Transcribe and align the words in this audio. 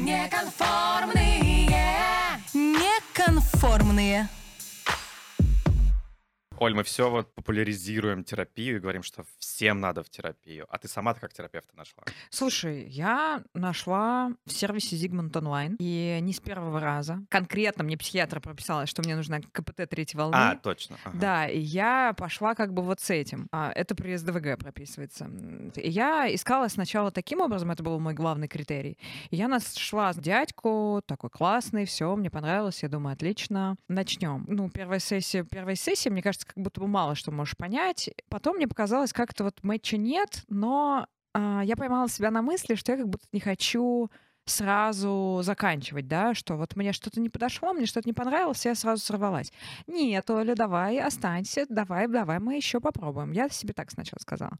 Неконформные. 0.00 1.68
Неконформные. 2.54 4.28
Оль, 6.60 6.74
мы 6.74 6.82
все 6.82 7.08
вот 7.08 7.34
популяризируем 7.34 8.22
терапию 8.22 8.76
и 8.76 8.80
говорим, 8.80 9.02
что 9.02 9.24
всем 9.38 9.80
надо 9.80 10.02
в 10.02 10.10
терапию. 10.10 10.66
А 10.68 10.76
ты 10.76 10.88
сама-то 10.88 11.18
как 11.18 11.32
терапевта 11.32 11.74
нашла? 11.74 12.04
Слушай, 12.28 12.86
я 12.86 13.42
нашла 13.54 14.32
в 14.44 14.52
сервисе 14.52 14.94
Zigmund 14.96 15.30
Online, 15.30 15.76
и 15.78 16.18
не 16.20 16.34
с 16.34 16.40
первого 16.40 16.78
раза. 16.78 17.24
Конкретно 17.30 17.82
мне 17.82 17.96
психиатр 17.96 18.40
прописала, 18.40 18.84
что 18.84 19.00
мне 19.00 19.16
нужна 19.16 19.40
КПТ 19.40 19.88
третьей 19.88 20.18
волны. 20.18 20.34
А, 20.36 20.54
точно. 20.56 20.98
ага. 21.02 21.16
Да, 21.18 21.46
и 21.48 21.58
я 21.58 22.12
пошла 22.12 22.54
как 22.54 22.74
бы 22.74 22.82
вот 22.82 23.00
с 23.00 23.08
этим. 23.08 23.48
А, 23.52 23.72
Это 23.74 23.94
при 23.94 24.14
СДВГ 24.14 24.58
прописывается. 24.58 25.30
Я 25.76 26.32
искала 26.34 26.68
сначала 26.68 27.10
таким 27.10 27.40
образом, 27.40 27.70
это 27.70 27.82
был 27.82 27.98
мой 27.98 28.12
главный 28.12 28.48
критерий. 28.48 28.98
И 29.30 29.36
я 29.36 29.48
нашла 29.48 30.12
дядьку, 30.12 31.00
такой 31.06 31.30
классный, 31.30 31.86
все, 31.86 32.14
мне 32.16 32.28
понравилось, 32.28 32.82
я 32.82 32.90
думаю, 32.90 33.14
отлично, 33.14 33.76
начнем. 33.88 34.44
Ну, 34.46 34.68
первая 34.68 34.98
сессия, 34.98 35.42
первая 35.42 35.74
сессия, 35.74 36.10
мне 36.10 36.20
кажется, 36.20 36.49
как 36.54 36.62
будто 36.62 36.80
бы 36.80 36.86
мало 36.86 37.14
что 37.14 37.30
можешь 37.30 37.56
понять. 37.56 38.10
Потом 38.28 38.56
мне 38.56 38.68
показалось, 38.68 39.12
как-то 39.12 39.44
вот 39.44 39.62
мэтча 39.62 39.96
нет, 39.96 40.44
но 40.48 41.06
а, 41.32 41.62
я 41.64 41.76
поймала 41.76 42.08
себя 42.08 42.30
на 42.30 42.42
мысли, 42.42 42.74
что 42.74 42.92
я 42.92 42.98
как 42.98 43.08
будто 43.08 43.26
не 43.32 43.40
хочу 43.40 44.10
сразу 44.50 45.40
заканчивать, 45.42 46.06
да, 46.08 46.34
что 46.34 46.56
вот 46.56 46.76
мне 46.76 46.92
что-то 46.92 47.20
не 47.20 47.28
подошло, 47.28 47.72
мне 47.72 47.86
что-то 47.86 48.08
не 48.08 48.12
понравилось, 48.12 48.64
я 48.66 48.74
сразу 48.74 49.02
сорвалась. 49.04 49.52
Нет, 49.86 50.28
Оля, 50.30 50.54
давай, 50.54 50.98
останься, 51.00 51.64
давай, 51.68 52.08
давай, 52.08 52.38
мы 52.38 52.56
еще 52.56 52.80
попробуем. 52.80 53.32
Я 53.32 53.48
себе 53.48 53.72
так 53.72 53.90
сначала 53.90 54.18
сказала. 54.20 54.52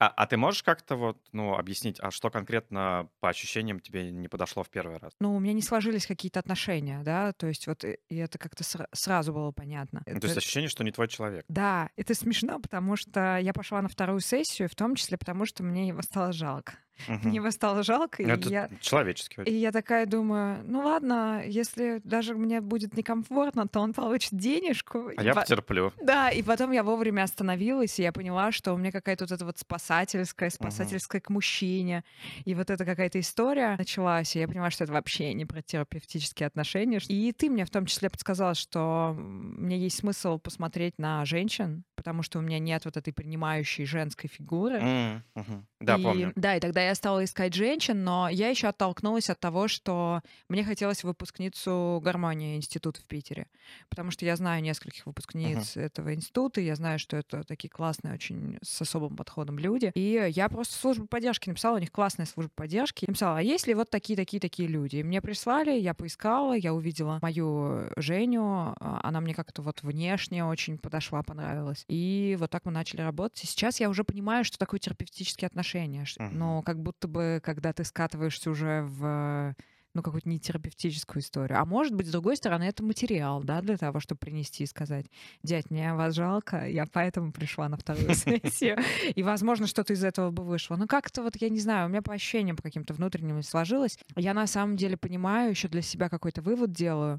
А, 0.00 0.08
а 0.08 0.26
ты 0.26 0.36
можешь 0.36 0.62
как-то 0.62 0.96
вот, 0.96 1.18
ну, 1.32 1.54
объяснить, 1.54 1.98
а 2.00 2.10
что 2.10 2.30
конкретно 2.30 3.08
по 3.20 3.28
ощущениям 3.28 3.80
тебе 3.80 4.10
не 4.10 4.28
подошло 4.28 4.62
в 4.62 4.68
первый 4.70 4.98
раз? 4.98 5.12
Ну, 5.20 5.34
у 5.34 5.38
меня 5.40 5.52
не 5.52 5.62
сложились 5.62 6.06
какие-то 6.06 6.40
отношения, 6.40 7.00
да, 7.02 7.32
то 7.32 7.46
есть 7.46 7.66
вот 7.66 7.84
и 7.84 7.98
и 8.08 8.16
это 8.16 8.38
как-то 8.38 8.62
сра- 8.62 8.88
сразу 8.92 9.32
было 9.32 9.50
понятно. 9.52 10.02
Ну, 10.06 10.20
то 10.20 10.26
есть 10.26 10.36
Это- 10.36 10.38
ощущение, 10.38 10.68
что 10.68 10.84
не 10.84 10.92
твой 10.92 11.08
человек. 11.08 11.44
Да, 11.48 11.90
это 11.96 12.14
смешно, 12.14 12.58
потому 12.60 12.96
что 12.96 13.38
я 13.38 13.52
пошла 13.52 13.82
на 13.82 13.88
вторую 13.88 14.20
сессию, 14.20 14.68
в 14.68 14.74
том 14.74 14.94
числе 14.94 15.16
потому, 15.18 15.44
что 15.46 15.62
мне 15.62 15.88
его 15.88 16.02
стало 16.02 16.32
жалко. 16.32 16.74
Мгм. 17.08 17.28
Мне 17.28 17.36
его 17.36 17.50
стало 17.50 17.82
жалко, 17.82 18.22
и 18.22 18.26
Это 18.26 18.48
я... 18.48 18.70
человечески 18.80 19.40
И 19.42 19.52
я 19.52 19.72
такая 19.72 20.06
думаю, 20.06 20.60
ну 20.64 20.80
ладно, 20.80 21.42
если 21.46 22.00
даже 22.04 22.34
мне 22.34 22.60
будет 22.60 22.96
некомфортно, 22.96 23.68
то 23.68 23.80
он 23.80 23.92
получит 23.92 24.32
денежку. 24.34 25.08
А 25.16 25.22
И 25.22 25.24
я 25.24 25.34
по- 25.34 25.40
потерплю. 25.42 25.92
Да, 26.02 26.30
и 26.30 26.42
потом 26.42 26.72
я 26.72 26.82
вовремя 26.82 27.22
остановилась, 27.22 27.98
и 27.98 28.02
я 28.02 28.12
поняла, 28.12 28.52
что 28.52 28.72
у 28.74 28.76
меня 28.76 28.92
какая-то 28.92 29.24
вот 29.24 29.32
эта 29.32 29.44
вот 29.44 29.58
спасательская, 29.58 30.50
спасательская 30.50 31.20
к 31.20 31.30
мужчине, 31.30 32.04
и 32.44 32.54
вот 32.54 32.70
эта 32.70 32.84
какая-то 32.84 33.20
история 33.20 33.76
началась, 33.76 34.34
и 34.36 34.40
я 34.40 34.48
поняла, 34.48 34.70
что 34.70 34.84
это 34.84 34.92
вообще 34.92 35.34
не 35.34 35.44
про 35.44 35.62
терапевтические 35.62 36.46
отношения. 36.46 37.00
И 37.08 37.32
ты 37.32 37.50
мне 37.50 37.64
в 37.64 37.70
том 37.70 37.86
числе 37.86 38.10
подсказала, 38.10 38.54
что 38.54 39.14
мне 39.16 39.78
есть 39.78 39.98
смысл 39.98 40.38
посмотреть 40.38 40.98
на 40.98 41.24
женщин, 41.24 41.84
потому 42.06 42.22
что 42.22 42.38
у 42.38 42.42
меня 42.42 42.60
нет 42.60 42.84
вот 42.84 42.96
этой 42.96 43.12
принимающей 43.12 43.84
женской 43.84 44.30
фигуры. 44.30 44.76
М, 44.76 45.24
мгм. 45.34 45.66
Да, 45.80 45.96
и, 45.96 46.02
помню. 46.02 46.32
Да, 46.36 46.56
и 46.56 46.60
тогда 46.60 46.80
я 46.86 46.94
стала 46.94 47.24
искать 47.24 47.52
женщин, 47.52 48.04
но 48.04 48.28
я 48.28 48.48
еще 48.48 48.68
оттолкнулась 48.68 49.28
от 49.28 49.40
того, 49.40 49.66
что 49.68 50.20
мне 50.48 50.64
хотелось 50.64 51.02
выпускницу 51.04 52.00
гармонии 52.02 52.56
института 52.56 53.00
в 53.00 53.04
Питере, 53.04 53.48
потому 53.88 54.10
что 54.12 54.24
я 54.24 54.36
знаю 54.36 54.62
нескольких 54.62 55.04
выпускниц 55.04 55.76
этого 55.76 56.14
института, 56.14 56.60
я 56.60 56.76
знаю, 56.76 56.98
что 57.00 57.16
это 57.16 57.42
такие 57.42 57.68
классные, 57.68 58.14
очень 58.14 58.58
с 58.62 58.80
особым 58.80 59.16
подходом 59.16 59.58
люди. 59.58 59.90
И 59.94 60.30
я 60.30 60.48
просто 60.48 60.74
службу 60.76 61.06
поддержки 61.06 61.48
написала, 61.48 61.76
у 61.76 61.80
них 61.80 61.90
классная 61.92 62.26
служба 62.26 62.52
поддержки. 62.54 63.04
Написала, 63.06 63.38
а 63.38 63.42
есть 63.42 63.66
ли 63.66 63.74
вот 63.74 63.90
такие, 63.90 64.16
такие, 64.16 64.40
такие 64.40 64.68
люди? 64.68 64.96
И 64.96 65.02
мне 65.02 65.20
прислали, 65.20 65.72
я 65.72 65.92
поискала, 65.92 66.54
я 66.54 66.72
увидела 66.72 67.18
мою 67.20 67.90
Женю, 67.96 68.74
а, 68.80 69.00
она 69.02 69.20
мне 69.20 69.34
как-то 69.34 69.60
вот 69.62 69.82
внешне 69.82 70.44
очень 70.44 70.78
подошла, 70.78 71.22
понравилась. 71.22 71.84
И 71.88 71.95
вот 72.38 72.50
так 72.50 72.64
мы 72.64 72.72
начали 72.72 73.00
работать. 73.00 73.44
И 73.44 73.46
сейчас 73.46 73.80
я 73.80 73.88
уже 73.88 74.04
понимаю, 74.04 74.44
что 74.44 74.58
такое 74.58 74.80
терапевтические 74.80 75.46
отношения. 75.46 76.04
Мгм. 76.18 76.38
Но 76.38 76.62
как 76.62 76.82
будто 76.82 77.08
бы, 77.08 77.40
когда 77.42 77.72
ты 77.72 77.84
скатываешься 77.84 78.50
уже 78.50 78.82
в 78.82 79.54
ну, 79.96 80.02
какую-то 80.02 80.28
нетерапевтическую 80.28 81.22
историю. 81.22 81.58
А 81.58 81.64
может 81.64 81.94
быть, 81.94 82.06
с 82.06 82.10
другой 82.10 82.36
стороны, 82.36 82.64
это 82.64 82.84
материал, 82.84 83.42
да, 83.42 83.62
для 83.62 83.78
того, 83.78 83.98
чтобы 83.98 84.18
принести 84.18 84.64
и 84.64 84.66
сказать, 84.66 85.06
дядь, 85.42 85.70
мне 85.70 85.94
вас 85.94 86.14
жалко, 86.14 86.68
я 86.68 86.84
поэтому 86.86 87.32
пришла 87.32 87.68
на 87.70 87.78
вторую 87.78 88.14
сессию. 88.14 88.76
И, 89.14 89.22
возможно, 89.22 89.66
что-то 89.66 89.94
из 89.94 90.04
этого 90.04 90.30
бы 90.30 90.44
вышло. 90.44 90.76
Но 90.76 90.86
как-то 90.86 91.22
вот, 91.22 91.36
я 91.36 91.48
не 91.48 91.60
знаю, 91.60 91.86
у 91.86 91.88
меня 91.88 92.02
по 92.02 92.12
ощущениям 92.12 92.56
по 92.56 92.62
каким-то 92.62 92.92
внутренним 92.92 93.42
сложилось. 93.42 93.98
Я 94.16 94.34
на 94.34 94.46
самом 94.46 94.76
деле 94.76 94.98
понимаю, 94.98 95.50
еще 95.50 95.68
для 95.68 95.82
себя 95.82 96.10
какой-то 96.10 96.42
вывод 96.42 96.72
делаю. 96.72 97.18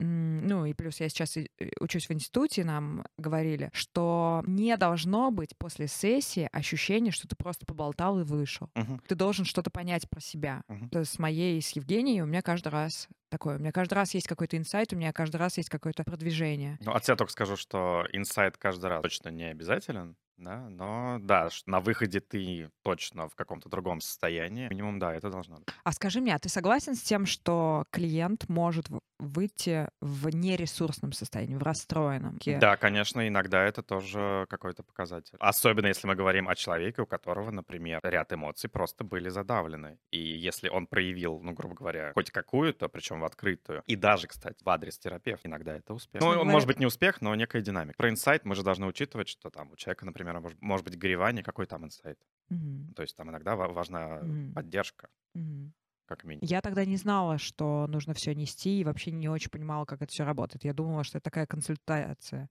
Ну 0.00 0.66
и 0.66 0.74
плюс 0.74 1.00
я 1.00 1.08
сейчас 1.08 1.36
и 1.36 1.48
учусь 1.80 2.08
в 2.08 2.12
институте, 2.12 2.64
нам 2.64 3.04
говорили, 3.16 3.70
что 3.72 4.42
не 4.46 4.76
должно 4.76 5.30
быть 5.30 5.56
после 5.56 5.86
сессии 5.86 6.48
ощущения, 6.52 7.10
что 7.10 7.28
ты 7.28 7.36
просто 7.36 7.64
поболтал 7.66 8.20
и 8.20 8.24
вышел. 8.24 8.70
Мгм. 8.74 9.00
Ты 9.06 9.14
должен 9.14 9.44
что-то 9.44 9.70
понять 9.70 10.08
про 10.10 10.20
себя. 10.20 10.62
Мгм. 10.68 10.88
То 10.90 11.00
есть 11.00 11.12
С 11.12 11.18
моей, 11.18 11.58
и 11.58 11.60
с 11.60 11.70
Евгенией 11.70 12.22
у 12.22 12.26
меня 12.26 12.42
каждый 12.42 12.68
раз 12.68 13.08
такое. 13.30 13.56
У 13.56 13.60
меня 13.60 13.72
каждый 13.72 13.94
раз 13.94 14.14
есть 14.14 14.26
какой-то 14.26 14.56
инсайт, 14.56 14.92
у 14.92 14.96
меня 14.96 15.12
каждый 15.12 15.36
раз 15.36 15.56
есть 15.56 15.68
какое-то 15.68 16.04
продвижение. 16.04 16.78
Ну, 16.80 16.92
от 16.92 17.04
себя 17.04 17.16
только 17.16 17.32
скажу, 17.32 17.56
что 17.56 18.04
инсайт 18.12 18.56
каждый 18.56 18.86
раз 18.86 19.02
точно 19.02 19.28
не 19.28 19.44
обязателен, 19.44 20.16
да, 20.36 20.68
но 20.68 21.18
да, 21.20 21.48
на 21.66 21.80
выходе 21.80 22.20
ты 22.20 22.70
точно 22.82 23.28
в 23.28 23.34
каком-то 23.34 23.68
другом 23.68 24.00
состоянии. 24.00 24.68
Минимум, 24.68 24.98
да, 24.98 25.14
это 25.14 25.30
должно 25.30 25.56
быть. 25.56 25.68
А 25.84 25.92
скажи 25.92 26.20
мне, 26.20 26.34
а 26.34 26.38
ты 26.38 26.48
согласен 26.48 26.94
с 26.94 27.02
тем, 27.02 27.26
что 27.26 27.84
клиент 27.90 28.48
может 28.48 28.86
выйти 29.24 29.88
в 30.00 30.28
нересурсном 30.28 31.12
состоянии, 31.12 31.56
в 31.56 31.62
расстроенном? 31.62 32.38
Да, 32.60 32.76
конечно, 32.76 33.26
иногда 33.26 33.64
это 33.64 33.82
тоже 33.82 34.46
какой-то 34.48 34.82
показатель. 34.82 35.36
Особенно 35.40 35.86
если 35.86 36.06
мы 36.06 36.14
говорим 36.14 36.48
о 36.48 36.54
человеке, 36.54 37.02
у 37.02 37.06
которого, 37.06 37.50
например, 37.50 38.00
ряд 38.02 38.32
эмоций 38.32 38.68
просто 38.70 39.04
были 39.04 39.28
задавлены. 39.28 39.98
И 40.10 40.18
если 40.18 40.68
он 40.68 40.86
проявил, 40.86 41.40
ну, 41.40 41.52
грубо 41.52 41.74
говоря, 41.74 42.12
хоть 42.14 42.30
какую-то, 42.30 42.88
причем 42.88 43.20
в 43.20 43.24
открытую, 43.24 43.82
и 43.86 43.96
даже, 43.96 44.26
кстати, 44.28 44.62
в 44.62 44.68
адрес 44.68 44.98
терапевта, 44.98 45.48
иногда 45.48 45.76
это 45.76 45.94
успех. 45.94 46.20
Ну, 46.22 46.32
говоря- 46.32 46.44
может 46.50 46.66
быть, 46.68 46.78
не 46.78 46.86
успех, 46.86 47.20
но 47.20 47.34
некая 47.34 47.62
динамика. 47.62 47.96
Про 47.96 48.10
инсайт 48.10 48.44
мы 48.44 48.54
же 48.54 48.62
должны 48.62 48.86
учитывать, 48.86 49.28
что 49.28 49.50
там 49.50 49.70
у 49.72 49.76
человека, 49.76 50.04
например, 50.06 50.40
может, 50.60 50.84
быть 50.86 50.98
горевание, 50.98 51.42
какой 51.44 51.66
там 51.66 51.84
инсайт. 51.84 52.18
Мгм, 52.50 52.92
То 52.94 53.02
есть 53.02 53.16
там 53.16 53.30
иногда 53.30 53.56
ва- 53.56 53.68
важна 53.68 54.20
Мгм. 54.22 54.52
поддержка, 54.52 55.08
мгм. 55.34 55.72
Как 56.06 56.24
минимум. 56.24 56.46
Я 56.48 56.60
тогда 56.60 56.84
не 56.84 56.96
знала, 56.96 57.38
что 57.38 57.86
нужно 57.88 58.14
все 58.14 58.34
нести, 58.34 58.80
и 58.80 58.84
вообще 58.84 59.10
не 59.12 59.28
очень 59.28 59.50
понимала, 59.50 59.84
как 59.84 60.02
это 60.02 60.12
все 60.12 60.24
работает. 60.24 60.64
Я 60.64 60.72
думала, 60.74 61.04
что 61.04 61.18
это 61.18 61.24
такая 61.24 61.46
консультация. 61.46 62.48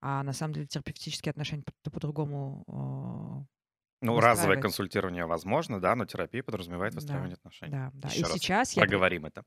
А 0.00 0.22
на 0.22 0.32
самом 0.32 0.54
деле 0.54 0.66
терапевтические 0.66 1.30
отношения 1.30 1.64
по- 1.82 1.90
по-другому. 1.90 2.64
о, 2.66 3.44
Ну, 4.02 4.20
разовое 4.20 4.60
консультирование 4.60 5.26
возможно, 5.26 5.80
да, 5.80 5.94
но 5.96 6.04
терапия 6.06 6.42
подразумевает 6.42 6.92
Да, 6.94 6.96
выстраивание 7.00 7.34
отношений. 7.34 7.72
Да, 7.72 7.90
да. 7.94 8.08
Еще 8.08 8.20
И 8.20 8.24
раз 8.24 8.38
сейчас 8.38 8.72
я, 8.74 8.82
проговорим 8.82 9.26
это. 9.26 9.44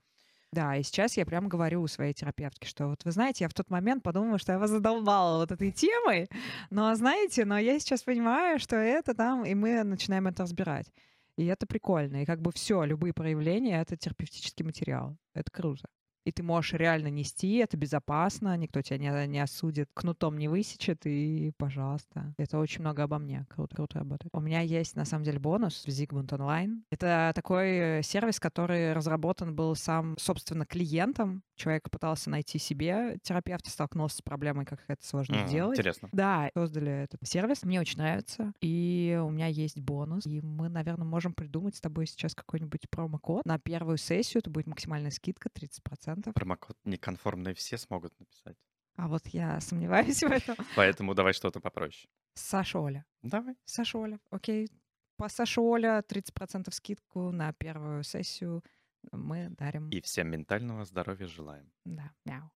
да, 0.52 0.76
и 0.76 0.82
сейчас 0.84 1.16
я 1.18 1.26
прям 1.26 1.48
говорю 1.48 1.86
своей 1.88 2.14
терапевтке, 2.14 2.68
что 2.68 2.88
вот 2.88 3.06
вы 3.06 3.12
знаете, 3.12 3.44
я 3.44 3.50
в 3.50 3.54
тот 3.54 3.70
момент 3.70 4.02
подумала, 4.04 4.40
что 4.40 4.52
я 4.54 4.59
вас 4.59 4.72
задолбала 4.72 5.38
вот 5.40 5.52
этой 5.52 5.72
темой, 5.72 6.28
но 6.72 6.94
знаете, 6.96 7.46
но 7.46 7.58
я 7.59 7.80
сейчас 7.80 8.02
понимаю, 8.02 8.59
что 8.59 8.76
это 8.76 9.14
там, 9.14 9.46
и 9.46 9.54
мы 9.54 9.84
начинаем 9.84 10.26
это 10.28 10.44
разбирать. 10.44 10.92
И 11.40 11.46
это 11.46 11.66
прикольно. 11.66 12.22
И 12.22 12.26
как 12.26 12.42
бы 12.42 12.52
все, 12.52 12.84
любые 12.84 13.14
проявления— 13.14 13.80
это 13.82 13.96
терапевтический 13.96 14.66
материал. 14.66 15.18
Это 15.34 15.50
круто. 15.50 15.88
И 16.25 16.31
ты 16.31 16.44
можешь 16.44 16.74
реально 16.74 17.07
нести, 17.07 17.56
это 17.57 17.78
безопасно, 17.78 18.56
никто 18.57 18.81
тебя 18.81 18.97
не, 18.97 19.28
не 19.28 19.40
осудит, 19.40 19.90
кнутом 19.94 20.38
не 20.38 20.47
высечет, 20.47 21.06
и 21.06 21.52
пожалуйста. 21.57 22.34
Это 22.38 22.59
очень 22.59 22.81
много 22.81 23.03
обо 23.03 23.18
мне. 23.19 23.46
Круто, 23.50 23.75
круто 23.75 24.00
работает. 24.00 24.29
У 24.34 24.40
меня 24.40 24.62
есть, 24.62 24.96
на 24.96 25.06
самом 25.06 25.24
деле, 25.24 25.40
бонус 25.40 25.85
в 25.85 25.88
Zigmund 25.88 26.28
Online. 26.29 26.81
Это 26.91 27.31
такой 27.35 28.02
сервис, 28.03 28.40
который 28.40 28.94
разработан 28.94 29.55
был 29.55 29.76
сам, 29.76 30.16
собственно, 30.17 30.66
клиентом. 30.66 31.44
Человек 31.55 31.90
пытался 31.90 32.29
найти 32.29 32.58
себе 32.58 33.17
терапевта, 33.22 33.70
столкнулся 33.70 34.17
с 34.17 34.22
проблемой, 34.22 34.66
как 34.66 34.84
это 34.88 35.05
сложно 35.05 35.35
М, 35.35 35.47
сделать. 35.47 35.78
Интересно. 35.78 36.09
Да, 36.11 36.49
создали 36.53 37.03
этот 37.03 37.20
сервис. 37.28 37.64
Мне 37.64 37.82
очень 37.82 37.97
нравится. 37.97 38.53
И 38.61 39.20
у 39.23 39.29
меня 39.29 39.47
есть 39.47 39.79
бонус. 39.79 40.26
И 40.26 40.41
мы, 40.41 40.70
наверное, 40.70 41.05
можем 41.05 41.34
придумать 41.34 41.76
с 41.76 41.82
тобой 41.82 42.08
сейчас 42.08 42.34
какой-нибудь 42.34 42.90
промокод. 42.90 43.46
На 43.46 43.59
первую 43.59 43.97
сессию 43.97 44.40
это 44.40 44.49
будет 44.49 44.67
максимальная 44.67 45.11
скидка 45.11 45.49
30%. 45.49 46.09
Промокод 46.34 46.78
неконформные 46.85 47.53
все 47.56 47.78
смогут 47.78 48.17
написать. 48.20 48.58
А 48.96 49.08
вот 49.08 49.28
я 49.28 49.59
сомневаюсь 49.61 50.22
в 50.23 50.32
этом. 50.32 50.56
Поэтому 50.76 51.14
давай 51.16 51.34
что-то 51.34 51.59
попроще. 51.59 52.09
Саша 52.34 52.79
Оля. 52.79 53.06
Давай. 53.22 53.56
Саша 53.66 53.97
Оля. 53.97 54.20
Окей. 54.29 54.70
По 55.17 55.29
Саша 55.29 55.61
Оля 55.61 56.03
30% 56.08 56.72
скидку 56.72 57.32
на 57.32 57.53
первую 57.53 58.03
сессию 58.03 58.64
мы 59.11 59.50
дарим. 59.50 59.90
И 59.90 60.02
всем 60.02 60.29
ментального 60.29 60.85
здоровья 60.85 61.28
желаем. 61.28 61.72
Да, 61.85 62.11
мяу. 62.26 62.52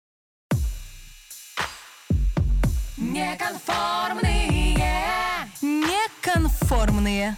Неконформные. 2.96 4.76
Неконформные. 5.62 7.36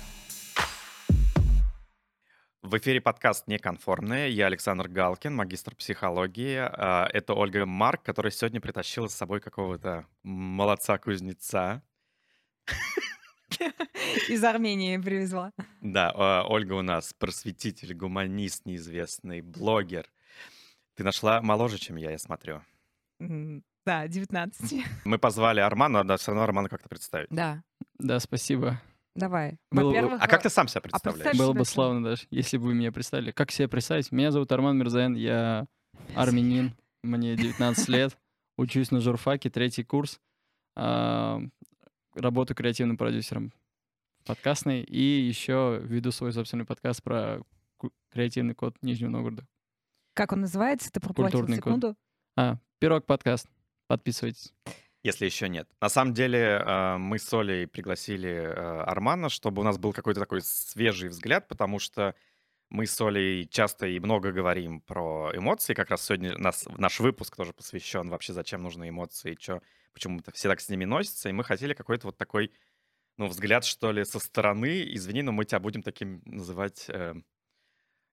В 2.65 2.79
эфире 2.79 2.99
подкаст 3.03 3.47
«Неконформные». 3.47 4.31
Я 4.31 4.47
Александр 4.47 4.89
Галкин, 4.89 5.35
магистр 5.35 5.77
психологии. 5.77 6.57
А, 6.57 7.07
Это 7.13 7.35
Ольга 7.35 7.67
Марк, 7.67 8.03
которая 8.03 8.31
сегодня 8.31 8.59
притащила 8.59 9.07
с 9.07 9.15
собой 9.15 9.41
какого-то 9.41 10.07
молодца-кузнеца. 10.23 11.83
Из 14.31 14.43
Армении 14.43 14.97
привезла. 14.97 15.53
Да, 15.83 16.11
а, 16.15 16.45
Ольга 16.49 16.73
у 16.73 16.81
нас 16.81 17.13
просветитель, 17.13 17.93
гуманист 17.93 18.65
неизвестный, 18.65 19.43
блогер. 19.43 20.07
Ты 20.95 21.05
нашла 21.05 21.43
моложе, 21.43 21.77
чем 21.77 21.97
я, 21.97 22.13
я 22.13 22.19
смотрю. 22.19 22.63
Да, 23.19 24.09
19. 24.09 24.85
Мы 25.05 25.19
позвали 25.19 25.61
Арману, 25.61 25.99
надо 25.99 26.17
все 26.17 26.31
равно 26.31 26.45
Арману 26.45 26.71
как-то 26.71 26.89
представить. 26.89 27.29
Да, 27.29 27.63
Да, 27.99 28.19
спасибо. 28.21 28.81
Давай. 29.15 29.59
Было 29.71 29.91
бы- 29.93 30.15
А 30.15 30.27
как 30.27 30.43
ты 30.43 30.51
сам 30.51 30.69
себя 30.69 30.81
представь 30.83 31.03
представляешь? 31.03 31.39
Было 31.39 31.53
себя 31.53 31.59
бы 31.61 31.65
славно 31.65 32.03
даже, 32.05 32.27
если 32.31 32.57
бы 32.59 32.65
вы 32.67 32.75
меня 32.75 32.93
представили. 32.93 33.31
Как 33.31 33.51
себя 33.51 33.69
представить? 33.69 34.11
Меня 34.13 34.31
зовут 34.31 34.51
Арман 34.53 34.77
Мирзаен, 34.79 35.15
я 35.15 35.67
армянин, 36.15 36.75
мне 37.03 37.37
19 37.37 37.89
лет, 37.89 38.17
учусь 38.59 38.91
на 38.91 39.01
журфаке, 39.01 39.51
третий 39.51 39.85
курс, 39.85 40.21
а, 40.77 41.41
работаю 42.15 42.57
креативным 42.57 42.97
продюсером 42.97 43.53
подкастный 44.25 44.83
и 44.83 44.99
еще 45.21 45.81
веду 45.83 46.11
свой 46.11 46.33
собственный 46.33 46.65
подкаст 46.65 47.03
про 47.03 47.43
креативный 48.11 48.55
код 48.55 48.75
Нижнего 48.83 49.11
Новгорода. 49.11 49.47
как 50.15 50.33
он 50.33 50.41
называется? 50.43 50.91
Ты 50.91 51.01
пропустил 51.01 51.25
Культурный 51.41 51.59
код. 51.59 51.65
секунду. 51.73 51.97
А, 52.37 52.57
Пирог 52.79 53.05
подкаст. 53.07 53.49
Подписывайтесь. 53.87 54.53
Если 55.05 55.27
еще 55.27 55.51
нет. 55.51 55.69
На 55.83 55.91
самом 55.91 56.15
деле 56.15 56.39
э, 56.39 56.97
мы 56.97 57.19
с 57.19 57.33
Олей 57.35 57.67
пригласили 57.67 58.31
э, 58.31 58.51
Армана, 58.53 59.29
чтобы 59.29 59.61
у 59.61 59.65
нас 59.65 59.77
был 59.77 59.93
какой-то 59.93 60.19
такой 60.19 60.41
свежий 60.41 61.11
взгляд, 61.11 61.47
потому 61.47 61.79
что 61.79 62.15
мы 62.71 62.87
с 62.87 62.99
Олей 63.03 63.47
часто 63.47 63.87
и 63.87 64.01
много 64.01 64.33
говорим 64.33 64.81
про 64.81 65.31
эмоции. 65.35 65.75
Как 65.75 65.91
раз 65.91 66.07
сегодня 66.07 66.39
нас, 66.39 66.67
наш 66.79 67.01
выпуск 67.01 67.37
тоже 67.37 67.53
посвящен 67.53 68.09
вообще, 68.09 68.33
зачем 68.33 68.63
нужны 68.63 68.89
эмоции, 68.89 69.35
чё, 69.35 69.61
почему 69.93 70.21
это 70.21 70.33
все 70.33 70.49
так 70.49 70.63
с 70.63 70.71
ними 70.71 70.87
носятся. 70.87 71.29
И 71.29 71.33
мы 71.33 71.45
хотели 71.45 71.75
какой-то 71.75 72.07
вот 72.07 72.17
такой, 72.17 72.51
ну, 73.19 73.27
взгляд, 73.27 73.67
что 73.67 73.93
ли, 73.93 74.07
со 74.07 74.19
стороны. 74.19 74.83
Извини, 74.95 75.21
но 75.21 75.33
мы 75.33 75.45
тебя 75.45 75.61
будем 75.61 75.83
таким 75.83 76.23
называть... 76.25 76.87
э, 76.89 77.15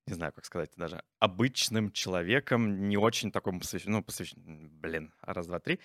не 0.07 0.13
знаю, 0.13 0.33
как 0.33 0.43
сказать 0.43 0.71
даже, 0.75 1.01
обычным 1.19 1.91
человеком, 1.91 2.89
не 2.89 2.97
очень 2.97 3.31
таком 3.31 3.61
посвящен, 3.61 3.93
ну, 3.93 4.03
посвящен, 4.03 4.67
блин, 4.81 5.13
раз, 5.21 5.47
два, 5.47 5.59
три, 5.59 5.79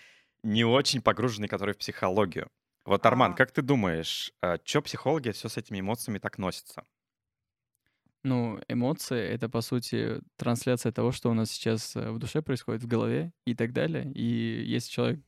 не 0.47 0.65
очень 0.65 1.03
погруженный, 1.03 1.49
который 1.49 1.75
в 1.75 1.79
психологию. 1.79 2.49
Вот, 2.85 3.05
Арман, 3.05 3.33
А. 3.33 3.35
как 3.35 3.51
ты 3.51 3.63
думаешь, 3.63 4.33
что 4.65 4.83
психологи 4.83 5.31
все 5.31 5.49
с 5.49 5.57
этими 5.57 5.81
эмоциями 5.81 6.19
так 6.19 6.39
носятся? 6.39 6.85
Ну, 8.23 8.61
эмоции— 8.69 9.21
это, 9.35 9.49
по 9.49 9.61
сути, 9.61 10.21
трансляция 10.37 10.93
того, 10.93 11.13
что 11.13 11.31
у 11.31 11.35
нас 11.35 11.51
сейчас 11.51 11.95
э, 11.95 12.11
в 12.11 12.19
душе 12.19 12.43
происходит, 12.43 12.83
в 12.83 12.89
голове 12.89 13.33
и 13.45 13.55
так 13.55 13.73
далее. 13.73 14.11
И 14.13 14.65
если 14.65 14.91
человек 14.91 15.21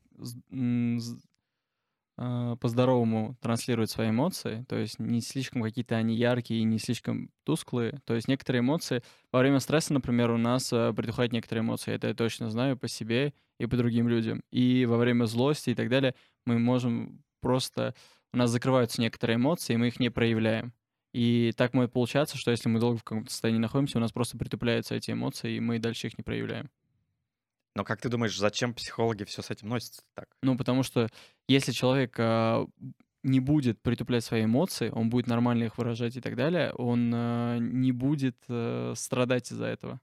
а, 2.16 2.56
по-здоровому 2.56 3.36
транслирует 3.40 3.90
свои 3.90 4.10
эмоции, 4.10 4.64
то 4.68 4.74
есть 4.74 4.98
не 4.98 5.20
слишком 5.20 5.62
какие-то 5.62 5.94
они 5.94 6.16
яркие 6.16 6.60
и 6.60 6.64
не 6.64 6.80
слишком 6.80 7.30
тусклые, 7.44 8.00
то 8.04 8.14
есть 8.14 8.26
некоторые 8.26 8.60
эмоции... 8.60 9.02
Во 9.30 9.38
время 9.38 9.60
стресса, 9.60 9.92
например, 9.92 10.32
у 10.32 10.36
нас 10.36 10.72
э, 10.72 10.92
притухают 10.96 11.32
некоторые 11.32 11.62
эмоции. 11.62 11.94
Это 11.94 12.08
я 12.08 12.14
точно 12.14 12.50
знаю 12.50 12.76
по 12.76 12.88
себе 12.88 13.32
и 13.58 13.66
по 13.66 13.76
другим 13.76 14.08
людям. 14.08 14.42
И 14.50 14.86
во 14.86 14.96
время 14.96 15.24
злости 15.24 15.70
и 15.70 15.74
так 15.74 15.88
далее 15.88 16.14
мы 16.46 16.58
можем 16.58 17.22
просто... 17.40 17.94
У 18.32 18.36
нас 18.36 18.50
закрываются 18.50 19.00
некоторые 19.00 19.36
эмоции, 19.36 19.74
и 19.74 19.76
мы 19.76 19.88
их 19.88 20.00
не 20.00 20.10
проявляем. 20.10 20.72
И 21.12 21.52
так 21.56 21.72
может 21.72 21.92
получаться, 21.92 22.36
что 22.36 22.50
если 22.50 22.68
мы 22.68 22.78
долго 22.80 22.98
в 22.98 23.04
каком-то 23.04 23.30
состоянии 23.30 23.60
находимся, 23.60 23.98
у 23.98 24.00
нас 24.00 24.12
просто 24.12 24.36
притупляются 24.36 24.94
эти 24.94 25.10
эмоции, 25.10 25.56
и 25.56 25.60
мы 25.60 25.78
дальше 25.78 26.08
их 26.08 26.18
не 26.18 26.22
проявляем. 26.22 26.70
Но 27.74 27.84
как 27.84 28.00
ты 28.00 28.08
думаешь, 28.08 28.36
зачем 28.36 28.74
психологи 28.74 29.24
все 29.24 29.40
с 29.40 29.50
этим 29.50 29.68
носятся 29.68 30.02
так? 30.14 30.28
Ну, 30.42 30.56
потому 30.56 30.82
что 30.82 31.08
если 31.46 31.72
человек 31.72 32.14
а, 32.18 32.66
не 33.22 33.40
будет 33.40 33.80
притуплять 33.80 34.24
свои 34.24 34.44
эмоции, 34.44 34.90
он 34.90 35.10
будет 35.10 35.26
нормально 35.26 35.64
их 35.64 35.78
выражать 35.78 36.16
и 36.16 36.20
так 36.20 36.36
далее, 36.36 36.72
он 36.72 37.12
а, 37.14 37.58
не 37.58 37.92
будет 37.92 38.36
а, 38.48 38.92
страдать 38.96 39.50
из-за 39.52 39.66
этого. 39.66 40.00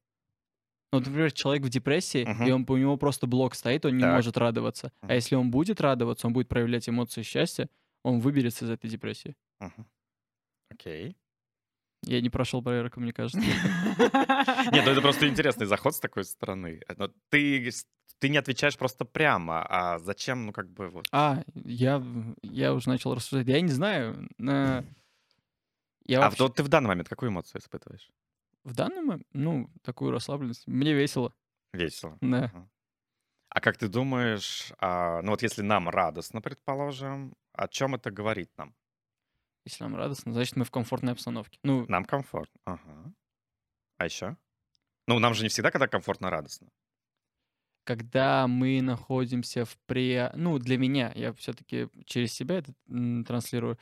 Ну, 0.99 1.05
например, 1.05 1.31
человек 1.31 1.63
в 1.63 1.69
депрессии, 1.69 2.25
Мгм. 2.25 2.43
и 2.47 2.51
он, 2.51 2.65
у 2.67 2.77
него 2.77 2.97
просто 2.97 3.27
блок 3.27 3.55
стоит, 3.55 3.85
он 3.85 3.95
не 3.97 4.03
Так. 4.03 4.13
может 4.15 4.37
радоваться. 4.37 4.91
Мгм. 5.01 5.11
А 5.11 5.15
если 5.15 5.35
он 5.35 5.51
будет 5.51 5.81
радоваться, 5.81 6.27
он 6.27 6.33
будет 6.33 6.47
проявлять 6.47 6.87
эмоции 6.89 7.21
счастья, 7.23 7.69
он 8.03 8.19
выберется 8.19 8.65
из 8.65 8.69
этой 8.69 8.89
депрессии. 8.89 9.35
Окей. 10.69 11.15
Я 12.03 12.21
не 12.21 12.29
прошел 12.29 12.61
проверку, 12.61 12.99
мне 12.99 13.13
кажется. 13.13 13.39
Нет, 13.39 14.83
ну 14.85 14.91
это 14.91 15.01
просто 15.01 15.27
интересный 15.27 15.65
заход 15.65 15.95
с 15.95 15.99
такой 15.99 16.23
стороны. 16.23 16.81
Но 16.97 17.09
ты, 17.29 17.71
ты 18.19 18.29
не 18.29 18.37
отвечаешь 18.37 18.77
просто 18.77 19.05
прямо, 19.05 19.65
а 19.67 19.97
зачем, 19.99 20.45
ну 20.45 20.51
как 20.53 20.69
бы 20.69 20.89
вот... 20.89 21.07
А, 21.11 21.43
я, 21.63 22.03
я 22.43 22.73
уже 22.73 22.89
начал 22.89 23.15
рассуждать. 23.15 23.47
Я 23.47 23.61
не 23.61 23.71
знаю. 23.71 24.27
на- 24.37 24.83
Я 26.05 26.19
А 26.19 26.21
вообще- 26.29 26.43
вот 26.43 26.55
ты 26.55 26.63
в 26.63 26.67
данный 26.67 26.87
момент 26.89 27.09
какую 27.09 27.29
эмоцию 27.31 27.59
испытываешь? 27.61 28.07
В 28.65 28.73
данном, 28.73 29.23
ну, 29.31 29.69
такую 29.83 30.11
расслабленность. 30.11 30.67
Мне 30.67 30.93
весело. 30.93 31.33
Весело. 31.71 32.17
Да. 32.21 32.51
А 33.49 33.61
как 33.61 33.77
ты 33.77 33.87
думаешь, 33.87 34.73
а, 34.79 35.21
ну 35.21 35.31
вот 35.31 35.41
если 35.43 35.61
нам 35.61 35.87
радостно, 35.89 36.41
предположим, 36.41 37.33
о 37.53 37.67
чем 37.69 37.95
это 37.95 38.11
говорит 38.11 38.51
нам? 38.57 38.75
Если 39.65 39.83
нам 39.83 39.95
радостно, 39.95 40.33
значит, 40.33 40.57
мы 40.57 40.65
в 40.65 40.71
комфортной 40.71 41.13
обстановке. 41.13 41.59
Ну, 41.63 41.85
Нам 41.87 42.05
комфортно. 42.05 42.59
Ага. 42.65 43.13
А 43.97 44.05
еще? 44.05 44.37
Ну, 45.07 45.19
нам 45.19 45.33
же 45.33 45.43
не 45.43 45.49
всегда, 45.49 45.71
когда 45.71 45.87
комфортно, 45.87 46.29
радостно. 46.29 46.69
когда 47.83 48.47
мы 48.47 48.81
находимся 48.81 49.63
в 49.65 49.77
при... 49.85 50.31
Ну, 50.35 50.57
для 50.57 50.77
меня, 50.77 51.11
я 51.15 51.33
все-таки 51.33 51.87
через 52.05 52.33
себя 52.33 52.57
это 52.57 52.73
транслирую, 53.25 53.77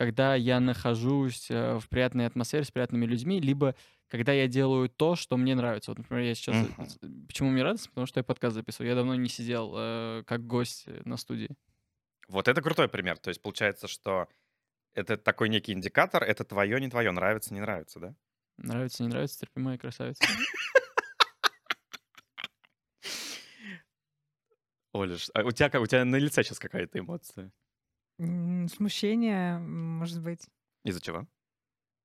когда 0.00 0.34
я 0.34 0.60
нахожусь 0.60 1.50
э, 1.50 1.78
в 1.78 1.86
приятной 1.90 2.24
атмосфере 2.24 2.64
с 2.64 2.70
приятными 2.70 3.04
людьми, 3.04 3.38
либо 3.38 3.74
когда 4.08 4.32
я 4.32 4.48
делаю 4.48 4.88
то, 4.88 5.14
что 5.14 5.36
мне 5.36 5.54
нравится. 5.54 5.90
Вот, 5.90 5.98
например, 5.98 6.24
я 6.24 6.34
сейчас... 6.34 6.56
С- 6.88 6.98
Почему 7.28 7.50
мне 7.50 7.62
радостно? 7.62 7.90
Потому 7.90 8.06
что 8.06 8.18
я 8.20 8.24
подкаст 8.24 8.54
записываю. 8.54 8.88
Я 8.88 8.94
давно 8.94 9.14
не 9.14 9.28
сидел 9.28 9.74
э, 9.76 10.22
как 10.26 10.46
гость 10.46 10.84
э, 10.86 11.02
на 11.04 11.18
студии. 11.18 11.50
Вот 12.28 12.48
это 12.48 12.62
крутой 12.62 12.88
пример. 12.88 13.18
То 13.18 13.28
есть 13.28 13.42
получается, 13.42 13.88
что 13.88 14.26
это 14.94 15.18
такой 15.18 15.50
некий 15.50 15.72
индикатор, 15.74 16.22
это 16.22 16.44
твое, 16.44 16.80
не 16.80 16.88
твое, 16.88 17.10
нравится, 17.10 17.52
не 17.52 17.60
нравится, 17.60 18.00
да? 18.00 18.14
Нравится, 18.56 19.02
не 19.02 19.10
нравится, 19.10 19.40
терпимая 19.40 19.76
красавица. 19.76 20.24
Оля, 24.94 25.18
ш- 25.18 25.30
а 25.34 25.42
у 25.44 25.50
тебя, 25.52 25.78
у 25.78 25.86
тебя 25.86 26.04
на 26.06 26.16
лице 26.16 26.42
сейчас 26.42 26.58
какая-то 26.58 26.98
эмоция. 26.98 27.52
Смущение, 28.68 29.58
может 29.58 30.22
быть. 30.22 30.46
Из-за 30.84 31.00
чего? 31.00 31.26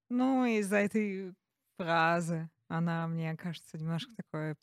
Ну, 0.09 0.45
из-за 0.45 0.77
этой 0.77 1.33
фразы. 1.77 2.49
Она, 2.67 3.07
мне 3.07 3.35
кажется, 3.35 3.77
немножко 3.77 4.11
такой 4.15 4.55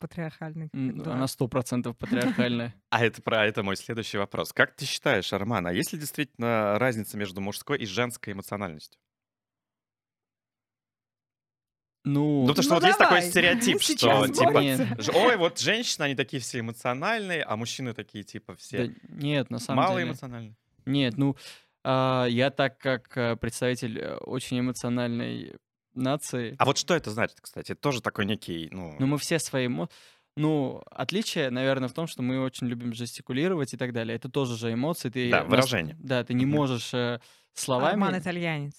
какой-то 0.71 1.13
Она 1.13 1.27
сто 1.27 1.47
процентов 1.47 1.97
патриархальная. 1.97 2.73
А 2.89 3.03
это 3.03 3.21
про 3.21 3.45
это 3.45 3.63
мой 3.63 3.75
следующий 3.77 4.17
вопрос. 4.17 4.51
Как 4.51 4.75
ты 4.75 4.85
считаешь, 4.85 5.31
Арман, 5.31 5.67
а 5.67 5.73
есть 5.73 5.93
ли 5.93 5.99
действительно 5.99 6.77
разница 6.79 7.17
между 7.17 7.39
мужской 7.39 7.77
и 7.79 7.85
женской 7.85 8.33
эмоциональностью? 8.33 8.99
Ну, 12.05 12.41
Ну, 12.41 12.47
потому 12.47 12.63
что 12.63 12.73
Ну, 12.73 12.79
вот 12.81 12.85
есть 12.87 12.99
такой 12.99 13.19
давай. 13.19 13.29
стереотип, 13.29 13.81
что 13.81 14.27
типа, 14.27 15.01
ж- 15.01 15.09
ой, 15.15 15.37
вот 15.37 15.59
женщины, 15.59 16.03
они 16.03 16.15
такие 16.15 16.41
все 16.41 16.59
эмоциональные, 16.59 17.43
а 17.43 17.55
мужчины 17.55 17.93
такие 17.93 18.25
типа 18.25 18.55
все 18.55 18.87
да 18.87 18.93
нет, 19.07 19.49
на 19.49 19.59
самом 19.59 19.77
мало 19.77 19.99
деле. 19.99 20.09
эмоциональные. 20.09 20.55
Нет, 20.85 21.17
ну, 21.17 21.35
а, 21.83 22.25
я 22.25 22.49
так 22.49 22.77
как 22.77 23.15
э, 23.17 23.35
представитель 23.35 23.99
э, 23.99 24.15
очень 24.17 24.59
эмоциональной 24.59 25.55
нации, 25.93 26.55
А 26.57 26.65
вот 26.65 26.77
что 26.77 26.95
это 26.95 27.11
значит, 27.11 27.39
кстати? 27.41 27.73
Это 27.73 27.81
тоже 27.81 28.01
такой 28.01 28.25
некий, 28.25 28.69
ну... 28.71 28.95
ну, 28.99 29.05
мы 29.05 29.17
все 29.17 29.39
свои 29.39 29.67
эмо... 29.67 29.89
Ну, 30.35 30.81
отличие, 30.89 31.51
наверное, 31.51 31.87
в 31.87 31.93
том, 31.93 32.07
что 32.07 32.23
мы 32.23 32.41
очень 32.41 32.65
любим 32.65 32.93
жестикулировать 32.93 33.75
и 33.75 33.77
так 33.77 33.93
далее. 33.93 34.15
Это 34.15 34.29
тоже 34.29 34.57
же 34.57 34.73
эмоции. 34.73 35.09
Ты 35.09 35.29
Да, 35.29 35.41
нас- 35.41 35.49
выражение. 35.49 35.95
Да, 35.99 36.23
ты 36.23 36.33
не 36.33 36.47
можешь 36.47 36.91
э, 36.93 37.19
словами... 37.53 37.93
Арман 37.93 38.17
итальянец. 38.17 38.73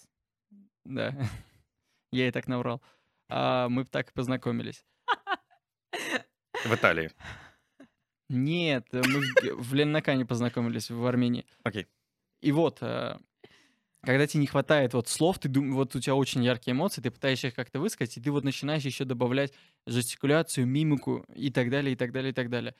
Да, 0.84 1.14
я 2.12 2.26
и 2.26 2.30
так 2.32 2.48
наврал. 2.48 2.82
А, 3.28 3.68
мы 3.68 3.84
так 3.84 4.10
и 4.10 4.12
познакомились. 4.12 4.84
В 6.64 6.74
Италии. 6.74 7.12
Нет, 8.28 8.86
э, 8.92 9.02
мы 9.06 9.54
в, 9.56 9.74
Леннакане 9.74 10.24
познакомились 10.24 10.90
в 10.90 11.04
Армении. 11.06 11.46
Окей. 11.62 11.86
И 12.40 12.52
вот, 12.52 12.78
э, 12.80 13.18
когда 14.02 14.26
тебе 14.26 14.40
не 14.40 14.46
хватает 14.46 14.94
вот 14.94 15.08
слов, 15.08 15.38
ты 15.38 15.48
дум... 15.48 15.74
вот 15.74 15.94
у 15.94 16.00
тебя 16.00 16.14
очень 16.14 16.42
яркие 16.44 16.72
эмоции, 16.72 17.02
ты 17.02 17.10
пытаешься 17.10 17.48
их 17.48 17.54
как-то 17.54 17.80
высказать, 17.80 18.16
и 18.16 18.20
ты 18.20 18.30
вот 18.30 18.44
начинаешь 18.44 18.82
еще 18.82 19.04
добавлять 19.04 19.52
жестикуляцию, 19.86 20.66
мимику 20.66 21.24
и 21.34 21.50
так 21.50 21.70
далее, 21.70 21.92
и 21.92 21.96
так 21.96 22.12
далее, 22.12 22.30
и 22.30 22.34
так 22.34 22.50
далее. 22.50 22.74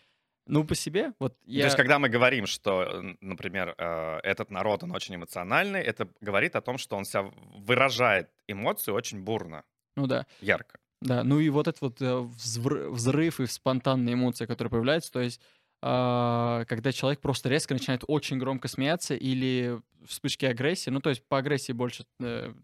Ну, 0.47 0.65
по 0.65 0.75
себе, 0.75 1.13
вот 1.19 1.39
Ну, 1.47 1.53
я... 1.53 1.63
То 1.63 1.67
есть, 1.67 1.77
когда 1.77 1.99
мы 1.99 2.11
говорим, 2.11 2.47
что, 2.47 3.03
например, 3.21 3.75
э, 3.79 4.19
этот 4.23 4.51
народ, 4.51 4.83
он 4.83 4.93
очень 4.93 5.15
эмоциональный, 5.15 5.81
это 5.81 6.09
говорит 6.21 6.55
о 6.55 6.61
том, 6.61 6.77
что 6.77 6.97
он 6.97 7.05
себя 7.05 7.31
выражает 7.57 8.31
эмоцию 8.47 8.95
очень 8.95 9.23
бурно. 9.23 9.65
Ну 9.97 10.07
да. 10.07 10.27
Ярко. 10.41 10.79
Да, 11.01 11.23
ну 11.23 11.39
и 11.39 11.49
вот 11.51 11.69
этот 11.69 11.83
вот 11.83 12.01
э, 12.01 12.19
взрыв 12.21 13.41
и 13.41 13.47
спонтанные 13.47 14.15
эмоции, 14.15 14.47
которые 14.47 14.71
появляются, 14.71 15.13
то 15.13 15.21
есть 15.21 15.41
а, 15.87 16.65
когда 16.65 16.93
человек 16.93 17.21
просто 17.21 17.51
резко 17.51 17.75
начинает 17.75 18.05
очень 18.07 18.39
громко 18.39 18.69
смеяться 18.69 19.15
или 19.15 19.79
вспышки 20.07 20.47
агрессии, 20.47 20.89
ну 20.89 21.01
то 21.01 21.11
есть 21.11 21.23
по 21.29 21.37
агрессии 21.37 21.73
больше 21.73 22.07
э, 22.21 22.55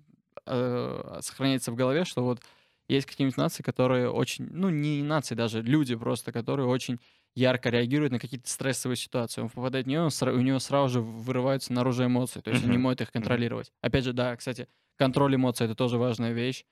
э, 0.47 1.19
сохраняется 1.21 1.71
в 1.71 1.75
голове, 1.75 2.07
что 2.07 2.25
вот 2.25 2.41
есть 2.89 3.07
какие-нибудь 3.07 3.37
нации, 3.37 3.63
которые 3.63 4.11
очень, 4.11 4.49
ну 4.51 4.71
не 4.71 5.03
нации 5.03 5.35
даже, 5.35 5.61
люди 5.61 5.95
просто, 5.97 6.33
которые 6.33 6.67
очень 6.67 6.99
ярко 7.35 7.69
реагируют 7.69 8.13
на 8.13 8.19
какие-то 8.19 8.49
стрессовые 8.49 8.97
ситуации. 8.97 9.43
Он 9.43 9.51
попадает 9.51 9.85
в 9.85 9.89
нее, 9.91 10.09
у 10.09 10.41
него 10.41 10.59
сразу 10.59 10.95
же 10.95 11.01
вырываются 11.03 11.75
наружу 11.75 12.07
эмоции, 12.07 12.41
то 12.41 12.51
есть 12.51 12.65
он 12.65 12.71
не 12.71 12.79
может 12.79 13.03
их 13.03 13.13
контролировать. 13.13 13.71
Опять 13.83 14.05
же, 14.05 14.15
да, 14.15 14.35
кстати, 14.35 14.67
контроль 14.97 15.35
эмоций— 15.35 15.65
это 15.67 15.75
тоже 15.75 15.99
важная 15.99 16.33
вещь, 16.33 16.65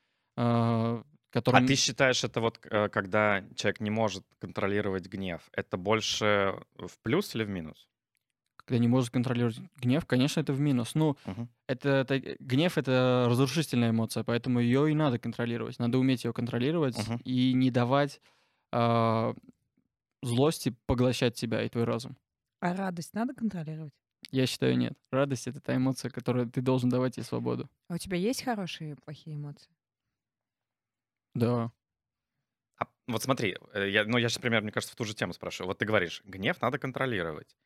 а, 1.34 1.38
А 1.38 1.40
которым... 1.40 1.66
ты 1.66 1.74
считаешь, 1.76 2.24
это 2.24 2.40
вот 2.40 2.60
э, 2.64 2.88
когда 2.88 3.44
человек 3.54 3.80
не 3.80 3.90
может 3.90 4.24
контролировать 4.38 5.06
гнев, 5.06 5.48
это 5.52 5.76
больше 5.76 6.60
в 6.76 6.98
плюс 7.02 7.34
или 7.34 7.44
в 7.44 7.48
минус? 7.48 7.88
когда 8.56 8.78
не 8.80 8.88
может 8.88 9.08
контролировать 9.10 9.58
гнев, 9.76 10.04
конечно, 10.04 10.40
это 10.40 10.52
в 10.52 10.60
минус. 10.60 10.94
Ну, 10.94 11.16
Мгм. 11.24 11.48
это, 11.68 11.88
это 11.88 12.18
гнев 12.38 12.76
это 12.76 13.26
разрушительная 13.26 13.90
эмоция, 13.90 14.24
поэтому 14.24 14.60
ее 14.60 14.90
и 14.90 14.94
надо 14.94 15.18
контролировать. 15.18 15.78
Надо 15.78 15.96
уметь 15.96 16.24
ее 16.24 16.34
контролировать 16.34 16.98
Мгм. 16.98 17.20
и 17.24 17.54
не 17.54 17.70
давать 17.70 18.20
а, 18.70 19.34
злости 20.22 20.74
поглощать 20.84 21.34
тебя 21.34 21.62
и 21.62 21.68
твой 21.70 21.84
разум. 21.84 22.18
А 22.60 22.74
радость 22.74 23.14
надо 23.14 23.32
контролировать? 23.32 23.94
Я 24.30 24.46
считаю, 24.46 24.76
нет. 24.76 24.92
Радость 25.10 25.46
это 25.46 25.60
та 25.60 25.74
эмоция, 25.76 26.10
которую 26.10 26.50
ты 26.50 26.60
должен 26.60 26.90
давать 26.90 27.16
ей 27.16 27.22
свободу. 27.22 27.70
А 27.88 27.94
у 27.94 27.98
тебя 27.98 28.18
есть 28.18 28.42
хорошие 28.42 28.92
и 28.92 28.94
плохие 28.94 29.36
эмоции? 29.36 29.70
Да. 31.38 31.70
А 32.78 32.86
вот 33.06 33.22
смотри, 33.22 33.56
э, 33.72 33.88
я, 33.90 34.04
ну 34.04 34.18
я 34.18 34.28
сейчас 34.28 34.38
примерно, 34.38 34.64
мне 34.64 34.72
кажется, 34.72 34.94
в 34.94 34.96
ту 34.96 35.04
же 35.04 35.14
тему 35.14 35.32
спрашиваю. 35.32 35.68
Вот 35.68 35.78
ты 35.78 35.84
говоришь, 35.86 36.22
гнев 36.24 36.60
надо 36.60 36.78
контролировать. 36.78 37.56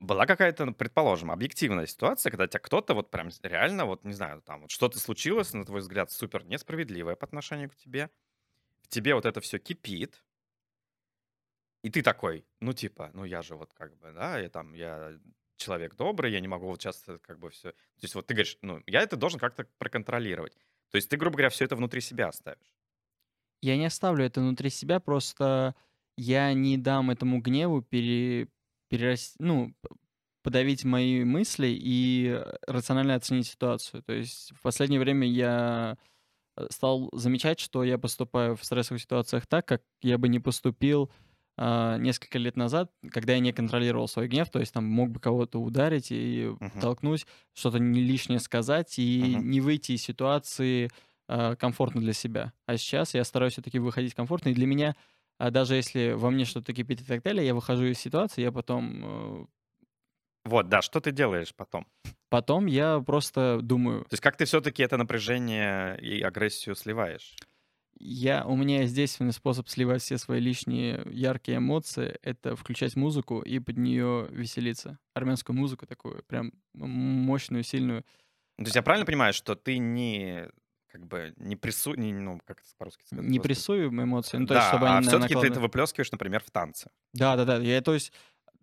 Была 0.00 0.26
какая-то, 0.26 0.66
ну, 0.66 0.74
предположим, 0.74 1.30
объективная 1.30 1.86
ситуация, 1.86 2.30
когда 2.30 2.46
тебя 2.46 2.60
кто-то 2.60 2.94
вот 2.94 3.10
прям 3.10 3.30
реально, 3.42 3.86
вот 3.86 4.04
не 4.04 4.12
знаю, 4.12 4.42
там 4.42 4.62
вот 4.62 4.70
что-то 4.70 4.98
случилось, 4.98 5.52
на 5.54 5.64
твой 5.64 5.80
взгляд, 5.80 6.10
супер 6.10 6.44
несправедливое 6.44 7.16
по 7.16 7.24
отношению 7.24 7.70
к 7.70 7.76
тебе. 7.76 8.10
В 8.82 8.88
тебе 8.88 9.14
вот 9.14 9.24
это 9.24 9.40
все 9.40 9.58
кипит. 9.58 10.22
И 11.82 11.90
ты 11.90 12.02
такой, 12.02 12.46
ну 12.60 12.72
типа, 12.72 13.10
ну 13.14 13.24
я 13.24 13.42
же 13.42 13.56
вот 13.56 13.72
как 13.74 13.96
бы, 13.98 14.12
да, 14.12 14.38
я 14.38 14.48
там, 14.48 14.72
я 14.74 15.18
человек 15.56 15.94
добрый, 15.96 16.32
я 16.32 16.40
не 16.40 16.48
могу 16.48 16.66
вот 16.66 16.80
сейчас 16.82 17.04
как 17.22 17.38
бы 17.38 17.50
все... 17.50 17.72
То 17.72 17.78
есть 18.02 18.14
вот 18.14 18.26
ты 18.26 18.34
говоришь, 18.34 18.58
ну 18.62 18.82
я 18.86 19.02
это 19.02 19.16
должен 19.16 19.38
как-то 19.40 19.66
проконтролировать. 19.78 20.56
То 20.90 20.96
есть 20.96 21.08
ты, 21.08 21.16
грубо 21.16 21.36
говоря, 21.36 21.50
все 21.50 21.64
это 21.64 21.76
внутри 21.76 22.00
себя 22.00 22.28
оставишь. 22.28 22.74
Я 23.62 23.76
не 23.76 23.86
оставлю 23.86 24.24
это 24.24 24.40
внутри 24.40 24.70
себя, 24.70 25.00
просто 25.00 25.74
я 26.16 26.52
не 26.52 26.76
дам 26.76 27.10
этому 27.10 27.40
гневу 27.40 27.82
пере, 27.82 28.48
перерасти, 28.88 29.36
ну, 29.38 29.74
подавить 30.42 30.84
мои 30.84 31.24
мысли 31.24 31.68
и 31.68 32.28
э, 32.28 32.56
рационально 32.66 33.14
оценить 33.14 33.46
ситуацию. 33.46 34.02
То 34.02 34.12
есть 34.12 34.52
в 34.52 34.60
последнее 34.60 35.00
время 35.00 35.26
я 35.26 35.96
э, 36.56 36.66
стал 36.70 37.08
замечать, 37.12 37.58
что 37.58 37.82
я 37.82 37.98
поступаю 37.98 38.54
в 38.54 38.64
стрессовых 38.64 39.00
ситуациях 39.00 39.46
так, 39.46 39.66
как 39.66 39.82
я 40.02 40.18
бы 40.18 40.28
не 40.28 40.40
поступил 40.40 41.10
а, 41.56 41.96
несколько 41.98 42.38
лет 42.38 42.56
назад, 42.56 42.90
когда 43.10 43.34
я 43.34 43.38
не 43.40 43.52
контролировал 43.52 44.08
свой 44.08 44.28
гнев, 44.28 44.50
то 44.50 44.58
есть 44.60 44.72
там 44.74 44.84
мог 44.84 45.10
бы 45.10 45.20
кого-то 45.20 45.60
ударить 45.60 46.08
и 46.10 46.52
Мгм. 46.60 46.80
толкнуть, 46.80 47.26
что-то 47.54 47.78
не 47.78 48.00
лишнее 48.02 48.40
сказать 48.40 48.98
и 48.98 49.36
Мгм. 49.36 49.50
не 49.50 49.60
выйти 49.60 49.92
из 49.92 50.02
ситуации 50.02 50.90
а, 51.28 51.56
комфортно 51.56 52.00
для 52.00 52.12
себя. 52.12 52.52
А 52.66 52.76
сейчас 52.76 53.14
я 53.14 53.24
стараюсь 53.24 53.54
все-таки 53.54 53.78
выходить 53.78 54.14
комфортно, 54.14 54.50
и 54.50 54.54
для 54.54 54.66
меня, 54.66 54.94
а, 55.38 55.50
даже 55.50 55.74
если 55.76 56.12
во 56.12 56.30
мне 56.30 56.44
что-то 56.44 56.72
кипит 56.74 57.00
и 57.00 57.04
так 57.04 57.22
далее, 57.22 57.46
я 57.46 57.54
выхожу 57.54 57.84
из 57.84 57.98
ситуации, 57.98 58.42
я 58.42 58.52
потом... 58.52 59.02
э, 59.04 59.46
Вот, 60.44 60.68
да, 60.68 60.82
что 60.82 61.00
ты 61.00 61.10
делаешь 61.12 61.54
потом? 61.54 61.86
Потом 62.28 62.66
я 62.66 63.00
просто 63.00 63.60
думаю, 63.62 64.02
То 64.02 64.14
есть 64.14 64.22
как 64.22 64.36
ты 64.36 64.44
все-таки 64.44 64.82
это 64.82 64.96
напряжение 64.96 65.98
и 66.00 66.20
агрессию 66.20 66.74
сливаешь? 66.74 67.36
Я, 67.98 68.44
у 68.46 68.56
меня 68.56 68.82
есть 68.82 68.94
действенный 68.94 69.32
способ 69.32 69.68
сливать 69.68 70.02
все 70.02 70.18
свои 70.18 70.40
лишние 70.40 71.02
яркие 71.10 71.58
эмоции. 71.58 72.18
Это 72.22 72.56
включать 72.56 72.96
музыку 72.96 73.40
и 73.40 73.58
под 73.58 73.78
нее 73.78 74.28
веселиться. 74.30 74.98
Армянскую 75.14 75.56
музыку 75.56 75.86
такую, 75.86 76.22
прям 76.24 76.52
мощную, 76.74 77.62
сильную. 77.62 78.04
Ну, 78.58 78.64
То 78.64 78.68
есть 78.68 78.76
я 78.76 78.82
правильно 78.82 79.06
понимаю, 79.06 79.32
что 79.32 79.54
ты 79.54 79.78
не 79.78 80.48
как 80.94 81.06
бы 81.06 81.34
не 81.38 81.56
прису... 81.56 81.94
не, 81.94 82.12
ну, 82.12 82.40
как 82.46 82.60
это 82.60 82.68
по-русски 82.78 83.02
сказать? 83.04 83.24
Не 83.24 83.40
прессую 83.40 83.88
эмоции, 83.88 84.36
ну, 84.36 84.46
то 84.46 84.54
да, 84.54 84.60
есть, 84.60 84.68
чтобы 84.68 84.88
а 84.88 84.98
они 84.98 85.08
все-таки 85.08 85.34
ты 85.34 85.48
это 85.48 85.58
выплескиваешь, 85.58 86.12
например, 86.12 86.40
в 86.40 86.52
танце. 86.52 86.88
Да, 87.12 87.34
да, 87.34 87.44
да. 87.44 87.56
Я, 87.56 87.80
то 87.80 87.94
есть, 87.94 88.12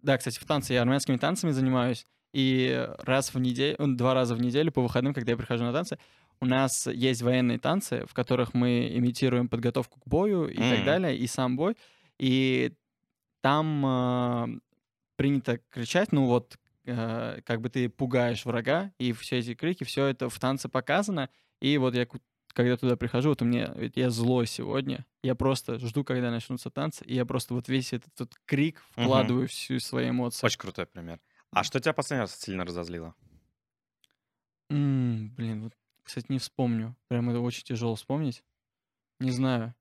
да, 0.02 0.18
кстати, 0.18 0.40
в 0.40 0.46
танце 0.46 0.74
я 0.74 0.82
армянскими 0.82 1.18
танцами 1.18 1.52
занимаюсь. 1.52 2.06
И 2.34 2.88
раз 3.00 3.34
в 3.34 3.40
неделю, 3.40 3.76
два 3.80 4.14
раза 4.14 4.36
в 4.36 4.42
неделю 4.42 4.72
по 4.72 4.82
выходным, 4.82 5.14
когда 5.14 5.34
я 5.34 5.38
прихожу 5.38 5.66
на 5.66 5.74
танцы, 5.74 6.00
у 6.42 6.46
нас 6.46 6.88
есть 6.88 7.22
военные 7.22 7.60
танцы, 7.60 8.06
в 8.08 8.14
которых 8.14 8.54
мы 8.54 8.90
имитируем 8.96 9.48
подготовку 9.50 10.00
к 10.00 10.08
бою 10.08 10.48
и 10.48 10.64
так 10.66 10.84
М. 10.84 10.86
далее, 10.86 11.16
и 11.18 11.28
сам 11.28 11.56
бой. 11.58 11.78
И 12.20 12.74
там 13.42 13.84
а, 13.86 14.48
принято 15.18 15.60
кричать, 15.70 16.12
ну 16.12 16.26
вот, 16.26 16.58
э, 16.86 17.42
как 17.46 17.62
бы 17.62 17.70
ты 17.70 17.90
пугаешь 17.90 18.46
врага, 18.46 18.92
и 19.00 19.14
все 19.14 19.40
эти 19.40 19.56
крики, 19.56 19.84
все 19.84 20.08
это 20.08 20.30
в 20.30 20.40
танце 20.40 20.70
показано. 20.70 21.30
И 21.62 21.78
вот 21.78 21.96
я 21.96 22.08
когда 22.54 22.76
туда 22.76 22.98
прихожу, 22.98 23.30
вот 23.30 23.42
у 23.42 23.46
меня, 23.46 23.72
ведь 23.76 23.96
я 23.96 24.10
злой 24.10 24.46
сегодня, 24.48 25.06
я 25.24 25.36
просто 25.36 25.80
жду, 25.80 26.04
когда 26.04 26.32
начнутся 26.32 26.70
танцы, 26.70 27.06
и 27.06 27.16
я 27.16 27.26
просто 27.26 27.54
вот 27.54 27.70
весь 27.70 27.94
этот, 27.94 28.12
вот 28.20 28.34
крик 28.46 28.82
вкладываю 28.92 29.48
всю 29.48 29.80
свои 29.80 30.10
эмоции. 30.10 30.46
Очень 30.48 30.60
крутой 30.60 30.86
пример. 30.86 31.20
А 31.52 31.64
что 31.64 31.80
тебя 31.80 31.94
последний 31.94 32.22
раз 32.22 32.38
сильно 32.38 32.66
разозлило? 32.66 33.16
М, 34.70 35.30
блин, 35.36 35.64
вот, 35.64 35.74
кстати, 36.04 36.26
не 36.30 36.40
вспомню. 36.40 36.96
Прям 37.08 37.30
это 37.30 37.40
очень 37.40 37.64
тяжело 37.64 37.96
вспомнить. 37.96 38.44
Не 39.20 39.32
знаю. 39.32 39.74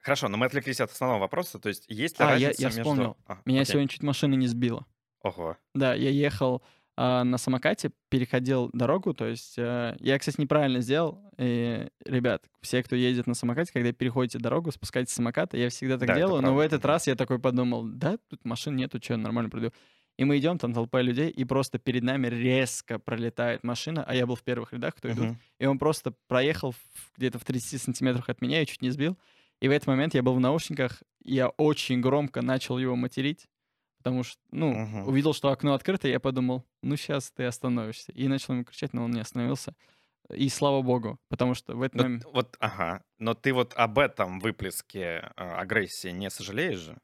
Хорошо, 0.00 0.28
но 0.28 0.36
мы 0.36 0.46
отвлеклись 0.46 0.80
от 0.80 0.90
основного 0.90 1.20
вопроса. 1.20 1.58
То 1.58 1.68
есть 1.68 1.84
есть 1.88 2.18
ли 2.18 2.24
А, 2.24 2.36
я- 2.36 2.48
разница 2.48 2.62
я 2.62 2.68
между... 2.68 2.82
вспомнил. 2.82 3.16
А, 3.26 3.38
Меня 3.44 3.62
окей. 3.62 3.72
сегодня 3.72 3.88
чуть 3.88 4.02
машина 4.02 4.34
не 4.34 4.46
сбила. 4.46 4.86
Ого. 5.22 5.56
Да, 5.74 5.94
я 5.94 6.10
ехал 6.10 6.62
а, 6.96 7.24
на 7.24 7.38
самокате, 7.38 7.90
переходил 8.08 8.70
дорогу, 8.72 9.14
то 9.14 9.26
есть 9.26 9.58
э, 9.58 9.96
я, 10.00 10.18
кстати, 10.18 10.40
неправильно 10.40 10.80
сделал. 10.80 11.20
И, 11.36 11.88
ребят, 12.04 12.48
все, 12.60 12.82
кто 12.82 12.96
ездит 12.96 13.26
на 13.26 13.34
самокате, 13.34 13.72
когда 13.72 13.92
переходите 13.92 14.38
дорогу, 14.38 14.72
спускайтесь 14.72 15.12
с 15.12 15.16
самоката, 15.16 15.56
я 15.56 15.68
всегда 15.68 15.98
так 15.98 16.08
Да, 16.08 16.14
делаю, 16.16 16.42
но 16.42 16.54
в 16.54 16.58
этот 16.58 16.84
раз 16.84 17.06
я 17.06 17.14
такой 17.14 17.38
подумал, 17.38 17.84
да, 17.84 18.18
тут 18.28 18.44
машин 18.44 18.74
нету, 18.76 19.00
что, 19.02 19.16
нормально 19.16 19.48
пройду. 19.50 19.72
И 20.18 20.24
мы 20.24 20.38
идем, 20.38 20.58
там 20.58 20.74
толпа 20.74 21.00
людей, 21.00 21.30
и 21.30 21.44
просто 21.44 21.78
перед 21.78 22.02
нами 22.02 22.26
резко 22.26 22.98
пролетает 22.98 23.62
машина, 23.64 24.04
а 24.06 24.14
я 24.14 24.26
был 24.26 24.34
в 24.34 24.42
первых 24.42 24.72
рядах, 24.72 24.96
кто 24.96 25.10
идут, 25.12 25.30
Мгм. 25.30 25.40
и 25.60 25.66
он 25.66 25.78
просто 25.78 26.12
проехал 26.26 26.74
где-то 27.16 27.38
в 27.38 27.44
30 27.44 27.78
сантиметрах 27.78 28.28
от 28.28 28.40
меня 28.42 28.62
и 28.62 28.66
чуть 28.66 28.82
не 28.82 28.90
сбил. 28.90 29.16
И 29.60 29.68
в 29.68 29.70
этот 29.70 29.86
момент 29.88 30.14
я 30.14 30.22
был 30.22 30.34
в 30.34 30.40
наушниках, 30.40 31.02
и 31.24 31.34
я 31.34 31.48
очень 31.50 32.00
громко 32.00 32.42
начал 32.42 32.78
его 32.78 32.96
материть, 32.96 33.46
потому 33.98 34.24
что, 34.24 34.40
ну, 34.52 34.78
Мгм. 34.78 35.04
увидел, 35.04 35.34
что 35.34 35.50
окно 35.50 35.74
открыто, 35.74 36.08
и 36.08 36.12
я 36.12 36.20
подумал, 36.20 36.66
ну, 36.82 36.96
сейчас 36.96 37.30
ты 37.32 37.44
остановишься. 37.44 38.12
И 38.12 38.28
начал 38.28 38.54
ему 38.54 38.64
кричать, 38.64 38.94
но 38.94 39.04
он 39.04 39.12
не 39.12 39.20
остановился. 39.20 39.74
И 40.34 40.48
слава 40.50 40.82
богу, 40.82 41.18
потому 41.30 41.54
что 41.54 41.76
в 41.76 41.82
этот 41.82 41.96
Но 41.96 42.04
момент... 42.04 42.28
вот, 42.32 42.56
ага. 42.60 43.02
Но 43.18 43.34
ты 43.34 43.52
вот 43.52 43.74
об 43.74 43.98
этом 43.98 44.40
выплеске 44.40 45.32
э, 45.36 45.42
агрессии 45.42 46.08
не 46.08 46.30
сожалеешь 46.30 46.78
же? 46.78 46.98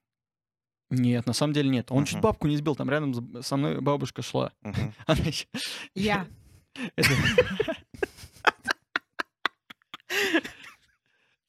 Нет, 0.90 1.26
на 1.26 1.32
самом 1.32 1.52
деле 1.54 1.68
нет. 1.70 1.90
Он 1.90 2.04
чуть 2.04 2.14
Мгм. 2.16 2.22
бабку 2.22 2.46
не 2.46 2.56
сбил, 2.56 2.76
там 2.76 2.88
рядом 2.90 3.42
со 3.42 3.56
мной 3.56 3.80
бабушка 3.80 4.22
шла. 4.22 4.52
Она 5.06 5.20
Я. 5.94 6.26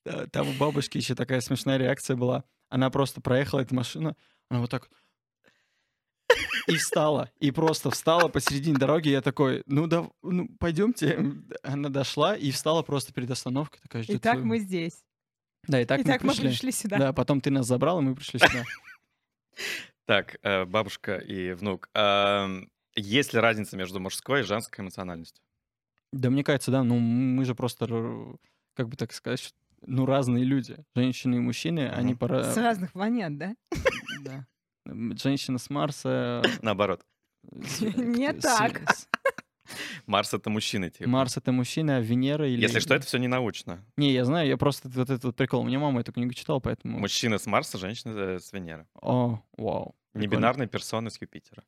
Там 0.32 0.48
у 0.50 0.54
бабушки 0.54 0.98
еще 0.98 1.15
такая 1.15 1.42
смешная 1.42 1.77
реакция 1.77 2.15
была. 2.15 2.44
Она 2.70 2.89
просто 2.89 3.22
проехала 3.22 3.62
эту 3.62 3.75
машину, 3.75 4.15
она 4.50 4.60
вот 4.62 4.70
так 4.70 4.89
и 6.68 6.75
встала, 6.77 7.30
и 7.39 7.51
просто 7.51 7.92
встала 7.92 8.27
посередине 8.27 8.77
дороги. 8.77 9.10
Я 9.10 9.22
такой, 9.22 9.62
ну 9.68 9.86
да, 9.88 10.08
ну 10.24 10.48
пойдемте. 10.60 11.34
Она 11.63 11.89
дошла 11.89 12.36
и 12.36 12.50
встала 12.51 12.82
просто 12.82 13.13
перед 13.13 13.30
остановкой. 13.30 13.80
Такая, 13.82 14.01
ждет 14.04 14.18
Итак, 14.18 14.34
свою- 14.36 14.46
мы 14.48 14.60
здесь. 14.60 15.04
Да, 15.68 15.82
и 15.82 15.86
так, 15.86 16.01
Итак, 16.01 16.22
мы 16.22 16.27
мы 16.27 16.34
пришли. 16.34 16.50
пришли 16.50 16.72
сюда. 16.72 16.98
Да, 16.98 17.13
потом 17.13 17.42
ты 17.42 17.50
нас 17.51 17.65
забрал, 17.68 18.00
и 18.00 18.04
мы 18.04 18.15
пришли 18.15 18.39
сюда. 18.39 18.63
Так, 20.06 20.38
э, 20.44 20.66
бабушка 20.66 21.18
и 21.18 21.54
внук. 21.54 21.90
Есть 22.96 23.34
ли 23.34 23.40
разница 23.40 23.76
между 23.76 24.00
мужской 24.00 24.42
и 24.42 24.44
женской 24.44 24.84
эмоциональностью? 24.84 25.44
Да, 26.14 26.30
мне 26.30 26.44
кажется, 26.44 26.72
да, 26.72 26.84
ну 26.84 26.98
мы 27.00 27.44
же 27.44 27.56
просто, 27.56 27.86
как 28.74 28.88
бы 28.88 28.96
так 28.96 29.12
сказать, 29.12 29.54
ну 29.86 30.06
разные 30.06 30.44
люди. 30.46 30.78
Женщины 30.96 31.36
и 31.36 31.40
мужчины, 31.40 31.90
они 31.90 32.12
Мгм. 32.12 32.20
пора... 32.20 32.44
С 32.44 32.56
разных 32.58 32.94
планет, 32.94 33.38
да? 33.38 33.56
Да. 34.22 34.46
Женщина 34.86 35.58
с 35.58 35.70
Марса... 35.70 36.42
Наоборот. 36.62 37.04
с- 37.64 37.82
Не 37.82 38.32
с- 38.34 38.42
так. 38.42 38.82
Марс— 40.05 40.34
это 40.34 40.50
мужчина, 40.50 40.89
типа. 40.89 41.10
Марс— 41.10 41.38
это 41.38 41.51
мужчина, 41.51 41.98
а 41.98 42.00
Венера 42.01 42.48
или... 42.48 42.62
Если 42.62 42.79
что, 42.79 42.95
это 42.95 43.05
все 43.05 43.17
не 43.17 43.27
научно. 43.27 43.84
Не, 43.98 44.12
я 44.12 44.25
знаю, 44.25 44.48
я 44.48 44.57
просто 44.57 44.89
вот 44.89 45.10
этот 45.10 45.24
вот 45.24 45.36
прикол. 45.36 45.62
У 45.62 45.63
меня 45.65 45.79
мама 45.79 46.01
эту 46.01 46.12
книгу 46.12 46.34
читала, 46.34 46.60
поэтому... 46.60 47.00
Мужчина 47.00 47.38
с 47.38 47.45
Марса, 47.45 47.77
женщина 47.77 48.12
э, 48.17 48.39
с 48.39 48.51
Венеры. 48.53 48.88
О, 49.01 49.41
вау. 49.57 49.95
Небинарные 50.13 50.67
персоны 50.67 51.10
с 51.10 51.19
Юпитера. 51.19 51.63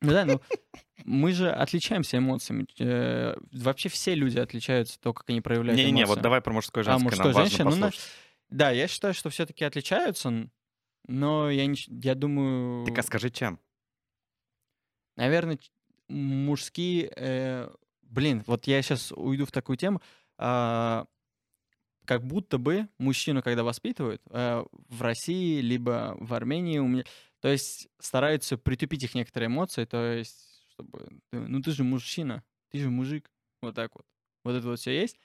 Ну 0.00 0.10
да, 0.10 0.24
ну 0.24 0.40
мы 1.04 1.32
же 1.32 1.50
отличаемся 1.50 2.18
эмоциями. 2.18 2.66
Э, 2.78 3.36
Вообще 3.52 3.88
все 3.88 4.14
люди 4.14 4.38
отличаются, 4.38 4.98
то, 5.00 5.12
как 5.12 5.28
они 5.30 5.40
проявляют 5.40 5.80
вот 5.80 5.90
эмоции. 5.90 6.20
давай 6.20 6.40
про 6.40 6.52
мужское 6.52 6.82
и 6.82 6.86
А, 6.86 6.90
женское, 6.98 7.04
мужское, 7.04 7.24
нам 7.24 7.34
важно 7.34 7.50
женщина, 7.50 7.70
ну, 7.70 7.76
на-. 7.76 7.90
Да, 8.50 8.70
я 8.70 8.88
считаю, 8.88 9.14
что 9.14 9.30
все-таки 9.30 9.64
отличаются, 9.64 10.48
но 11.06 11.50
я, 11.50 11.66
не, 11.66 11.76
я 11.86 12.14
думаю... 12.14 12.84
Так 12.84 12.98
а 12.98 13.02
скажи, 13.02 13.30
чем? 13.30 13.58
Наверное, 15.16 15.58
мужские... 16.12 17.12
э, 17.16 17.68
блин, 18.02 18.42
вот 18.46 18.66
я 18.66 18.80
сейчас 18.82 19.12
уйду 19.12 19.46
в 19.46 19.52
такую 19.52 19.76
тему. 19.76 20.00
а, 20.38 21.06
как 22.04 22.24
будто 22.24 22.58
бы 22.58 22.88
мужчину, 22.98 23.42
когда 23.42 23.62
воспитывают, 23.62 24.20
э, 24.30 24.64
в 24.88 25.02
России 25.02 25.60
либо 25.60 26.16
в 26.18 26.34
Армении, 26.34 26.78
у 26.78 26.88
меня, 26.88 27.04
то 27.40 27.48
есть 27.48 27.88
стараются 28.00 28.58
притупить 28.58 29.04
их 29.04 29.14
некоторые 29.14 29.46
эмоции, 29.46 29.84
то 29.84 30.12
есть, 30.12 30.64
чтобы... 30.72 31.20
Ну 31.30 31.60
ты 31.62 31.70
же 31.70 31.84
мужчина, 31.84 32.42
ты 32.70 32.78
же 32.80 32.90
мужик. 32.90 33.30
Вот 33.60 33.74
так 33.76 33.94
вот. 33.94 34.04
Вот 34.44 34.54
это 34.56 34.66
вот 34.66 34.80
все 34.80 35.00
есть. 35.00 35.16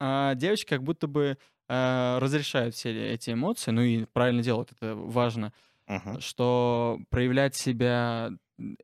А 0.00 0.34
девочки 0.34 0.68
как 0.68 0.82
будто 0.82 1.06
бы 1.06 1.38
э, 1.68 2.18
разрешают 2.18 2.74
все 2.74 3.12
эти 3.12 3.30
эмоции, 3.30 3.70
ну 3.70 3.82
и 3.82 4.04
правильно 4.06 4.42
делают, 4.42 4.72
это 4.72 4.94
важно 4.96 5.52
Мгм. 5.86 6.20
что 6.20 7.00
проявлять 7.10 7.54
себя 7.56 8.30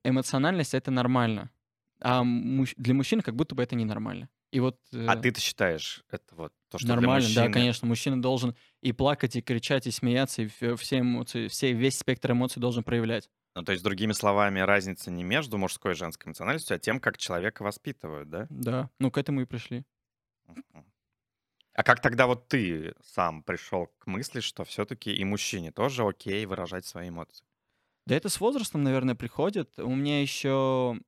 эмоциональность 0.04 0.74
это 0.74 0.90
нормально, 0.90 1.50
а 2.00 2.22
муж- 2.24 2.74
для 2.76 2.94
мужчин 2.94 3.20
как 3.20 3.34
будто 3.34 3.54
бы 3.54 3.62
это 3.62 3.76
ненормально. 3.76 4.28
И 4.52 4.60
вот 4.60 4.78
э, 4.92 5.06
А 5.08 5.16
ты-то 5.16 5.40
считаешь 5.40 6.04
это 6.10 6.34
вот 6.34 6.52
то, 6.68 6.78
что 6.78 6.88
нормально, 6.88 7.28
да, 7.34 7.42
мужчины- 7.42 7.52
конечно, 7.52 7.88
мужчина 7.88 8.22
должен 8.22 8.54
и 8.82 8.92
плакать, 8.92 9.36
и 9.36 9.42
кричать, 9.42 9.86
и 9.86 9.90
смеяться, 9.90 10.42
и 10.42 10.46
все 10.76 10.98
эмоции, 11.00 11.48
все 11.48 11.72
весь 11.72 11.98
спектр 11.98 12.32
эмоций 12.32 12.60
должен 12.60 12.84
проявлять. 12.84 13.28
Ну, 13.56 13.62
то 13.62 13.72
есть, 13.72 13.84
другими 13.84 14.12
словами, 14.12 14.60
разница 14.60 15.10
не 15.10 15.22
между 15.22 15.58
мужской 15.58 15.92
и 15.92 15.94
женской 15.94 16.28
эмоциональностью, 16.28 16.74
а 16.76 16.78
тем, 16.78 16.98
как 17.00 17.18
человека 17.18 17.62
воспитывают, 17.62 18.28
да? 18.28 18.46
Да, 18.50 18.90
ну 18.98 19.10
к 19.10 19.18
этому 19.18 19.42
и 19.42 19.44
пришли. 19.44 19.84
А 21.72 21.82
как 21.82 22.00
тогда 22.00 22.26
вот 22.26 22.48
ты 22.48 22.94
сам 23.02 23.42
пришел 23.42 23.86
к 23.98 24.06
мысли, 24.06 24.40
что 24.40 24.64
все-таки 24.64 25.12
и 25.12 25.24
мужчине 25.24 25.72
тоже 25.72 26.04
окей 26.06 26.46
выражать 26.46 26.86
свои 26.86 27.08
эмоции? 27.08 27.46
Да 28.06 28.14
это 28.14 28.28
с 28.28 28.40
возрастом, 28.40 28.82
наверное, 28.82 29.14
приходит. 29.14 29.78
У 29.78 29.94
меня 29.94 30.20
еще 30.20 31.00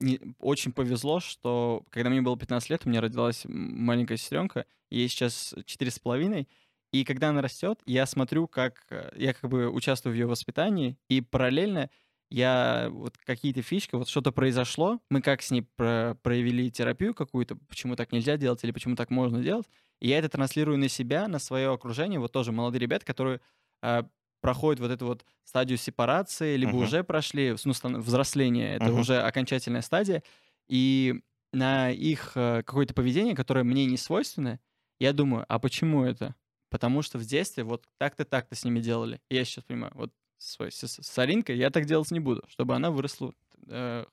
не- 0.00 0.20
очень 0.40 0.72
повезло, 0.72 1.20
что 1.20 1.84
когда 1.90 2.10
мне 2.10 2.22
было 2.22 2.38
15 2.38 2.70
лет, 2.70 2.82
у 2.86 2.90
меня 2.90 3.00
родилась 3.00 3.42
маленькая 3.46 4.16
сестренка, 4.16 4.66
ей 4.90 5.08
сейчас 5.08 5.54
четыре 5.66 5.90
с 5.90 5.98
половиной, 5.98 6.48
и 6.92 7.04
когда 7.04 7.30
она 7.30 7.42
растет, 7.42 7.80
я 7.86 8.06
смотрю, 8.06 8.48
как 8.48 8.86
э, 8.90 9.10
я 9.16 9.34
как 9.34 9.50
бы 9.50 9.70
участвую 9.70 10.14
в 10.14 10.16
ее 10.16 10.26
воспитании, 10.26 10.98
и 11.08 11.20
параллельно 11.20 11.90
я 12.30 12.88
вот 12.90 13.16
какие-то 13.18 13.62
фишки, 13.62 13.94
вот 13.96 14.08
что-то 14.08 14.32
произошло, 14.32 15.00
мы 15.10 15.22
как 15.22 15.42
с 15.42 15.50
ней 15.50 15.62
про- 15.62 16.16
проявили 16.22 16.68
терапию 16.70 17.14
какую-то, 17.14 17.56
почему 17.56 17.96
так 17.96 18.12
нельзя 18.12 18.36
делать 18.36 18.62
или 18.64 18.72
почему 18.72 18.96
так 18.96 19.10
можно 19.10 19.42
делать, 19.42 19.66
и 20.00 20.08
я 20.08 20.18
это 20.18 20.28
транслирую 20.28 20.78
на 20.78 20.88
себя, 20.88 21.28
на 21.28 21.38
свое 21.38 21.72
окружение, 21.72 22.20
вот 22.20 22.32
тоже 22.32 22.52
молодые 22.52 22.80
ребята, 22.80 23.04
которые 23.06 23.40
э, 23.82 24.04
проходят 24.40 24.80
вот 24.80 24.90
эту 24.90 25.06
вот 25.06 25.24
стадию 25.44 25.78
сепарации, 25.78 26.56
либо 26.56 26.76
Мгм. 26.76 26.76
уже 26.76 27.04
прошли, 27.04 27.54
ну, 27.64 28.00
взросление, 28.00 28.74
это 28.76 28.92
Мгм. 28.92 28.94
уже 28.94 29.20
окончательная 29.20 29.82
стадия, 29.82 30.22
и 30.68 31.20
на 31.52 31.90
их 31.90 32.32
э, 32.36 32.62
какое-то 32.64 32.94
поведение, 32.94 33.34
которое 33.34 33.64
мне 33.64 33.86
не 33.86 33.96
свойственно, 33.96 34.60
я 35.00 35.12
думаю, 35.12 35.44
а 35.48 35.58
почему 35.58 36.04
это? 36.04 36.34
Потому 36.70 37.02
что 37.02 37.18
в 37.18 37.24
детстве 37.24 37.64
вот 37.64 37.86
так-то, 37.98 38.24
так-то 38.24 38.54
с 38.54 38.64
ними 38.64 38.80
делали. 38.80 39.20
И 39.30 39.34
я 39.36 39.44
сейчас 39.44 39.64
понимаю, 39.64 39.92
вот 39.94 40.12
с, 40.38 40.58
с- 40.60 41.02
с 41.02 41.18
Алинкой 41.18 41.56
я 41.56 41.70
так 41.70 41.86
делать 41.86 42.10
не 42.10 42.20
буду, 42.20 42.44
чтобы 42.48 42.74
она 42.74 42.90
выросла 42.90 43.32
э, 43.68 44.04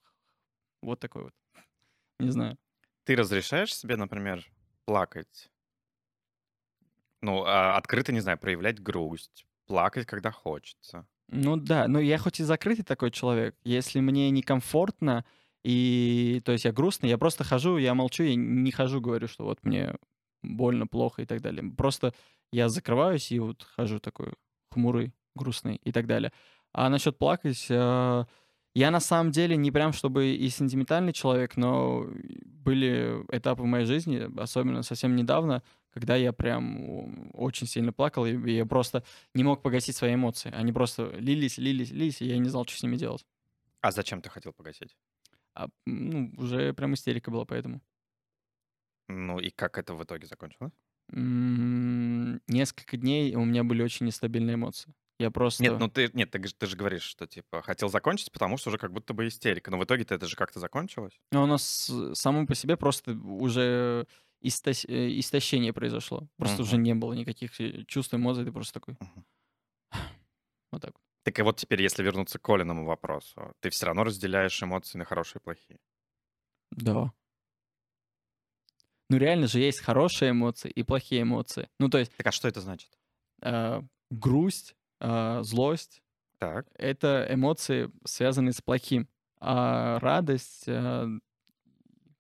вот 0.82 1.00
такой 1.00 1.26
вот. 1.26 1.34
Не 2.20 2.32
знаю. 2.32 2.58
Ты 3.04 3.16
разрешаешь 3.16 3.74
себе, 3.76 3.96
например, 3.96 4.46
плакать? 4.86 5.50
Ну, 7.22 7.44
а, 7.46 7.76
открыто, 7.78 8.12
не 8.12 8.20
знаю, 8.20 8.38
проявлять 8.38 8.82
грусть, 8.82 9.46
плакать, 9.66 10.06
когда 10.06 10.32
хочется. 10.32 11.08
Ну 11.30 11.56
да, 11.56 11.88
но 11.88 12.00
я 12.00 12.18
хоть 12.18 12.40
и 12.40 12.44
закрытый 12.44 12.86
такой 12.86 13.12
человек, 13.12 13.56
если 13.64 14.00
мне 14.00 14.30
некомфортно, 14.30 15.26
и 15.64 16.42
то 16.46 16.52
есть 16.52 16.66
я 16.66 16.72
грустный, 16.72 17.10
я 17.10 17.18
просто 17.18 17.44
хожу, 17.44 17.78
я 17.78 17.96
молчу, 17.96 18.24
я 18.24 18.36
не 18.36 18.72
хожу, 18.72 19.02
говорю, 19.02 19.28
что 19.28 19.46
вот 19.46 19.60
мне 19.64 19.96
больно, 20.44 20.86
плохо 20.86 21.24
и 21.24 21.26
так 21.26 21.42
далее. 21.42 21.64
Просто 21.72 22.14
я 22.52 22.70
закрываюсь 22.70 23.32
и 23.32 23.40
вот 23.40 23.64
хожу 23.64 24.00
такой 24.00 24.34
хмурый, 24.72 25.14
грустный 25.36 25.78
и 25.84 25.92
так 25.92 26.06
далее. 26.06 26.32
А 26.72 26.90
насчет 26.90 27.18
плакать, 27.18 27.66
э, 27.70 28.26
я 28.76 28.92
на 28.92 29.00
самом 29.00 29.32
деле 29.32 29.56
не 29.56 29.72
прям 29.72 29.94
чтобы 29.94 30.36
и 30.36 30.50
сентиментальный 30.50 31.14
человек, 31.14 31.58
но 31.58 32.06
были 32.46 33.26
этапы 33.32 33.64
в 33.64 33.66
моей 33.66 33.86
жизни, 33.86 34.30
особенно 34.40 34.84
совсем 34.84 35.16
недавно, 35.16 35.64
когда 35.96 36.18
я 36.18 36.34
прям 36.34 37.32
очень 37.34 37.68
сильно 37.68 37.94
плакал, 37.94 38.26
и 38.26 38.52
я 38.52 38.66
просто 38.66 39.04
не 39.34 39.44
мог 39.44 39.62
погасить 39.64 39.96
свои 39.96 40.14
эмоции. 40.14 40.52
Они 40.54 40.74
просто 40.74 41.10
лились, 41.18 41.58
лились, 41.58 41.92
лились, 41.92 42.22
и 42.22 42.26
я 42.28 42.38
не 42.38 42.50
знал, 42.50 42.66
что 42.68 42.78
с 42.78 42.84
ними 42.84 42.98
делать. 42.98 43.26
А 43.82 43.92
зачем 43.92 44.22
ты 44.22 44.30
хотел 44.30 44.52
погасить? 44.52 44.98
А, 45.54 45.70
ну, 45.86 46.32
уже 46.38 46.74
прям 46.74 46.94
истерика 46.94 47.32
была 47.32 47.46
поэтому. 47.46 47.82
Ну, 49.08 49.40
и 49.40 49.52
как 49.52 49.78
это 49.78 49.94
в 49.94 50.04
итоге 50.04 50.28
закончилось? 50.28 50.74
М, 51.14 52.42
Несколько 52.48 52.98
дней 52.98 53.36
у 53.36 53.46
меня 53.46 53.64
были 53.64 53.82
очень 53.82 54.06
нестабильные 54.06 54.56
эмоции. 54.56 54.94
Я 55.18 55.32
просто... 55.32 55.64
Нет, 55.64 55.80
ну 55.80 55.88
ты, 55.88 56.10
нет, 56.14 56.32
ты, 56.32 56.40
ты 56.40 56.66
же 56.68 56.76
говоришь, 56.76 57.04
что 57.04 57.26
типа 57.26 57.62
хотел 57.62 57.88
закончить, 57.88 58.34
потому 58.34 58.58
что 58.58 58.70
уже 58.70 58.78
как 58.78 58.92
будто 58.92 59.14
бы 59.14 59.28
истерика. 59.28 59.72
Но 59.72 59.78
в 59.78 59.84
итоге-то 59.86 60.14
это 60.14 60.28
же 60.28 60.36
как-то 60.36 60.60
закончилось. 60.60 61.14
Но 61.32 61.44
у 61.44 61.46
нас 61.46 61.90
само 62.14 62.46
по 62.46 62.54
себе 62.54 62.76
просто 62.76 63.14
уже 63.14 64.08
истос- 64.42 64.86
э, 64.88 65.20
истощение 65.20 65.74
произошло. 65.74 66.28
Просто 66.38 66.64
уже 66.64 66.76
Мгм. 66.76 66.84
не 66.84 66.96
было 66.96 67.14
никаких 67.14 67.60
э, 67.62 67.84
чувств, 67.86 68.14
эмоций, 68.14 68.46
ты 68.46 68.52
просто 68.52 68.74
такой... 68.80 68.96
Мгм. 69.00 69.26
Вот 70.72 70.82
так. 70.82 70.96
Так 71.24 71.40
и 71.40 71.42
вот 71.42 71.58
теперь, 71.58 71.82
если 71.82 72.04
вернуться 72.04 72.38
к 72.38 72.42
Колиному 72.44 72.86
вопросу, 72.86 73.54
ты 73.60 73.70
все 73.70 73.86
равно 73.88 74.04
разделяешь 74.04 74.62
эмоции 74.62 74.98
на 74.98 75.06
хорошие 75.06 75.40
и 75.40 75.44
плохие. 75.44 75.80
Да. 76.72 77.12
Ну 79.10 79.18
реально 79.18 79.48
же 79.48 79.60
есть 79.60 79.82
хорошие 79.82 80.32
эмоции 80.32 80.70
и 80.70 80.84
плохие 80.84 81.22
эмоции. 81.22 81.70
Ну 81.80 81.90
то 81.90 81.98
есть 82.00 82.16
Так 82.18 82.28
а 82.28 82.32
что 82.32 82.48
это 82.48 82.62
значит? 82.62 82.90
э, 83.42 83.82
грусть, 84.10 84.76
э, 85.00 85.40
злость, 85.44 86.02
Так. 86.40 86.68
это 86.74 87.28
эмоции, 87.30 87.92
связанные 88.06 88.54
с 88.54 88.62
плохим. 88.62 89.08
А 89.40 90.00
радость, 90.00 90.64
э, 90.68 91.08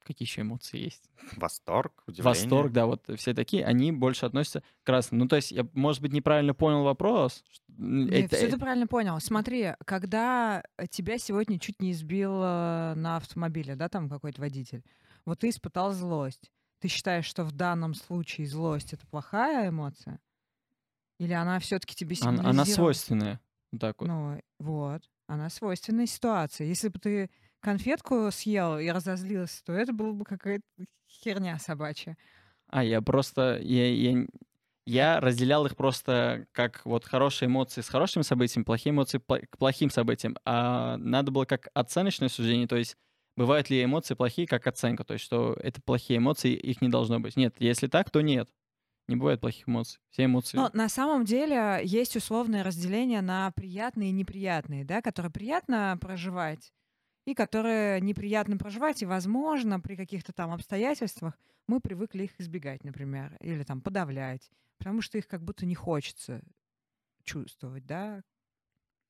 какие 0.05 0.25
еще 0.27 0.41
эмоции 0.41 0.79
есть? 0.79 1.09
Восторг, 1.35 2.03
удивление. 2.07 2.23
Восторг, 2.23 2.71
да, 2.71 2.85
вот 2.85 3.09
все 3.17 3.33
такие, 3.33 3.65
они 3.65 3.91
больше 3.91 4.25
относятся 4.25 4.61
к 4.61 4.85
красным. 4.85 5.19
Ну, 5.19 5.27
то 5.27 5.35
есть, 5.35 5.51
я, 5.51 5.67
может 5.73 6.01
быть, 6.01 6.13
неправильно 6.13 6.53
понял 6.53 6.83
вопрос. 6.83 7.43
Нет, 7.67 8.25
это- 8.25 8.35
все 8.37 8.47
ты 8.47 8.57
правильно 8.57 8.87
понял. 8.87 9.19
Смотри, 9.19 9.73
когда 9.85 10.63
тебя 10.89 11.17
сегодня 11.17 11.59
чуть 11.59 11.81
не 11.81 11.93
э, 11.93 12.93
на 12.95 13.17
автомобиле, 13.17 13.75
да, 13.75 13.89
там 13.89 14.09
какой-то 14.09 14.39
водитель, 14.41 14.83
вот 15.25 15.39
ты 15.39 15.49
испытал 15.49 15.91
злость. 15.91 16.51
Ты 16.79 16.87
считаешь, 16.87 17.25
что 17.25 17.43
в 17.43 17.51
данном 17.51 17.93
случае 17.95 18.47
злость 18.47 18.93
это 18.93 19.07
плохая 19.07 19.69
эмоция? 19.69 20.19
Или 21.19 21.33
она 21.33 21.59
все-таки 21.59 21.95
тебе 21.95 22.15
она, 22.21 22.29
она 22.29 22.37
сигнализировала? 22.39 22.75
свойственная. 22.75 23.41
Вот 23.71 23.81
так 23.81 24.01
вот. 24.01 24.07
Ну, 24.07 24.41
вот. 24.59 25.09
Она 25.27 25.49
свойственная 25.49 26.05
ситуации. 26.05 26.67
Если 26.67 26.89
бы 26.89 26.99
ты 26.99 27.29
конфетку 27.65 28.30
съел 28.32 28.78
и 28.78 28.88
разозлился, 28.89 29.63
то 29.65 29.73
это 29.73 29.91
было 29.91 30.12
бы 30.12 30.23
какая-то 30.23 30.63
херня 31.10 31.58
собачья. 31.58 32.15
А, 32.67 32.84
я 32.84 33.01
просто... 33.01 33.60
Я, 33.60 33.91
я, 33.91 34.28
я 34.86 35.19
разделял 35.19 35.65
их 35.65 35.75
просто 35.75 36.45
как 36.51 36.86
вот 36.86 37.06
хорошие 37.06 37.47
эмоции 37.47 37.82
с 37.82 37.89
хорошими 37.89 38.21
событиями, 38.21 38.65
плохие 38.65 38.91
эмоции 38.91 39.17
к 39.17 39.58
плохим 39.58 39.89
событиям. 39.89 40.38
А 40.45 40.97
надо 40.97 41.32
было 41.32 41.45
как 41.45 41.69
оценочное 41.73 42.30
суждение, 42.30 42.67
то 42.67 42.75
есть 42.75 42.97
бывают 43.36 43.71
ли 43.71 43.84
эмоции 43.84 44.13
плохие 44.13 44.47
как 44.47 44.67
оценка, 44.67 45.04
то 45.04 45.13
есть 45.13 45.25
что 45.25 45.58
это 45.60 45.82
плохие 45.82 46.19
эмоции, 46.19 46.54
их 46.54 46.84
не 46.84 46.89
должно 46.89 47.19
быть. 47.19 47.36
Нет, 47.36 47.56
если 47.58 47.88
так, 47.88 48.12
то 48.12 48.21
нет. 48.21 48.47
Не 49.08 49.15
бывает 49.15 49.41
плохих 49.41 49.67
эмоций. 49.67 49.99
Все 50.12 50.25
эмоции... 50.25 50.56
Но 50.56 50.69
на 50.73 50.88
самом 50.88 51.25
деле 51.25 51.82
есть 51.84 52.15
условное 52.15 52.63
разделение 52.63 53.21
на 53.21 53.49
приятные 53.51 54.10
и 54.10 54.13
неприятные, 54.13 54.86
да, 54.86 55.01
которые 55.01 55.32
приятно 55.32 55.97
проживать 55.99 56.71
и 57.25 57.33
которые 57.33 57.99
неприятно 58.01 58.57
проживать, 58.57 59.01
и, 59.01 59.05
возможно, 59.05 59.79
при 59.79 59.95
каких-то 59.95 60.31
там 60.31 60.51
обстоятельствах 60.51 61.38
мы 61.67 61.79
привыкли 61.79 62.23
их 62.23 62.39
избегать, 62.39 62.83
например, 62.83 63.38
или 63.41 63.63
там 63.63 63.81
подавлять, 63.81 64.49
потому 64.77 65.01
что 65.01 65.17
их 65.17 65.27
как 65.27 65.43
будто 65.43 65.65
не 65.65 65.75
хочется 65.75 66.41
чувствовать, 67.23 67.85
да. 67.85 68.21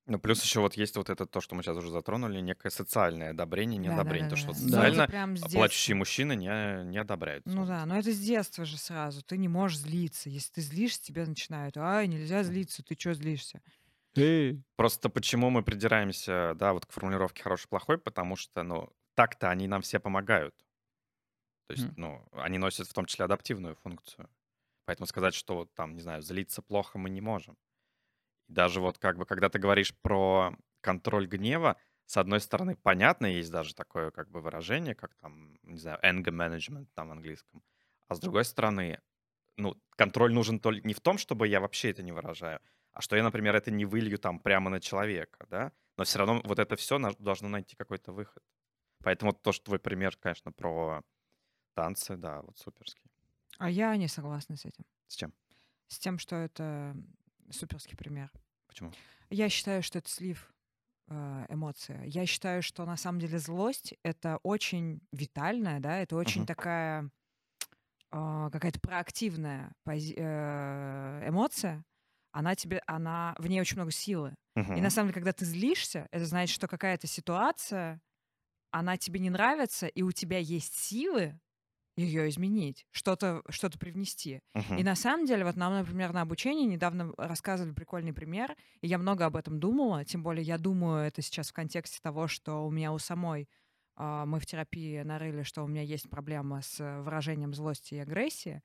Ну, 0.08 0.20
плюс 0.20 0.44
еще 0.44 0.60
вот 0.60 0.76
есть 0.76 0.96
вот 0.98 1.10
это 1.10 1.26
то, 1.26 1.42
что 1.42 1.56
мы 1.56 1.64
сейчас 1.64 1.78
уже 1.78 1.90
затронули, 1.90 2.40
некое 2.40 2.70
социальное 2.70 3.32
одобрение, 3.32 3.80
неодобрение. 3.80 4.30
То, 4.30 4.36
что 4.36 4.48
вот 4.50 4.58
Да-да-да-да. 4.58 5.26
Ну, 5.28 5.36
социально 5.36 5.48
с 5.48 5.52
плачущие 5.52 5.96
мужчины 5.96 6.36
не, 6.36 6.86
не 6.86 6.98
одобряются. 7.00 7.50
Ну 7.50 7.66
да, 7.66 7.86
но 7.88 7.98
это 7.98 8.12
с 8.12 8.20
детства 8.20 8.66
же 8.66 8.78
сразу. 8.78 9.24
Ты 9.24 9.38
не 9.38 9.48
можешь 9.48 9.80
злиться. 9.80 10.30
Если 10.30 10.54
ты 10.54 10.62
злишься, 10.62 11.04
тебе 11.04 11.26
начинают. 11.26 11.76
Ай, 11.78 12.08
нельзя 12.08 12.44
злиться, 12.44 12.84
ты 12.84 12.96
что 12.98 13.16
злишься? 13.16 13.62
Эй, 14.18 14.64
Просто 14.78 15.10
почему 15.10 15.50
мы 15.50 15.64
придираемся, 15.64 16.54
да, 16.56 16.74
вот 16.74 16.86
к 16.86 16.92
формулировке 16.92 17.44
хороший-плохой, 17.44 17.98
потому 17.98 18.36
что, 18.36 18.64
ну, 18.64 18.90
так-то 19.16 19.50
они 19.50 19.68
нам 19.68 19.82
все 19.82 20.00
помогают. 20.00 20.56
То 21.68 21.74
есть, 21.74 21.88
Мгм. 21.88 21.96
ну, 21.96 22.28
они 22.32 22.58
носят 22.58 22.88
в 22.88 22.94
том 22.94 23.06
числе 23.06 23.26
адаптивную 23.26 23.76
функцию. 23.76 24.30
Поэтому 24.86 25.08
сказать, 25.08 25.36
что 25.36 25.56
вот 25.58 25.74
там, 25.76 25.96
не 25.96 26.02
знаю, 26.02 26.22
злиться 26.22 26.62
плохо 26.62 26.98
мы 27.00 27.10
не 27.10 27.22
можем. 27.22 27.58
И 28.50 28.54
даже 28.54 28.82
вот 28.82 29.00
как 29.00 29.18
бы, 29.18 29.26
когда 29.26 29.50
ты 29.50 29.60
говоришь 29.60 29.96
про 30.02 30.58
контроль 30.82 31.28
гнева, 31.28 31.78
с 32.06 32.18
одной 32.18 32.42
стороны, 32.42 32.78
понятно, 32.78 33.28
есть 33.28 33.52
даже 33.52 33.76
такое 33.76 34.12
как 34.12 34.30
бы 34.32 34.42
выражение, 34.42 34.96
как 34.96 35.16
там, 35.16 35.58
не 35.64 35.80
знаю, 35.80 36.00
anger 36.04 36.32
management 36.32 36.88
там 36.96 37.10
в 37.10 37.14
английском. 37.14 37.64
А 38.10 38.16
с 38.16 38.20
другой 38.20 38.46
стороны, 38.46 39.02
ну, 39.58 39.76
контроль 39.98 40.34
нужен 40.34 40.60
только 40.60 40.88
не 40.88 40.94
в 40.94 41.02
том, 41.02 41.18
чтобы 41.18 41.48
я 41.48 41.62
вообще 41.62 41.92
это 41.92 42.04
не 42.04 42.12
выражаю, 42.14 42.62
а 42.96 43.02
что 43.02 43.16
я, 43.16 43.24
например, 43.24 43.56
это 43.56 43.72
не 43.72 43.86
вылью 43.86 44.18
там 44.18 44.40
прямо 44.40 44.70
на 44.70 44.80
человека, 44.80 45.46
да? 45.50 45.72
Но 45.98 46.04
все 46.06 46.20
равно 46.20 46.42
вот 46.46 46.60
это 46.60 46.76
все 46.76 46.98
должно 47.20 47.50
найти 47.50 47.76
какой-то 47.76 48.12
выход. 48.14 48.44
Поэтому 49.04 49.34
то, 49.34 49.52
что 49.52 49.66
твой 49.66 49.80
пример, 49.80 50.18
конечно, 50.18 50.52
про 50.52 51.02
танцы, 51.76 52.18
да, 52.18 52.42
вот 52.42 52.58
суперский. 52.58 53.12
А 53.60 53.70
я 53.70 53.96
не 53.98 54.08
согласна 54.08 54.56
с 54.56 54.66
этим. 54.66 54.86
С 55.08 55.16
чем? 55.16 55.34
С 55.88 56.00
тем, 56.00 56.20
что 56.20 56.36
это 56.36 56.96
суперский 57.52 57.98
пример. 57.98 58.32
Почему? 58.68 58.92
Я 59.30 59.50
считаю, 59.50 59.84
что 59.84 60.00
это 60.00 60.10
слив 60.10 60.54
э, 61.08 61.46
эмоция. 61.50 62.04
Я 62.06 62.26
считаю, 62.26 62.64
что 62.64 62.86
на 62.86 62.98
самом 62.98 63.20
деле 63.20 63.40
злость 63.40 63.94
это 64.04 64.38
очень 64.44 65.02
витальная, 65.12 65.80
да, 65.80 66.00
это 66.00 66.16
очень 66.16 66.42
Мгм. 66.42 66.48
такая 66.48 67.12
э, 68.12 68.50
какая-то 68.52 68.80
проактивная 68.80 69.74
пози- 69.86 70.16
э, 70.18 71.30
эмоция. 71.30 71.84
Она 72.36 72.56
тебе, 72.56 72.82
она 72.86 73.34
в 73.40 73.48
ней 73.48 73.62
очень 73.62 73.78
много 73.78 73.92
силы. 73.92 74.36
И 74.74 74.82
на 74.82 74.90
самом 74.90 75.08
деле, 75.08 75.16
когда 75.16 75.32
ты 75.32 75.46
злишься, 75.46 76.08
это 76.12 76.26
значит, 76.26 76.54
что 76.54 76.68
какая-то 76.68 77.08
ситуация, 77.08 78.02
она 78.72 78.98
тебе 78.98 79.20
не 79.20 79.30
нравится, 79.30 79.88
и 79.88 80.02
у 80.02 80.12
тебя 80.12 80.38
есть 80.40 80.76
силы 80.76 81.40
ее 81.98 82.30
изменить, 82.30 82.88
что-то 82.92 83.44
что 83.50 83.70
привнести. 83.72 84.42
И 84.76 84.84
Мгм. 84.84 84.86
на 84.86 84.96
самом 84.96 85.26
деле, 85.26 85.46
вот 85.46 85.56
нам, 85.56 85.74
например, 85.74 86.14
на 86.14 86.22
обучении 86.22 86.66
недавно 86.66 87.14
рассказывали 87.18 87.74
прикольный 87.74 88.14
пример, 88.14 88.56
и 88.82 88.88
я 88.88 88.98
много 88.98 89.26
об 89.26 89.38
этом 89.38 89.60
думала, 89.60 90.06
тем 90.06 90.24
более 90.24 90.44
я 90.44 90.58
думаю 90.58 91.06
это 91.08 91.22
сейчас 91.22 91.50
в 91.50 91.54
контексте 91.54 92.00
того, 92.02 92.28
что 92.28 92.66
у 92.68 92.72
меня 92.72 92.94
у 92.94 93.00
самой, 93.00 93.50
а, 93.96 94.26
мы 94.26 94.40
в 94.42 94.46
терапии 94.46 95.02
нарыли, 95.04 95.44
что 95.44 95.64
у 95.64 95.68
меня 95.68 95.84
есть 95.84 96.10
проблема 96.10 96.62
с 96.62 96.80
э, 96.82 97.02
выражением 97.02 97.54
злости 97.54 97.96
и 97.96 98.00
агрессии, 98.00 98.62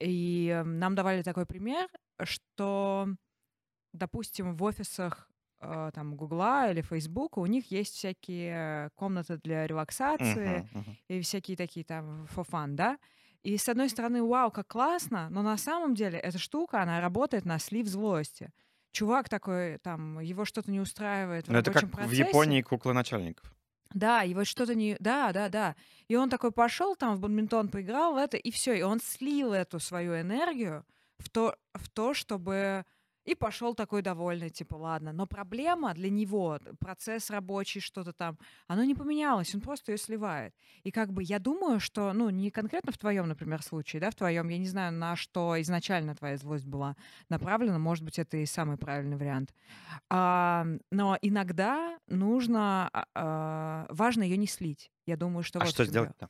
и 0.00 0.48
э, 0.54 0.62
нам 0.64 0.94
давали 0.94 1.22
такой 1.22 1.46
пример, 1.46 1.88
что, 2.24 3.08
допустим, 3.92 4.56
в 4.56 4.62
офисах 4.64 5.30
э, 5.60 5.90
там 5.94 6.16
Гугла 6.16 6.70
или 6.70 6.82
Фейсбука 6.82 7.38
у 7.40 7.46
них 7.46 7.70
есть 7.70 7.94
всякие 7.94 8.90
комнаты 8.94 9.38
для 9.42 9.66
релаксации, 9.66 10.58
Мгм, 10.72 10.80
мгм. 10.80 10.96
и 11.08 11.20
всякие 11.20 11.56
такие 11.56 11.84
там 11.84 12.26
for 12.34 12.46
fun, 12.48 12.68
да? 12.74 12.98
И 13.42 13.56
с 13.58 13.68
одной 13.68 13.88
стороны, 13.88 14.22
вау, 14.22 14.50
как 14.50 14.66
классно, 14.68 15.28
но 15.30 15.42
на 15.42 15.56
самом 15.56 15.94
деле 15.94 16.18
эта 16.18 16.38
штука, 16.38 16.82
она 16.82 17.00
работает 17.00 17.44
на 17.44 17.58
слив 17.58 17.86
злости. 17.86 18.50
Чувак 18.92 19.28
такой, 19.28 19.78
там, 19.78 20.18
его 20.20 20.44
что-то 20.44 20.70
не 20.70 20.80
устраивает 20.80 21.48
в 21.48 21.52
Ну, 21.52 21.58
это 21.58 21.70
как 21.70 21.82
рабочем 21.82 21.88
в 21.88 21.92
процессе. 21.92 22.22
Японии 22.22 22.62
куклы 22.62 22.92
начальников. 22.92 23.52
Да, 23.94 24.22
его 24.22 24.44
что-то 24.44 24.74
не... 24.74 24.96
Да, 25.00 25.32
да, 25.32 25.48
да. 25.48 25.76
И 26.08 26.16
он 26.16 26.28
такой 26.28 26.50
пошел 26.50 26.96
там 26.96 27.14
в 27.16 27.20
бадминтон, 27.20 27.68
поиграл 27.68 28.14
в 28.14 28.16
это, 28.16 28.36
и 28.36 28.50
все. 28.50 28.74
И 28.74 28.82
он 28.82 29.00
слил 29.00 29.52
эту 29.52 29.78
свою 29.80 30.20
энергию 30.20 30.84
в 31.18 31.28
то, 31.30 31.56
в 31.74 31.88
то 31.88 32.14
чтобы... 32.14 32.84
И 33.24 33.34
пошел 33.34 33.74
такой 33.74 34.02
довольный, 34.02 34.50
типа, 34.50 34.76
ладно. 34.76 35.12
Но 35.12 35.26
проблема 35.26 35.92
для 35.94 36.10
него, 36.10 36.60
процесс 36.78 37.28
рабочий, 37.28 37.80
что-то 37.80 38.12
там, 38.12 38.38
оно 38.68 38.84
не 38.84 38.94
поменялось, 38.94 39.52
он 39.52 39.60
просто 39.60 39.90
ее 39.90 39.98
сливает. 39.98 40.54
И 40.84 40.92
как 40.92 41.12
бы 41.12 41.24
я 41.24 41.40
думаю, 41.40 41.80
что, 41.80 42.12
ну, 42.12 42.30
не 42.30 42.52
конкретно 42.52 42.92
в 42.92 42.98
твоем, 42.98 43.26
например, 43.26 43.64
случае, 43.64 43.98
да, 44.00 44.12
в 44.12 44.14
твоем, 44.14 44.46
я 44.48 44.58
не 44.58 44.68
знаю, 44.68 44.92
на 44.92 45.16
что 45.16 45.60
изначально 45.60 46.14
твоя 46.14 46.36
злость 46.36 46.66
была 46.66 46.94
направлена, 47.28 47.80
может 47.80 48.04
быть, 48.04 48.20
это 48.20 48.36
и 48.36 48.46
самый 48.46 48.76
правильный 48.76 49.16
вариант. 49.16 49.52
А, 50.08 50.64
но 50.92 51.18
иногда 51.20 51.98
нужно, 52.06 52.88
а, 52.92 53.06
а, 53.16 53.86
важно 53.90 54.22
ее 54.22 54.36
не 54.36 54.46
слить. 54.46 54.92
Я 55.04 55.16
думаю, 55.16 55.42
что 55.42 55.58
А 55.58 55.64
вот 55.64 55.74
что 55.74 55.84
сделать-то? 55.84 56.28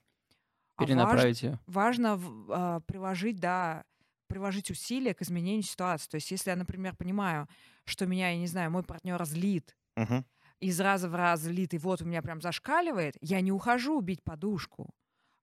А 0.76 0.82
важ- 0.82 0.88
перенаправить 0.88 1.42
ее. 1.42 1.60
важно 1.66 2.18
а, 2.48 2.80
приложить, 2.80 3.38
да, 3.38 3.84
приложить 4.26 4.70
усилия 4.70 5.14
к 5.14 5.22
изменению 5.22 5.62
ситуации. 5.62 6.08
То 6.08 6.14
есть, 6.16 6.30
если 6.30 6.50
я, 6.50 6.56
например, 6.56 6.94
понимаю, 6.96 7.48
что 7.84 8.06
меня, 8.06 8.30
я 8.30 8.38
не 8.38 8.46
знаю, 8.46 8.70
мой 8.70 8.82
партнер 8.82 9.24
злит, 9.24 9.76
Мгм. 9.96 10.24
из 10.60 10.80
раза 10.80 11.08
в 11.08 11.14
раз 11.14 11.40
злит, 11.40 11.74
и 11.74 11.78
вот 11.78 12.02
у 12.02 12.04
меня 12.04 12.22
прям 12.22 12.40
зашкаливает, 12.40 13.16
я 13.20 13.40
не 13.40 13.52
ухожу 13.52 14.00
бить 14.00 14.22
подушку. 14.22 14.90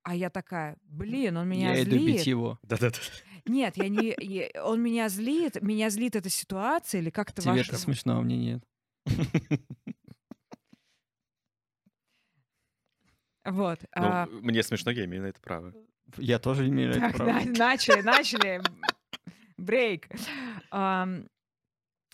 А 0.06 0.16
я 0.16 0.30
такая, 0.30 0.76
блин, 0.84 1.38
он 1.38 1.48
меня 1.48 1.74
Я 1.74 1.84
иду 1.84 1.96
бить 1.96 2.16
злит. 2.18 2.28
его. 2.28 2.60
Нет, 2.64 2.80
Да-да-да. 2.80 3.84
я 3.84 3.90
не, 3.90 4.14
я- 4.20 4.64
он 4.66 4.82
меня 4.82 5.08
злит, 5.08 5.62
меня 5.62 5.90
злит 5.90 6.16
эта 6.18 6.30
ситуация, 6.30 7.00
или 7.00 7.10
как-то 7.10 7.42
Тебе 7.42 7.54
ваш... 7.54 7.70
это 7.70 7.78
смешно, 7.78 8.18
а 8.18 8.22
мне 8.22 8.38
нет. 8.38 8.64
Вот. 13.46 13.80
а, 13.94 14.26
Ну, 14.26 14.42
мне 14.42 14.64
смешно, 14.64 14.92
я 14.92 15.06
имею 15.06 15.24
на 15.24 15.28
это 15.28 15.40
право. 15.42 15.74
Я 16.18 16.40
тоже 16.40 16.68
имею 16.68 16.94
Так, 16.94 17.16
право. 17.16 17.32
на- 17.32 17.46
начали, 17.46 18.02
начали. 18.02 18.62
Брейк. 19.58 20.08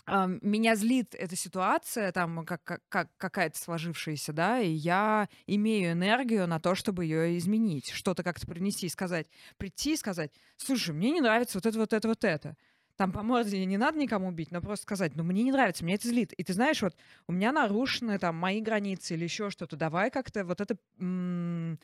Меня 0.06 0.74
злит 0.76 1.14
эта 1.14 1.36
ситуация, 1.36 2.10
там 2.10 2.44
как, 2.44 2.64
как- 2.64 2.82
как- 2.88 3.10
какая-то 3.16 3.56
сложившаяся, 3.58 4.32
да, 4.32 4.58
и 4.58 4.70
я 4.70 5.28
имею 5.46 5.92
энергию 5.92 6.48
на 6.48 6.58
то, 6.58 6.74
чтобы 6.74 7.04
ее 7.04 7.38
изменить, 7.38 7.90
что-то 7.90 8.24
как-то 8.24 8.46
принести 8.46 8.86
и 8.86 8.90
сказать, 8.90 9.28
прийти 9.56 9.92
и 9.92 9.96
сказать, 9.96 10.32
слушай, 10.56 10.92
мне 10.94 11.10
не 11.12 11.20
нравится 11.20 11.58
вот 11.58 11.66
это, 11.66 11.78
вот 11.78 11.92
это, 11.92 12.08
вот 12.08 12.24
это. 12.24 12.56
Там 12.96 13.12
по 13.12 13.22
морде 13.22 13.64
не 13.64 13.78
надо 13.78 13.98
никому 13.98 14.30
бить, 14.32 14.50
но 14.50 14.60
просто 14.60 14.82
сказать, 14.82 15.14
ну 15.16 15.22
мне 15.22 15.42
не 15.42 15.52
нравится, 15.52 15.84
мне 15.84 15.94
это 15.94 16.08
злит. 16.08 16.32
И 16.32 16.42
ты 16.44 16.52
знаешь, 16.54 16.82
вот 16.82 16.96
у 17.28 17.32
меня 17.32 17.52
нарушены 17.52 18.18
там 18.18 18.34
мои 18.36 18.60
границы 18.60 19.14
или 19.14 19.24
еще 19.24 19.48
что-то. 19.50 19.76
Давай 19.76 20.10
как-то 20.10 20.44
вот 20.44 20.60
это 20.60 20.76
м, 20.98 21.78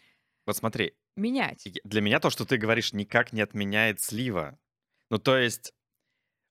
Вот 0.46 0.56
смотри, 0.56 0.94
менять. 1.16 1.68
для 1.84 2.00
меня 2.00 2.20
то, 2.20 2.30
что 2.30 2.44
ты 2.44 2.56
говоришь, 2.56 2.92
никак 2.92 3.32
не 3.32 3.42
отменяет 3.42 4.00
слива. 4.00 4.58
Ну, 5.10 5.18
то 5.18 5.36
есть, 5.36 5.74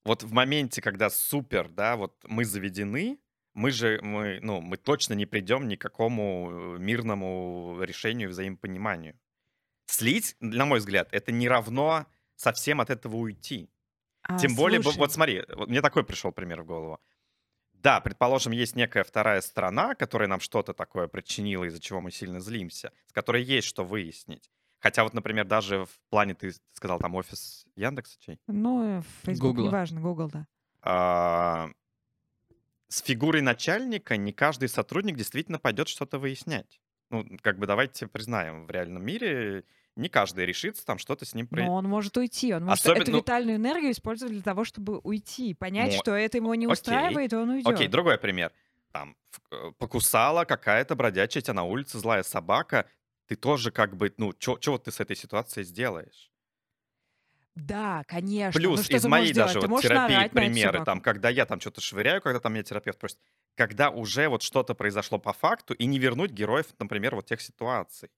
вот 0.03 0.23
в 0.23 0.31
моменте, 0.33 0.81
когда 0.81 1.09
супер, 1.09 1.69
да, 1.69 1.95
вот 1.95 2.15
мы 2.23 2.45
заведены, 2.45 3.19
мы 3.53 3.71
же, 3.71 3.99
мы, 4.01 4.39
ну, 4.41 4.59
мы 4.59 4.75
точно 4.77 5.13
не 5.13 5.25
придем 5.25 5.67
ни 5.67 5.77
к 5.77 5.81
какому 5.81 6.75
э, 6.75 6.77
мирному 6.77 7.81
решению, 7.81 8.29
взаимопониманию. 8.29 9.17
Слить, 9.85 10.35
на 10.41 10.65
мой 10.65 10.79
взгляд, 10.79 11.07
это 11.11 11.31
не 11.31 11.47
равно 11.47 12.05
совсем 12.35 12.81
от 12.81 12.89
этого 12.89 13.15
уйти. 13.15 13.69
А, 14.23 14.37
Тем 14.37 14.55
более, 14.55 14.81
слушай, 14.81 14.97
вот 14.97 15.13
смотри, 15.13 15.43
вот 15.55 15.69
мне 15.69 15.81
такой 15.81 16.03
пришел 16.03 16.33
пример 16.33 16.63
в 16.63 16.65
голову. 16.65 16.99
Да, 17.85 18.01
предположим, 18.01 18.51
есть 18.51 18.75
некая 18.75 19.03
вторая 19.03 19.41
сторона, 19.41 19.93
которая 19.93 20.27
нам 20.27 20.39
что-то 20.39 20.73
такое 20.73 21.07
причинила, 21.07 21.65
из-за 21.65 21.79
чего 21.79 22.01
мы 22.01 22.09
сильно 22.09 22.39
злимся, 22.39 22.91
с 23.05 23.13
которой 23.13 23.43
есть 23.43 23.67
что 23.67 23.83
выяснить. 23.83 24.49
Хотя 24.79 25.03
вот, 25.03 25.13
например, 25.13 25.45
даже 25.45 25.85
в 25.85 25.99
плане, 26.09 26.33
ты 26.33 26.51
сказал, 26.73 26.97
там 26.97 27.13
офис 27.13 27.67
Яндекса 27.75 28.17
чей? 28.19 28.39
Ну, 28.47 29.03
Facebook, 29.21 29.57
Гугла. 29.57 29.67
неважно, 29.67 30.01
Google, 30.01 30.29
да. 30.29 30.47
А, 30.81 31.69
с 32.87 33.03
фигурой 33.03 33.43
начальника 33.43 34.17
не 34.17 34.33
каждый 34.33 34.67
сотрудник 34.67 35.15
действительно 35.15 35.59
пойдет 35.59 35.87
что-то 35.87 36.17
выяснять. 36.17 36.81
Ну, 37.11 37.23
как 37.43 37.59
бы 37.59 37.67
давайте 37.67 38.07
признаем, 38.07 38.65
в 38.65 38.71
реальном 38.71 39.05
мире 39.05 39.63
не 39.95 40.09
каждый 40.09 40.45
решится 40.45 40.85
там 40.85 40.97
что-то 40.97 41.25
с 41.25 41.33
ним 41.33 41.47
про- 41.47 41.63
Но 41.63 41.73
он 41.75 41.85
может 41.85 42.15
уйти, 42.17 42.53
он 42.53 42.65
может 42.65 42.79
Особенно- 42.81 43.03
эту 43.03 43.11
ну- 43.11 43.17
витальную 43.19 43.57
энергию 43.57 43.91
использовать 43.91 44.33
для 44.33 44.43
того, 44.43 44.63
чтобы 44.65 44.99
уйти, 44.99 45.53
понять, 45.53 45.93
Мо- 45.93 45.97
что 45.99 46.11
это 46.13 46.37
его 46.37 46.53
не 46.55 46.65
окей. 46.65 46.73
устраивает, 46.73 47.33
и 47.33 47.35
он 47.35 47.49
уйдет. 47.49 47.67
Окей, 47.67 47.87
другой 47.87 48.17
пример. 48.17 48.51
Там 48.91 49.15
э, 49.51 49.71
покусала 49.77 50.45
какая-то 50.45 50.95
бродячая 50.95 51.41
тебя 51.41 51.53
на 51.53 51.63
улице 51.63 51.99
злая 51.99 52.23
собака. 52.23 52.87
Ты 53.27 53.35
тоже 53.35 53.71
как 53.71 53.95
бы, 53.97 54.13
ну, 54.17 54.33
вот 54.67 54.83
ты 54.83 54.91
с 54.91 54.99
этой 54.99 55.15
ситуацией 55.15 55.65
сделаешь? 55.65 56.31
Да, 57.55 58.03
конечно. 58.07 58.59
ну, 58.59 58.75
Плюс 58.75 58.85
что 58.85 58.97
из 58.97 59.05
моей 59.05 59.33
даже 59.33 59.61
вот 59.61 59.81
терапии 59.81 60.27
примеры, 60.27 60.83
там, 60.83 60.99
когда 60.99 61.29
я 61.29 61.45
там 61.45 61.59
что-то 61.61 61.79
швыряю, 61.79 62.21
когда 62.21 62.39
там 62.41 62.53
меня 62.53 62.63
терапевт 62.63 62.99
просит, 62.99 63.17
когда 63.55 63.89
уже 63.89 64.27
вот 64.27 64.41
что-то 64.43 64.75
произошло 64.75 65.19
по 65.19 65.31
факту, 65.31 65.73
и 65.73 65.85
не 65.85 65.97
вернуть 65.97 66.31
героев, 66.31 66.67
например, 66.79 67.15
вот 67.15 67.25
тех 67.27 67.39
ситуаций. 67.41 68.09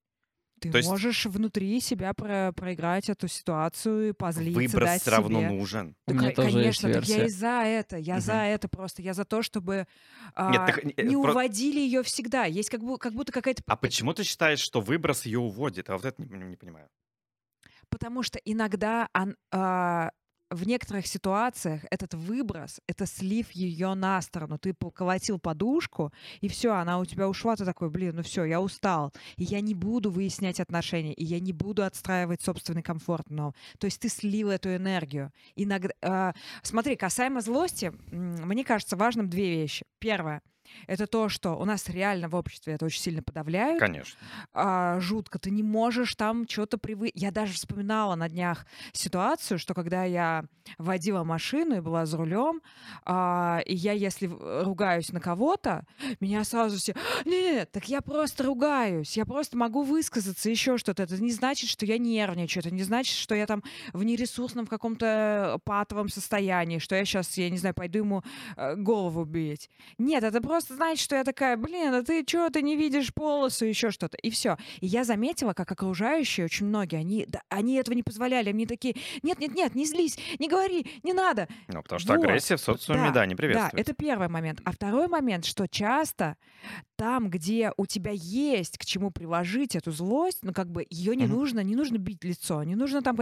Ты 0.59 0.71
То 0.71 0.77
есть- 0.79 0.89
можешь 0.89 1.25
внутри 1.27 1.79
себя 1.79 2.13
про- 2.15 2.51
проиграть 2.51 3.09
эту 3.09 3.27
ситуацию, 3.27 4.15
позлиться, 4.15 4.59
Выброс 4.59 4.89
дать 4.89 5.01
все 5.01 5.11
равно 5.11 5.39
себе. 5.41 5.49
нужен. 5.51 5.95
У 6.07 6.13
меня 6.13 6.29
ко- 6.29 6.35
тоже 6.37 6.59
есть 6.59 6.81
конечно, 6.81 6.93
так 6.93 7.05
я 7.09 7.25
и 7.25 7.29
за 7.29 7.47
это, 7.63 7.97
я 7.97 8.19
за 8.19 8.33
Мгм. 8.33 8.41
это 8.41 8.67
просто, 8.67 9.01
я 9.03 9.13
за 9.13 9.23
то, 9.25 9.43
чтобы 9.43 9.85
а, 10.33 10.51
Нет, 10.51 10.61
так, 10.65 10.83
не 11.05 11.13
про- 11.21 11.31
уводили 11.31 11.79
ее 11.79 12.01
всегда. 12.01 12.45
Есть 12.45 12.69
как, 12.71 12.81
бу- 12.81 12.97
как 12.97 13.13
будто 13.13 13.31
какая-то... 13.31 13.61
А 13.67 13.75
почему 13.75 14.13
ты 14.13 14.23
считаешь, 14.23 14.59
что 14.59 14.81
выброс 14.81 15.25
ее 15.27 15.39
уводит? 15.39 15.89
А 15.91 15.93
вот 15.97 16.05
это 16.05 16.21
не, 16.23 16.27
не 16.45 16.55
понимаю. 16.55 16.89
Потому 17.89 18.23
что 18.23 18.39
иногда 18.43 19.07
он, 19.13 19.35
а, 19.51 20.09
в 20.49 20.65
некоторых 20.65 21.07
ситуациях 21.07 21.81
этот 21.91 22.13
выброс, 22.13 22.79
это 22.87 23.05
слив 23.05 23.51
ее 23.51 23.93
на 23.93 24.21
сторону. 24.21 24.57
Ты 24.57 24.73
поколотил 24.73 25.39
подушку, 25.39 26.13
и 26.41 26.47
все, 26.47 26.73
она 26.73 26.99
у 26.99 27.05
тебя 27.05 27.27
ушла, 27.27 27.55
ты 27.55 27.65
такой, 27.65 27.89
блин, 27.89 28.15
ну 28.15 28.23
все, 28.23 28.45
я 28.45 28.61
устал. 28.61 29.13
И 29.35 29.43
я 29.43 29.61
не 29.61 29.73
буду 29.73 30.09
выяснять 30.11 30.59
отношения, 30.59 31.13
и 31.13 31.23
я 31.23 31.39
не 31.39 31.53
буду 31.53 31.83
отстраивать 31.83 32.41
собственный 32.41 32.83
комфорт. 32.83 33.29
Но, 33.29 33.53
то 33.77 33.85
есть 33.85 33.99
ты 33.99 34.09
слил 34.09 34.49
эту 34.49 34.75
энергию. 34.75 35.31
Иногда, 35.55 35.93
а, 36.01 36.33
смотри, 36.61 36.95
касаемо 36.95 37.41
злости, 37.41 37.91
мне 38.11 38.63
кажется 38.63 38.95
важным 38.95 39.29
две 39.29 39.49
вещи. 39.49 39.85
Первое. 39.99 40.41
Это 40.87 41.07
то, 41.07 41.29
что 41.29 41.53
у 41.53 41.65
нас 41.65 41.89
реально 41.89 42.29
в 42.29 42.35
обществе 42.35 42.73
это 42.73 42.85
очень 42.85 43.01
сильно 43.01 43.21
подавляют 43.21 43.79
Конечно. 43.79 44.17
а, 44.53 44.99
жутко. 44.99 45.39
Ты 45.39 45.51
не 45.51 45.63
можешь 45.63 46.15
там 46.15 46.47
что-то 46.47 46.77
привы... 46.77 47.11
Я 47.13 47.31
даже 47.31 47.53
вспоминала 47.53 48.15
на 48.15 48.29
днях 48.29 48.65
ситуацию, 48.93 49.59
что 49.59 49.73
когда 49.73 50.03
я 50.03 50.45
водила 50.77 51.23
машину 51.23 51.77
и 51.77 51.79
была 51.79 52.05
за 52.05 52.17
рулем, 52.17 52.61
а, 53.05 53.61
и 53.65 53.75
я, 53.75 53.93
если 53.93 54.27
ругаюсь 54.27 55.11
на 55.11 55.19
кого-то, 55.19 55.85
меня 56.19 56.43
сразу 56.43 56.77
все... 56.77 56.95
Нет, 57.25 57.71
так 57.71 57.85
я 57.89 58.01
просто 58.01 58.43
ругаюсь, 58.43 59.17
я 59.17 59.25
просто 59.25 59.57
могу 59.57 59.83
высказаться, 59.83 60.49
еще 60.49 60.77
что-то. 60.77 61.03
Это 61.03 61.21
не 61.21 61.31
значит, 61.31 61.69
что 61.69 61.85
я 61.85 61.97
нервничаю, 61.97 62.61
это 62.65 62.73
не 62.73 62.83
значит, 62.83 63.15
что 63.15 63.35
я 63.35 63.45
там 63.45 63.63
в 63.93 64.03
нересурсном 64.03 64.65
в 64.65 64.69
каком-то 64.69 65.59
патовом 65.63 66.09
состоянии, 66.09 66.79
что 66.79 66.95
я 66.95 67.05
сейчас, 67.05 67.37
я 67.37 67.49
не 67.49 67.57
знаю, 67.57 67.75
пойду 67.75 67.99
ему 67.99 68.23
э, 68.55 68.75
голову 68.75 69.25
бить. 69.25 69.69
Нет, 69.97 70.23
это 70.23 70.41
просто 70.41 70.56
значит, 70.59 71.03
что 71.03 71.15
я 71.15 71.23
такая, 71.23 71.57
блин, 71.57 71.93
а 71.93 72.03
ты 72.03 72.23
что, 72.27 72.49
ты 72.49 72.61
не 72.61 72.75
видишь 72.75 73.13
полосу, 73.13 73.65
еще 73.65 73.91
что-то. 73.91 74.17
И 74.17 74.29
все. 74.29 74.57
И 74.79 74.87
я 74.87 75.03
заметила, 75.03 75.53
как 75.53 75.71
окружающие, 75.71 76.45
очень 76.45 76.65
многие, 76.67 76.97
они, 76.99 77.25
да, 77.27 77.41
они 77.49 77.75
этого 77.75 77.95
не 77.95 78.03
позволяли. 78.03 78.49
Они 78.49 78.65
такие, 78.65 78.95
нет, 79.23 79.39
нет, 79.39 79.53
нет, 79.53 79.75
не 79.75 79.85
злись, 79.85 80.17
не 80.39 80.47
говори, 80.47 80.85
не 81.03 81.13
надо. 81.13 81.47
Ну, 81.67 81.81
потому 81.83 81.99
что 81.99 82.13
Вот. 82.13 82.23
агрессия 82.23 82.55
в 82.57 82.61
социуме, 82.61 83.07
Да, 83.07 83.11
да, 83.11 83.25
не 83.25 83.33
Да, 83.33 83.37
приветствуется. 83.37 83.77
это 83.91 83.93
первый 83.93 84.27
момент. 84.29 84.61
А 84.63 84.71
второй 84.71 85.07
момент, 85.07 85.45
что 85.45 85.67
часто 85.67 86.37
там, 86.95 87.29
где 87.29 87.71
у 87.77 87.85
тебя 87.85 88.11
есть 88.13 88.77
к 88.77 88.85
чему 88.85 89.11
приложить 89.11 89.75
эту 89.75 89.91
злость, 89.91 90.39
ну 90.41 90.53
как 90.53 90.71
бы 90.71 90.85
ее 90.89 91.15
не 91.15 91.25
Мгм. 91.25 91.33
нужно, 91.35 91.59
не 91.61 91.75
нужно 91.75 91.97
бить 91.97 92.23
лицо, 92.23 92.63
не 92.63 92.75
нужно 92.75 93.01
там, 93.01 93.17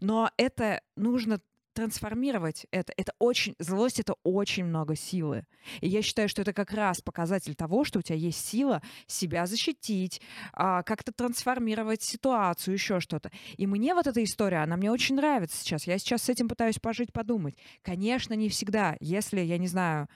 но 0.00 0.30
это 0.36 0.80
нужно 0.96 1.40
трансформировать 1.72 2.66
это. 2.70 2.92
Это 2.96 3.12
очень, 3.18 3.54
злость— 3.58 4.00
это 4.00 4.14
очень 4.22 4.64
много 4.64 4.96
силы. 4.96 5.44
И 5.80 5.88
я 5.88 6.02
считаю, 6.02 6.28
что 6.28 6.42
это 6.42 6.52
как 6.52 6.72
раз 6.72 7.00
показатель 7.00 7.54
того, 7.54 7.84
что 7.84 7.98
у 7.98 8.02
тебя 8.02 8.16
есть 8.16 8.44
сила 8.44 8.82
себя 9.06 9.46
защитить, 9.46 10.20
а, 10.52 10.82
как-то 10.82 11.12
трансформировать 11.12 12.02
ситуацию, 12.02 12.74
еще 12.74 13.00
что-то. 13.00 13.30
И 13.56 13.66
мне 13.66 13.94
вот 13.94 14.06
эта 14.06 14.22
история, 14.22 14.58
она 14.58 14.76
мне 14.76 14.90
очень 14.90 15.16
нравится 15.16 15.56
сейчас. 15.58 15.86
Я 15.86 15.98
сейчас 15.98 16.22
с 16.24 16.28
этим 16.28 16.48
пытаюсь 16.48 16.78
пожить, 16.78 17.12
подумать. 17.12 17.56
Конечно, 17.82 18.34
не 18.34 18.48
всегда. 18.48 18.96
Если, 19.00 19.40
я 19.40 19.58
не 19.58 19.68
знаю, 19.68 20.08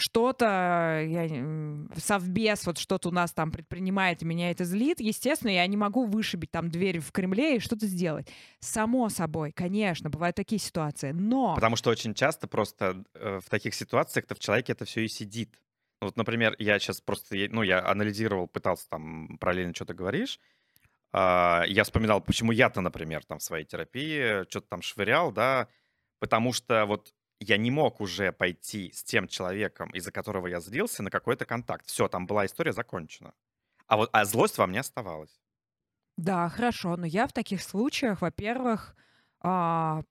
что-то, 0.00 1.04
я, 1.06 1.28
совбез 1.96 2.66
вот 2.66 2.78
что-то 2.78 3.08
у 3.08 3.12
нас 3.12 3.32
там 3.32 3.50
предпринимает, 3.50 4.22
меня 4.22 4.50
это 4.50 4.64
злит, 4.64 5.00
естественно, 5.00 5.50
я 5.50 5.66
не 5.66 5.76
могу 5.76 6.06
вышибить 6.06 6.50
там 6.50 6.70
дверь 6.70 7.00
в 7.00 7.12
Кремле 7.12 7.56
и 7.56 7.60
что-то 7.60 7.86
сделать. 7.86 8.28
Само 8.60 9.08
собой, 9.08 9.52
конечно, 9.52 10.10
бывают 10.10 10.36
такие 10.36 10.60
ситуации, 10.60 11.12
но... 11.12 11.54
Потому 11.54 11.76
что 11.76 11.90
очень 11.90 12.14
часто 12.14 12.48
просто 12.48 13.04
э, 13.14 13.40
в 13.44 13.48
таких 13.48 13.74
ситуациях-то 13.74 14.34
в 14.34 14.38
человеке 14.38 14.72
это 14.72 14.84
все 14.84 15.04
и 15.04 15.08
сидит. 15.08 15.58
Ну, 16.00 16.08
Вот, 16.08 16.16
например, 16.16 16.56
я 16.58 16.78
сейчас 16.78 17.00
просто, 17.00 17.36
ну, 17.50 17.62
я 17.62 17.86
анализировал, 17.86 18.48
пытался 18.48 18.88
там 18.88 19.38
параллельно 19.38 19.74
что-то 19.74 19.94
говоришь. 19.94 20.40
А, 21.12 21.64
Я 21.66 21.84
вспоминал, 21.84 22.20
почему 22.20 22.52
я-то, 22.52 22.80
например, 22.80 23.24
там 23.24 23.38
в 23.38 23.42
своей 23.42 23.64
терапии 23.64 24.48
что-то 24.48 24.68
там 24.68 24.82
швырял, 24.82 25.32
да, 25.32 25.68
потому 26.18 26.52
что 26.52 26.86
вот 26.86 27.12
я 27.40 27.56
не 27.56 27.70
мог 27.70 28.00
уже 28.00 28.32
пойти 28.32 28.92
с 28.92 29.02
тем 29.04 29.28
человеком, 29.28 29.90
из-за 29.90 30.12
которого 30.12 30.46
я 30.46 30.60
злился, 30.60 31.02
на 31.02 31.10
какой-то 31.10 31.44
контакт. 31.46 31.86
Все, 31.86 32.08
там 32.08 32.26
была 32.26 32.46
история 32.46 32.72
закончена. 32.72 33.34
А 33.88 33.96
вот 33.98 34.10
а 34.12 34.24
злость 34.24 34.58
во 34.58 34.66
мне 34.66 34.80
оставалась. 34.80 35.40
Да, 36.16 36.48
хорошо, 36.48 36.96
но 36.96 37.06
я 37.06 37.26
в 37.26 37.32
таких 37.32 37.62
случаях, 37.62 38.20
во-первых, 38.20 38.94
а, 39.40 40.02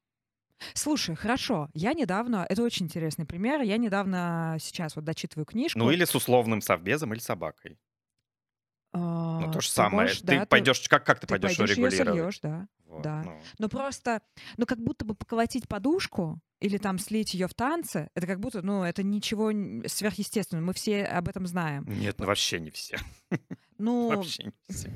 слушай, 0.75 1.15
хорошо, 1.15 1.69
я 1.73 1.93
недавно, 1.93 2.45
это 2.49 2.63
очень 2.63 2.87
интересный 2.87 3.25
пример, 3.25 3.61
я 3.61 3.77
недавно 3.77 4.57
сейчас 4.61 4.95
вот 4.95 5.05
дочитываю 5.05 5.45
книжку. 5.45 5.79
Ну, 5.79 5.91
или 5.91 6.05
с 6.05 6.13
условным 6.15 6.61
совбезом, 6.61 7.13
или 7.13 7.19
собакой. 7.19 7.79
Ну, 8.91 9.47
а, 9.47 9.51
то 9.51 9.61
же 9.61 9.67
ты 9.67 9.73
самое. 9.73 10.07
можешь, 10.07 10.21
ты 10.21 10.39
да, 10.39 10.45
пойдешь, 10.47 10.87
как, 10.89 11.05
как 11.05 11.19
ты, 11.19 11.27
ты 11.27 11.33
пойдешь 11.33 11.57
пойдешь 11.57 11.77
регулировать? 11.77 12.07
сольёшь, 12.07 12.39
да. 12.39 12.67
Вот, 12.85 13.03
да. 13.03 13.21
ну. 13.23 13.39
Но 13.59 13.69
просто, 13.69 14.21
ну 14.57 14.65
как 14.65 14.79
будто 14.79 15.05
бы 15.05 15.13
поколотить 15.13 15.67
подушку 15.67 16.41
или 16.59 16.77
там 16.77 16.97
слить 16.97 17.35
ее 17.35 17.47
в 17.47 17.53
танце, 17.53 18.09
это 18.15 18.25
как 18.25 18.39
будто, 18.39 18.63
ну 18.63 18.83
это 18.83 19.03
ничего 19.03 19.51
сверхъестественного, 19.87 20.65
мы 20.65 20.73
все 20.73 21.03
об 21.03 21.27
этом 21.27 21.45
знаем. 21.45 21.85
Нет, 21.87 22.15
ну 22.19 22.25
вообще 22.25 22.59
не 22.59 22.71
все. 22.71 22.97
Ну, 23.77 24.09
Вообще 24.09 24.43
не 24.43 24.51
все. 24.67 24.91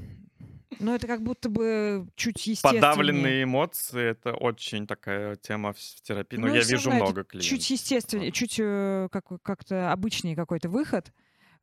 ну 0.79 0.93
это 0.93 1.07
как 1.07 1.23
будто 1.23 1.47
бы 1.47 2.05
чуть 2.15 2.45
естественнее. 2.47 2.81
Подавленные 2.81 3.43
эмоции— 3.43 4.03
это 4.11 4.33
очень 4.33 4.85
такая 4.87 5.37
тема 5.37 5.71
в 5.71 5.77
терапии. 6.01 6.35
Но 6.35 6.47
Ну, 6.47 6.53
я 6.53 6.61
всё 6.63 6.73
вижу 6.73 6.91
много 6.91 7.23
клиентов. 7.23 7.49
Чуть 7.49 7.69
естественнее, 7.69 8.33
чуть 8.33 8.57
э, 8.59 9.07
как, 9.09 9.41
как-то 9.41 9.93
обычнее 9.93 10.35
какой-то 10.35 10.67
выход. 10.67 11.13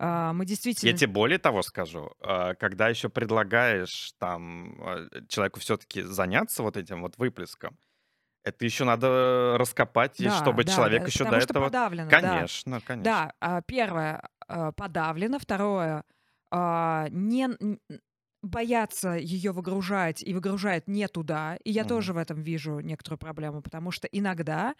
А, 0.02 0.32
Мы 0.32 0.46
действительно... 0.46 0.92
Я 0.92 0.96
тебе 0.96 1.12
более 1.12 1.38
того 1.38 1.62
скажу, 1.62 2.10
а, 2.20 2.54
когда 2.54 2.88
еще 2.88 3.08
предлагаешь 3.10 4.12
там 4.18 4.74
а, 4.80 5.08
человеку 5.28 5.60
все-таки 5.60 6.02
заняться 6.02 6.62
вот 6.62 6.76
этим 6.76 7.02
вот 7.02 7.18
выплеском, 7.18 7.78
это 8.42 8.64
еще 8.64 8.84
надо 8.84 9.56
раскопать, 9.58 10.18
Да, 10.18 10.40
чтобы 10.40 10.64
да, 10.64 10.74
человек 10.74 11.02
да, 11.02 11.06
еще 11.06 11.24
до 11.24 11.36
этого... 11.36 11.66
подавлено, 11.66 12.10
да. 12.10 12.20
Конечно, 12.20 12.80
конечно. 12.80 13.32
Да, 13.42 13.62
первое 13.66 14.22
подавлено, 14.76 15.38
второе 15.38 16.04
не 16.50 17.48
боятся 18.42 19.12
ее 19.16 19.52
выгружать 19.52 20.22
и 20.22 20.32
выгружает 20.32 20.88
не 20.88 21.06
туда. 21.08 21.56
И 21.62 21.70
я 21.70 21.82
Мгм. 21.82 21.88
тоже 21.90 22.14
в 22.14 22.16
этом 22.16 22.40
вижу 22.42 22.80
некоторую 22.80 23.18
проблему, 23.18 23.60
потому 23.60 23.90
что 23.90 24.08
иногда 24.08 24.74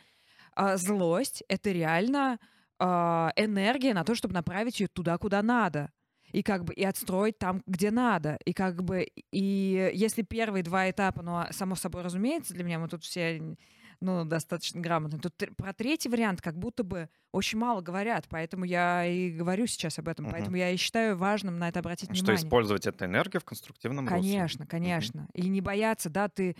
злость 0.76 1.44
это 1.48 1.70
реально 1.70 2.38
а, 2.80 3.32
энергия 3.36 3.94
на 3.94 4.04
то, 4.04 4.14
чтобы 4.14 4.34
направить 4.34 4.80
ее 4.80 4.88
туда, 4.88 5.18
куда 5.18 5.42
надо. 5.42 5.92
И 6.32 6.42
как 6.42 6.64
бы 6.64 6.72
и 6.72 6.84
отстроить 6.84 7.38
там, 7.38 7.62
где 7.66 7.90
надо. 7.90 8.38
И 8.44 8.52
как 8.52 8.82
бы 8.82 9.06
и 9.32 9.90
если 9.94 10.22
первые 10.22 10.62
два 10.62 10.90
этапа, 10.90 11.22
ну, 11.22 11.36
а, 11.36 11.52
само 11.52 11.74
собой 11.74 12.02
разумеется, 12.02 12.54
для 12.54 12.64
меня 12.64 12.78
мы 12.78 12.88
тут 12.88 13.04
все 13.04 13.56
ну, 14.00 14.24
достаточно 14.24 14.80
грамотно. 14.80 15.18
Тут 15.18 15.34
про 15.56 15.72
третий 15.74 16.08
вариант 16.08 16.40
как 16.40 16.58
будто 16.58 16.84
бы 16.84 17.08
очень 17.32 17.58
мало 17.58 17.82
говорят, 17.82 18.26
поэтому 18.28 18.64
я 18.64 19.04
и 19.04 19.30
говорю 19.30 19.66
сейчас 19.66 19.98
об 19.98 20.08
этом. 20.08 20.24
Мгм. 20.24 20.32
Поэтому 20.32 20.56
я 20.56 20.70
и 20.70 20.76
считаю 20.76 21.16
важным 21.16 21.58
на 21.58 21.68
это 21.68 21.80
обратить 21.80 22.08
Что 22.14 22.24
внимание. 22.24 22.42
использовать 22.42 22.86
эту 22.86 23.04
энергию 23.04 23.40
в 23.40 23.44
конструктивном 23.44 24.08
русле. 24.08 24.20
Конечно, 24.20 24.66
конечно. 24.66 25.28
И 25.34 25.48
не 25.48 25.60
бояться, 25.60 26.08
да, 26.08 26.28
ты... 26.28 26.56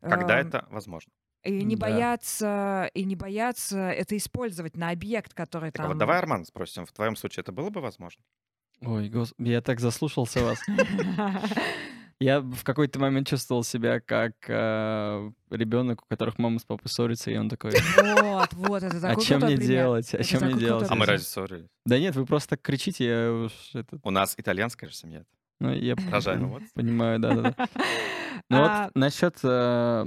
Когда 0.00 0.40
эм, 0.40 0.48
это 0.48 0.66
возможно. 0.70 1.12
И 1.44 1.62
не 1.64 1.76
Да. 1.76 1.86
бояться, 1.86 2.90
и 2.94 3.04
не 3.04 3.14
бояться 3.16 3.78
это 3.78 4.16
использовать 4.16 4.76
на 4.76 4.90
объект, 4.90 5.34
который 5.34 5.70
Так 5.70 5.80
а 5.80 5.82
там... 5.84 5.92
вот 5.92 5.98
давай, 5.98 6.18
Арман, 6.18 6.44
спросим, 6.44 6.84
в 6.84 6.92
твоем 6.92 7.16
случае 7.16 7.42
это 7.42 7.52
было 7.52 7.70
бы 7.70 7.80
возможно? 7.80 8.22
Ой, 8.80 9.08
гос... 9.08 9.34
я 9.38 9.60
так 9.60 9.80
заслушался 9.80 10.40
вас. 10.44 10.60
Я 12.20 12.40
в 12.40 12.64
какой-то 12.64 12.98
момент 12.98 13.28
чувствовал 13.28 13.62
себя 13.62 14.00
как 14.00 14.34
ребенок, 14.48 16.02
у 16.02 16.06
которых 16.08 16.36
мама 16.38 16.58
с 16.58 16.64
папой 16.64 16.88
ссорится, 16.88 17.30
и 17.30 17.36
он 17.36 17.48
такой, 17.48 17.70
Вот, 17.96 18.52
вот, 18.54 18.82
это 18.82 18.96
а 18.96 19.00
такой 19.10 19.24
чем 19.24 19.38
крутой 19.38 19.56
мне 19.56 19.66
делать? 19.66 20.14
А 20.14 20.24
чем 20.24 20.42
мне 20.42 20.54
делать? 20.58 20.90
А 20.90 20.96
мы 20.96 21.06
разве 21.06 21.24
ссорились? 21.24 21.68
Да 21.86 21.96
нет, 21.96 22.16
вы 22.16 22.26
просто 22.26 22.50
так 22.50 22.62
кричите, 22.62 23.06
я 23.06 23.32
уж 23.32 23.52
это... 23.72 24.00
У 24.02 24.10
нас 24.10 24.34
итальянская 24.36 24.90
же 24.90 24.96
семья. 24.96 25.22
Ну, 25.60 25.72
я 25.72 25.94
Рожаем, 26.10 26.48
вот. 26.48 26.62
понимаю, 26.74 27.20
да-да-да. 27.20 27.54
Ну 28.50 28.56
А, 28.64 28.84
вот 28.84 28.94
насчет 28.96 29.36
э, 29.42 30.06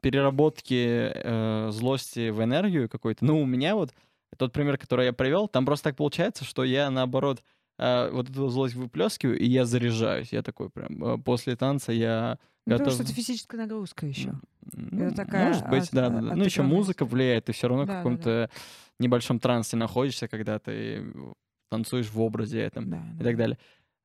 переработки 0.00 1.12
э, 1.14 1.68
злости 1.70 2.30
в 2.30 2.42
энергию 2.42 2.88
какой-то, 2.88 3.24
ну, 3.24 3.40
у 3.40 3.46
меня 3.46 3.74
вот 3.76 3.92
тот 4.36 4.52
пример, 4.52 4.78
который 4.78 5.06
я 5.06 5.12
привел, 5.12 5.48
там 5.48 5.66
просто 5.66 5.90
так 5.90 5.96
получается, 5.96 6.44
что 6.44 6.64
я, 6.64 6.90
наоборот, 6.90 7.42
э, 7.78 8.10
вот 8.10 8.30
эту 8.30 8.48
злость 8.48 8.74
выплескиваю, 8.74 9.38
и 9.38 9.46
я 9.46 9.64
заряжаюсь. 9.64 10.32
Я 10.32 10.42
такой 10.42 10.70
прям, 10.70 11.04
э, 11.04 11.18
после 11.18 11.54
танца 11.56 11.92
я 11.92 12.38
ну, 12.66 12.72
потому 12.74 12.78
готов... 12.78 12.94
что 12.94 13.02
это 13.04 13.12
физическая 13.12 13.60
нагрузка 13.60 14.06
еще. 14.06 14.34
Ну, 14.72 15.10
такая 15.12 15.48
Может 15.48 15.68
быть, 15.68 15.84
от- 15.84 15.92
да, 15.92 16.06
а- 16.06 16.10
да, 16.10 16.20
да. 16.20 16.36
Ну, 16.36 16.44
еще 16.44 16.62
музыка 16.62 17.04
влияет, 17.04 17.46
ты 17.46 17.52
все 17.52 17.68
равно 17.68 17.84
в 17.84 17.86
Да, 17.86 17.92
да, 17.92 17.98
да. 17.98 18.02
каком-то 18.02 18.50
небольшом 18.98 19.38
трансе 19.40 19.76
находишься, 19.76 20.28
когда 20.28 20.58
ты 20.58 21.04
танцуешь 21.70 22.08
в 22.10 22.20
образе 22.20 22.60
этом 22.60 22.88
Да, 22.90 23.02
и 23.14 23.18
да. 23.18 23.24
так 23.24 23.36
далее. 23.36 23.58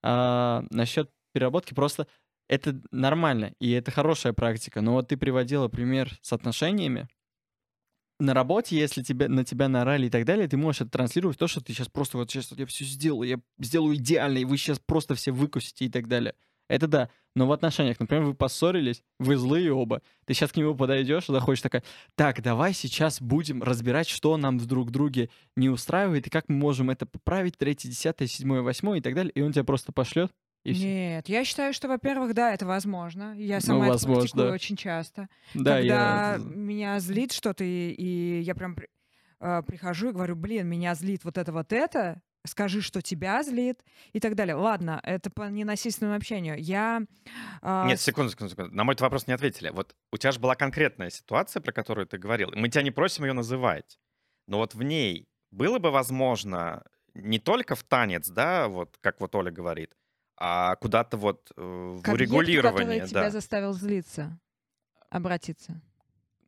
А, 0.04 0.63
насчет 0.71 1.10
переработки, 1.34 1.73
просто 1.73 2.08
это 2.47 2.81
нормально, 2.91 3.53
и 3.60 3.71
это 3.71 3.91
хорошая 3.91 4.33
практика. 4.33 4.81
Но 4.81 4.93
вот 4.93 5.10
ты 5.10 5.17
приводила 5.17 5.67
пример 5.67 6.17
с 6.21 6.33
отношениями. 6.33 7.07
На 8.19 8.33
работе, 8.33 8.77
если 8.77 9.03
тебя, 9.03 9.29
на 9.29 9.43
тебя 9.43 9.67
наорали 9.67 10.07
и 10.07 10.10
так 10.10 10.25
далее, 10.25 10.47
ты 10.47 10.57
можешь 10.57 10.81
это 10.81 10.91
транслировать 10.91 11.38
то, 11.38 11.47
что 11.47 11.62
ты 11.62 11.73
сейчас 11.73 11.88
просто 11.88 12.17
вот 12.17 12.31
сейчас 12.31 12.49
вот 12.49 12.60
я 12.60 12.65
все 12.65 12.83
сделаю, 12.83 13.29
я 13.29 13.39
сделаю 13.60 13.95
идеально, 13.95 14.39
и 14.39 14.45
вы 14.45 14.57
сейчас 14.57 14.79
просто 14.79 15.13
все 15.13 15.31
выкусите 15.31 15.86
и 15.86 15.89
так 15.89 16.07
далее. 16.07 16.33
Это 16.69 16.88
да. 16.88 17.10
Но 17.36 17.45
в 17.45 17.51
отношениях, 17.51 17.99
например, 17.99 18.23
вы 18.23 18.33
поссорились, 18.33 19.03
вы 19.19 19.38
злые 19.38 19.71
оба. 19.71 20.01
Ты 20.25 20.33
сейчас 20.33 20.51
к 20.51 20.55
нему 20.57 20.75
подойдешь, 20.75 21.27
заходишь 21.27 21.62
такая, 21.62 21.83
так, 22.15 22.41
давай 22.41 22.73
сейчас 22.73 23.21
будем 23.21 23.62
разбирать, 23.62 24.10
что 24.10 24.36
нам 24.38 24.57
друг 24.57 24.89
друге 24.91 25.29
не 25.55 25.69
устраивает, 25.69 26.25
и 26.25 26.31
как 26.31 26.49
мы 26.49 26.55
можем 26.55 26.89
это 26.89 27.05
поправить, 27.05 27.57
третье, 27.57 27.89
десятое, 27.89 28.27
седьмое, 28.27 28.63
восьмое 28.63 28.97
и 28.97 29.01
так 29.01 29.13
далее. 29.13 29.31
И 29.33 29.41
он 29.41 29.53
тебя 29.53 29.63
просто 29.63 29.91
пошлет, 29.91 30.31
и 30.67 30.73
всё. 30.73 30.86
Нет, 30.86 31.30
я 31.30 31.45
считаю, 31.45 31.73
что, 31.73 31.88
во-первых, 31.88 32.34
да, 32.34 32.53
это 32.53 32.65
возможно. 32.65 33.34
Я 33.38 33.62
сама 33.62 33.86
это 33.86 33.93
возможно, 33.93 34.21
практикую 34.21 34.47
да. 34.49 34.53
очень 34.53 34.75
часто. 34.75 35.30
Да, 35.53 35.77
Когда 35.77 36.34
я... 36.34 36.38
меня 36.39 36.99
злит 36.99 37.32
что-то, 37.32 37.63
и, 37.63 37.91
и 37.91 38.41
я 38.41 38.53
прям 38.53 38.75
при- 38.75 38.89
э, 39.39 39.63
прихожу 39.65 40.10
и 40.10 40.12
говорю, 40.12 40.36
блин, 40.36 40.67
меня 40.67 40.93
злит 40.95 41.23
вот 41.23 41.38
это 41.38 41.53
вот 41.53 41.71
это, 41.71 42.21
скажи, 42.45 42.82
что 42.82 43.01
тебя 43.01 43.43
злит 43.43 43.82
и 44.12 44.19
так 44.19 44.36
далее. 44.36 44.56
Ладно, 44.56 44.99
это 45.03 45.30
по 45.30 45.43
ненасильственному 45.49 46.17
общению. 46.17 46.58
Я... 46.60 47.01
а, 47.62 47.88
Нет, 47.88 48.01
секунду, 48.01 48.32
секунду, 48.32 48.51
секунду. 48.51 48.75
На 48.75 48.84
мой 48.84 48.95
вопрос 48.99 49.27
не 49.27 49.34
ответили. 49.34 49.69
Вот 49.69 49.95
у 50.12 50.17
тебя 50.17 50.32
же 50.32 50.39
была 50.39 50.56
конкретная 50.56 51.10
ситуация, 51.10 51.62
про 51.62 51.71
которую 51.71 52.08
ты 52.08 52.17
говорил. 52.17 52.51
Мы 52.53 52.69
тебя 52.69 52.84
не 52.84 52.91
просим 52.91 53.25
ее 53.25 53.34
называть. 53.34 53.97
Но 54.47 54.58
вот 54.58 54.75
в 54.75 54.84
ней 54.84 55.27
было 55.51 55.80
бы 55.80 55.91
возможно 55.91 56.84
не 57.13 57.39
только 57.39 57.75
в 57.75 57.84
танец, 57.84 58.30
да, 58.30 58.67
вот 58.67 58.97
как 59.01 59.19
вот 59.19 59.34
Оля 59.36 59.51
говорит, 59.51 59.96
а 60.38 60.76
куда-то 60.76 61.17
вот 61.17 61.52
э, 61.58 61.62
в 61.62 62.02
к 62.02 62.08
урегулирование, 62.10 63.00
который 63.00 63.08
тебя 63.08 63.23
да. 63.23 63.30
заставил 63.32 63.73
злиться, 63.73 64.39
обратиться. 65.10 65.82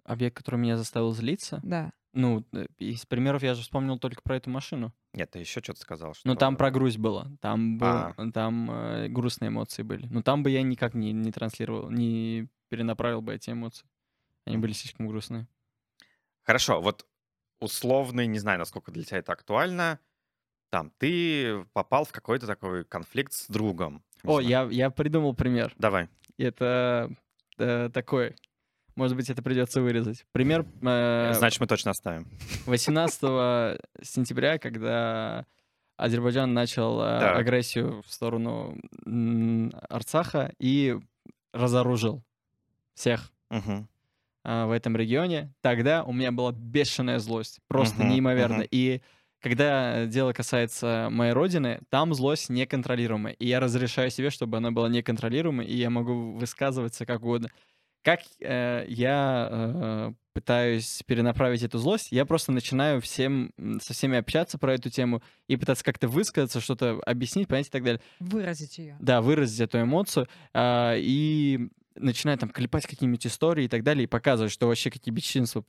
Объект, 0.04 0.38
который 0.38 0.58
меня 0.58 0.78
заставил 0.78 1.12
злиться. 1.12 1.60
Да. 1.63 1.91
Ну, 2.13 2.45
э, 2.54 2.67
из 2.78 3.06
примеров 3.06 3.43
я 3.43 3.54
же 3.54 3.62
вспомнил 3.62 3.99
только 3.99 4.21
про 4.21 4.36
эту 4.38 4.49
машину. 4.49 4.93
Нет, 5.13 5.32
ты 5.32 5.39
еще 5.39 5.62
что-то 5.62 5.80
сказал. 5.80 6.13
Что... 6.13 6.28
Ну, 6.28 6.36
там 6.36 6.56
про 6.56 6.71
грусть 6.71 6.97
было. 6.97 7.32
Там, 7.41 7.78
был, 7.78 7.88
А. 7.88 8.32
там 8.34 8.71
э, 8.71 9.08
грустные 9.10 9.49
эмоции 9.49 9.84
были. 9.84 10.08
Но 10.08 10.21
там 10.21 10.43
бы 10.43 10.49
я 10.49 10.62
никак 10.62 10.93
не, 10.93 11.12
не 11.12 11.32
транслировал, 11.32 11.89
не 11.89 12.47
перенаправил 12.69 13.21
бы 13.21 13.34
эти 13.34 13.52
эмоции. 13.52 13.88
Они 14.45 14.58
были 14.58 14.73
слишком 14.73 15.08
грустные. 15.08 15.47
Хорошо, 16.43 16.82
вот 16.82 17.06
условный, 17.60 18.28
не 18.28 18.39
знаю, 18.39 18.60
насколько 18.60 18.91
для 18.91 19.04
тебя 19.04 19.19
это 19.19 19.34
актуально, 19.34 19.99
там, 20.69 20.91
ты 20.97 21.65
попал 21.73 22.05
в 22.05 22.12
какой-то 22.12 22.47
такой 22.47 22.84
конфликт 22.86 23.34
с 23.34 23.47
другом. 23.47 24.03
О, 24.23 24.39
я, 24.39 24.63
я 24.71 24.89
придумал 24.89 25.34
пример. 25.34 25.73
Давай. 25.77 26.10
Это 26.38 27.10
э, 27.58 27.89
такой. 27.93 28.36
Может 28.95 29.15
быть, 29.15 29.29
это 29.29 29.41
придется 29.41 29.82
вырезать. 29.82 30.25
Пример 30.32 30.65
э, 30.82 31.32
Значит, 31.34 31.60
мы 31.62 31.67
точно 31.67 31.91
оставим. 31.91 32.27
18 32.65 33.19
сентября, 34.01 34.58
когда 34.60 35.45
Азербайджан 35.97 36.53
начал 36.53 37.01
э, 37.01 37.17
агрессию 37.32 38.01
в 38.05 38.12
сторону 38.12 38.77
м, 39.05 39.71
Арцаха 39.89 40.53
и 40.60 40.97
разоружил 41.53 42.23
всех 42.93 43.32
Мгм. 43.49 43.88
а, 44.43 44.67
в 44.67 44.71
этом 44.71 44.95
регионе, 44.95 45.53
тогда 45.62 46.03
у 46.03 46.12
меня 46.12 46.32
была 46.32 46.51
бешеная 46.51 47.19
злость, 47.19 47.60
просто 47.67 47.99
Мгм, 47.99 48.10
неимоверно. 48.10 48.55
мгм. 48.58 48.67
И 48.71 49.01
когда 49.41 50.06
дело 50.06 50.34
касается 50.34 51.08
моей 51.12 51.34
родины, 51.34 51.82
там 51.89 52.13
злость 52.13 52.49
неконтролируемая. 52.49 53.34
И 53.34 53.47
я 53.47 53.60
разрешаю 53.60 54.12
себе, 54.12 54.30
чтобы 54.30 54.58
она 54.58 54.71
была 54.71 54.89
неконтролируемой, 54.89 55.65
и 55.65 55.75
я 55.75 55.89
могу 55.89 56.34
высказываться 56.34 57.06
как 57.06 57.21
угодно. 57.21 57.49
Как 58.04 58.21
э, 58.39 58.86
я 58.88 59.49
э, 59.52 60.13
пытаюсь 60.34 61.04
перенаправить 61.06 61.63
эту 61.63 61.80
злость, 61.80 62.12
я 62.12 62.25
просто 62.25 62.54
начинаю 62.54 63.02
всем, 63.02 63.52
со 63.82 63.93
всеми 63.93 64.17
общаться 64.17 64.58
про 64.58 64.73
эту 64.73 64.89
тему 64.89 65.21
и 65.47 65.58
пытаться 65.58 65.84
как-то 65.84 66.08
высказаться, 66.08 66.62
что-то 66.62 67.02
объяснить, 67.06 67.49
понять 67.49 67.67
и 67.67 67.71
так 67.71 67.84
далее. 67.84 68.02
Выразить 68.19 68.78
ее. 68.78 68.97
Да, 69.02 69.21
выразить 69.21 69.60
эту 69.60 69.82
эмоцию 69.82 70.28
а, 70.54 70.95
и 70.97 71.69
начинать 71.99 72.39
там 72.39 72.49
клепать 72.49 72.88
какие-нибудь 72.88 73.27
истории 73.27 73.65
и 73.65 73.67
так 73.67 73.83
далее, 73.83 74.05
и 74.05 74.07
показывать, 74.07 74.51
что 74.51 74.67
вообще 74.67 74.89
какие 74.89 75.13
бесчинства 75.13 75.62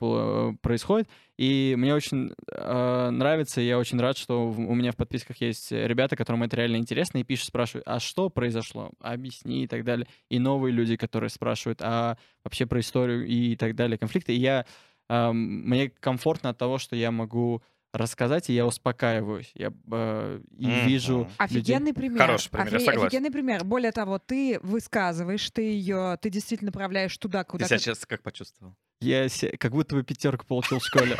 происходят. 0.61 1.09
И 1.37 1.75
мне 1.77 1.93
очень 1.93 2.33
э, 2.51 3.09
нравится, 3.09 3.61
и 3.61 3.67
я 3.67 3.77
очень 3.77 3.99
рад, 3.99 4.17
что 4.17 4.49
у 4.49 4.75
меня 4.75 4.91
в 4.91 4.95
подписках 4.95 5.37
есть 5.37 5.71
ребята, 5.71 6.15
которым 6.15 6.43
это 6.43 6.57
реально 6.57 6.77
интересно, 6.77 7.19
и 7.19 7.23
пишут, 7.23 7.47
спрашивают, 7.47 7.87
а 7.87 7.99
что 7.99 8.29
произошло? 8.29 8.91
Объясни 8.99 9.63
и 9.63 9.67
так 9.67 9.83
далее. 9.83 10.07
И 10.29 10.39
новые 10.39 10.73
люди, 10.73 10.95
которые 10.95 11.29
спрашивают, 11.29 11.81
а 11.81 12.17
вообще 12.43 12.65
про 12.65 12.79
историю 12.79 13.27
и 13.27 13.55
так 13.55 13.75
далее, 13.75 13.97
конфликты. 13.97 14.33
И 14.33 14.39
я, 14.39 14.65
эм, 15.09 15.37
мне 15.67 15.89
комфортно 15.89 16.49
от 16.49 16.57
того, 16.57 16.77
что 16.77 16.95
я 16.95 17.11
могу 17.11 17.61
рассказать, 17.93 18.49
и 18.49 18.53
я 18.53 18.65
успокаиваюсь. 18.65 19.51
Я 19.53 19.71
э, 19.91 20.41
и 20.57 20.65
Мгм. 20.67 20.87
вижу 20.87 21.17
людей. 21.19 21.35
Офигенный 21.37 21.93
пример. 21.93 22.19
Хороший 22.19 22.49
пример, 22.49 22.67
я 22.71 22.77
Офи- 22.77 22.85
согласен. 22.85 23.07
Офигенный 23.07 23.31
пример. 23.31 23.63
Более 23.65 23.91
того, 23.91 24.17
ты 24.19 24.59
высказываешь, 24.61 25.49
ты 25.51 25.61
ее, 25.63 26.17
ты 26.21 26.29
действительно 26.29 26.67
направляешь 26.69 27.17
туда, 27.17 27.43
Ты 27.43 27.49
куда 27.51 27.65
себя 27.65 27.77
ты- 27.77 27.83
сейчас 27.83 28.05
как 28.05 28.21
почувствовал? 28.23 28.75
Я 29.01 29.27
се- 29.29 29.57
как 29.57 29.71
будто 29.73 29.95
бы 29.95 30.03
пятерку 30.03 30.45
получил 30.45 30.79
в 30.79 30.85
школе. 30.85 31.17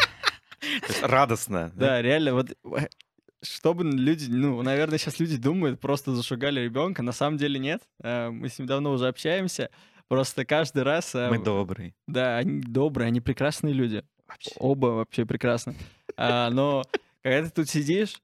Радостно. 1.02 1.72
Да, 1.76 2.02
реально, 2.02 2.34
вот 2.34 2.52
э, 2.52 2.88
чтобы 3.44 3.84
люди, 3.84 4.28
ну, 4.30 4.62
наверное, 4.62 4.98
сейчас 4.98 5.20
люди 5.20 5.38
думают, 5.38 5.80
просто 5.80 6.14
зашугали 6.16 6.60
ребенка, 6.62 7.02
на 7.04 7.12
самом 7.12 7.38
деле 7.38 7.60
нет. 7.60 7.82
Э, 8.04 8.30
Мы 8.30 8.50
с 8.50 8.60
ним 8.60 8.68
давно 8.68 8.92
уже 8.92 9.08
общаемся. 9.08 9.70
Просто 10.08 10.46
каждый 10.46 10.84
раз, 10.84 11.16
э, 11.16 11.30
Мы 11.30 11.40
добрые. 11.44 11.94
да, 12.08 12.38
они 12.38 12.62
добрые, 12.62 13.08
они 13.08 13.22
прекрасные 13.22 13.74
люди. 13.74 14.04
Вообще. 14.28 14.52
Оба 14.58 14.88
вообще 14.88 15.26
прекрасны. 15.26 15.76
А, 16.18 16.50
Но 16.50 16.84
когда 17.24 17.44
ты 17.48 17.52
тут 17.52 17.70
сидишь, 17.70 18.22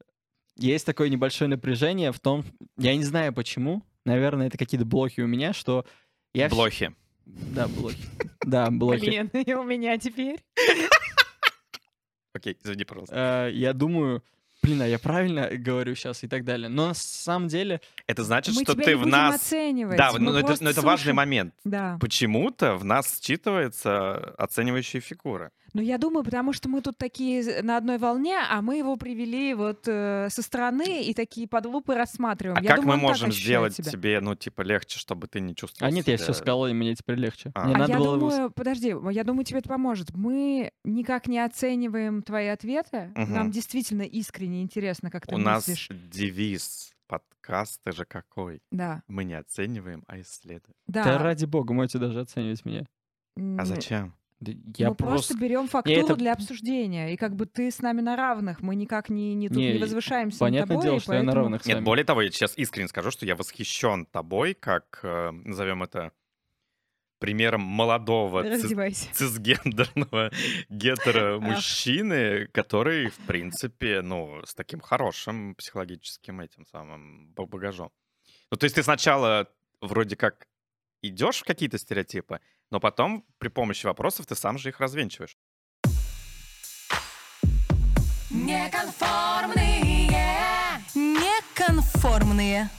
есть 0.56 0.86
такое 0.86 1.10
небольшое 1.10 1.50
напряжение 1.50 2.12
в 2.12 2.20
том, 2.20 2.44
я 2.78 2.96
не 2.96 3.04
знаю 3.04 3.34
почему, 3.34 3.84
наверное, 4.06 4.48
это 4.48 4.58
какие-то 4.58 4.86
блоки 4.86 5.22
у 5.22 5.28
меня, 5.28 5.54
что 5.54 5.86
я... 6.34 6.50
Блохи. 6.50 6.96
Да, 7.26 7.68
блоки. 7.68 7.98
Да, 8.42 8.70
блоки. 8.72 9.02
Блин, 9.02 9.28
и 9.34 9.54
у 9.54 9.64
меня 9.64 9.98
теперь. 9.98 10.40
Окей, 12.34 12.58
извини, 12.64 12.84
пожалуйста. 12.86 13.48
Э, 13.50 13.52
Я 13.54 13.74
думаю, 13.74 14.24
блин, 14.62 14.82
а 14.82 14.88
я 14.88 15.00
правильно 15.00 15.50
говорю 15.52 15.96
сейчас 15.96 16.24
и 16.24 16.28
так 16.28 16.44
далее. 16.46 16.70
Но 16.70 16.90
на 16.90 16.94
самом 16.94 17.48
деле, 17.48 17.82
Это 18.06 18.24
значит, 18.24 18.56
мы 18.56 18.62
что 18.64 18.76
ты 18.76 18.96
в 18.96 19.06
нас... 19.06 19.36
оценивать. 19.36 19.98
Да, 19.98 20.12
мы 20.14 20.20
но 20.20 20.38
это, 20.38 20.46
просто 20.48 20.64
но 20.64 20.70
это 20.70 20.82
важный 20.82 21.14
момент. 21.14 21.54
Да. 21.64 21.98
Почему-то 22.00 22.76
в 22.76 22.86
нас 22.86 23.20
считывается 23.20 24.34
оценивающая 24.38 25.02
фигура. 25.02 25.52
Ну, 25.78 25.84
я 25.84 26.00
думаю, 26.00 26.24
потому 26.24 26.54
что 26.54 26.70
мы 26.70 26.82
тут 26.82 26.98
такие 26.98 27.62
на 27.62 27.78
одной 27.78 28.00
волне, 28.00 28.36
а 28.50 28.64
мы 28.64 28.78
его 28.78 28.96
привели 28.96 29.54
вот 29.54 29.84
э, 29.86 30.28
со 30.32 30.42
стороны 30.42 31.04
и 31.04 31.14
такие 31.14 31.48
под 31.48 31.68
лупой 31.68 31.96
рассматриваем. 31.98 32.58
А 32.58 32.62
Я 32.64 32.70
как 32.70 32.80
думаю, 32.82 32.98
мы 32.98 33.04
можем 33.10 33.32
сделать 33.32 33.76
себя. 33.76 33.92
тебе, 33.92 34.20
ну, 34.20 34.34
типа, 34.34 34.64
легче, 34.64 34.98
чтобы 34.98 35.28
ты 35.28 35.40
не 35.40 35.54
чувствовал 35.56 35.88
а 35.88 35.92
нет, 35.94 36.08
я 36.08 36.18
себя- 36.18 36.24
все 36.24 36.34
сказал, 36.34 36.66
и 36.66 36.74
мне 36.74 36.96
теперь 36.96 37.18
легче. 37.18 37.52
А. 37.54 37.66
Мне 37.66 37.76
А 37.76 37.78
надо 37.78 37.92
я 37.92 38.00
было... 38.00 38.18
думаю, 38.18 38.50
подожди, 38.50 38.96
я 39.12 39.24
думаю, 39.24 39.46
тебе 39.46 39.60
это 39.60 39.70
поможет. 39.70 40.16
Мы 40.16 40.72
никак 40.84 41.28
не 41.28 41.38
оцениваем 41.38 42.24
твои 42.24 42.48
ответы. 42.48 43.12
Мгм. 43.14 43.34
Нам 43.36 43.52
действительно 43.52 44.02
искренне 44.02 44.64
интересно, 44.64 45.12
как 45.12 45.28
ты 45.28 45.36
У 45.36 45.38
нас 45.38 45.68
мыслишь. 45.68 45.90
девиз 45.92 46.92
подкаста 47.06 47.92
же 47.92 48.06
какой? 48.06 48.64
Да, 48.72 49.04
Мы 49.08 49.26
не 49.26 49.36
оцениваем, 49.36 50.04
а 50.08 50.20
исследуем. 50.22 50.74
да. 50.88 51.04
Да 51.04 51.18
ради 51.20 51.46
бога, 51.46 51.76
можете 51.76 52.00
даже 52.00 52.20
оценивать 52.22 52.66
меня. 52.66 52.88
А 53.60 53.64
зачем? 53.64 54.16
Да 54.40 54.52
я 54.78 54.90
мы 54.90 54.96
просто, 54.96 55.34
просто... 55.34 55.38
берем 55.38 55.68
фактуру 55.68 56.00
это- 56.00 56.16
для 56.16 56.34
обсуждения, 56.34 57.12
и 57.14 57.18
как 57.18 57.36
бы 57.36 57.48
ты 57.48 57.72
с 57.72 57.80
нами 57.82 58.02
на 58.02 58.16
равных, 58.16 58.62
мы 58.62 58.76
никак 58.76 59.10
не, 59.10 59.34
не, 59.34 59.48
тут 59.48 59.58
Не, 59.58 59.74
не 59.74 59.80
возвышаемся 59.80 60.38
понятное 60.40 60.76
над 60.76 60.84
тобой, 60.84 60.84
дело, 60.84 61.00
что 61.00 61.14
я 61.14 61.20
на 61.20 61.26
поэтому- 61.26 61.44
равных 61.44 61.64
с 61.64 61.66
Нет, 61.66 61.76
вами. 61.78 61.86
более 61.86 62.06
того, 62.06 62.22
я 62.22 62.30
сейчас 62.30 62.56
искренне 62.58 62.88
скажу, 62.88 63.10
что 63.10 63.26
я 63.26 63.36
восхищен 63.36 64.06
тобой, 64.06 64.54
как, 64.54 65.00
э, 65.04 65.32
назовем 65.32 65.82
это, 65.82 66.12
примером 67.20 67.62
молодого 67.62 68.44
цис- 68.44 69.10
цисгендерного 69.12 70.30
гетеро-мужчины, 70.70 72.48
который, 72.48 73.08
в 73.10 73.18
принципе, 73.26 74.02
ну, 74.02 74.42
с 74.46 74.54
таким 74.54 74.80
хорошим 74.80 75.56
психологическим 75.56 76.42
этим 76.42 76.66
самым 76.66 77.32
ба- 77.34 77.46
багажом. 77.46 77.92
Ну, 78.52 78.58
то 78.58 78.66
есть 78.66 78.76
ты 78.76 78.84
сначала 78.84 79.48
вроде 79.82 80.16
как 80.16 80.48
идешь 81.02 81.42
в 81.42 81.44
какие-то 81.44 81.78
стереотипы, 81.78 82.40
но 82.72 82.80
потом 82.80 83.26
при 83.38 83.50
помощи 83.50 83.86
вопросов 83.86 84.26
ты 84.26 84.36
сам 84.36 84.58
же 84.58 84.70
их 84.70 84.80
развенчиваешь. 84.80 85.38
Неконформные. 88.30 90.12
Неконформные. 90.96 92.70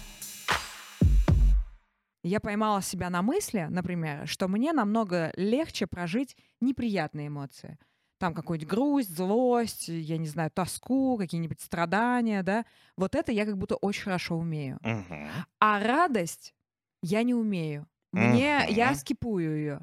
Я 2.23 2.41
поймала 2.41 2.83
себя 2.83 3.11
на 3.11 3.23
мысли, 3.23 3.67
например, 3.71 4.27
что 4.27 4.49
мне 4.49 4.73
намного 4.73 5.33
легче 5.37 5.87
прожить 5.87 6.37
неприятные 6.61 7.29
эмоции. 7.29 7.79
Там 8.19 8.35
какую-нибудь 8.35 8.69
грусть, 8.69 9.17
злость, 9.17 9.89
я 9.89 10.19
не 10.19 10.27
знаю, 10.27 10.51
тоску, 10.51 11.17
какие-нибудь 11.17 11.61
страдания, 11.61 12.43
да. 12.43 12.67
Вот 12.97 13.15
это 13.15 13.31
я 13.31 13.47
как 13.47 13.57
будто 13.57 13.77
очень 13.77 14.03
хорошо 14.03 14.37
умею. 14.37 14.79
Мгм. 14.83 15.31
А 15.61 15.81
радость 15.81 16.55
я 17.03 17.23
не 17.23 17.35
умею. 17.35 17.87
Мне, 18.13 18.65
я 18.69 18.89
Мгм. 18.89 18.95
скипую 18.97 19.57
ее. 19.57 19.81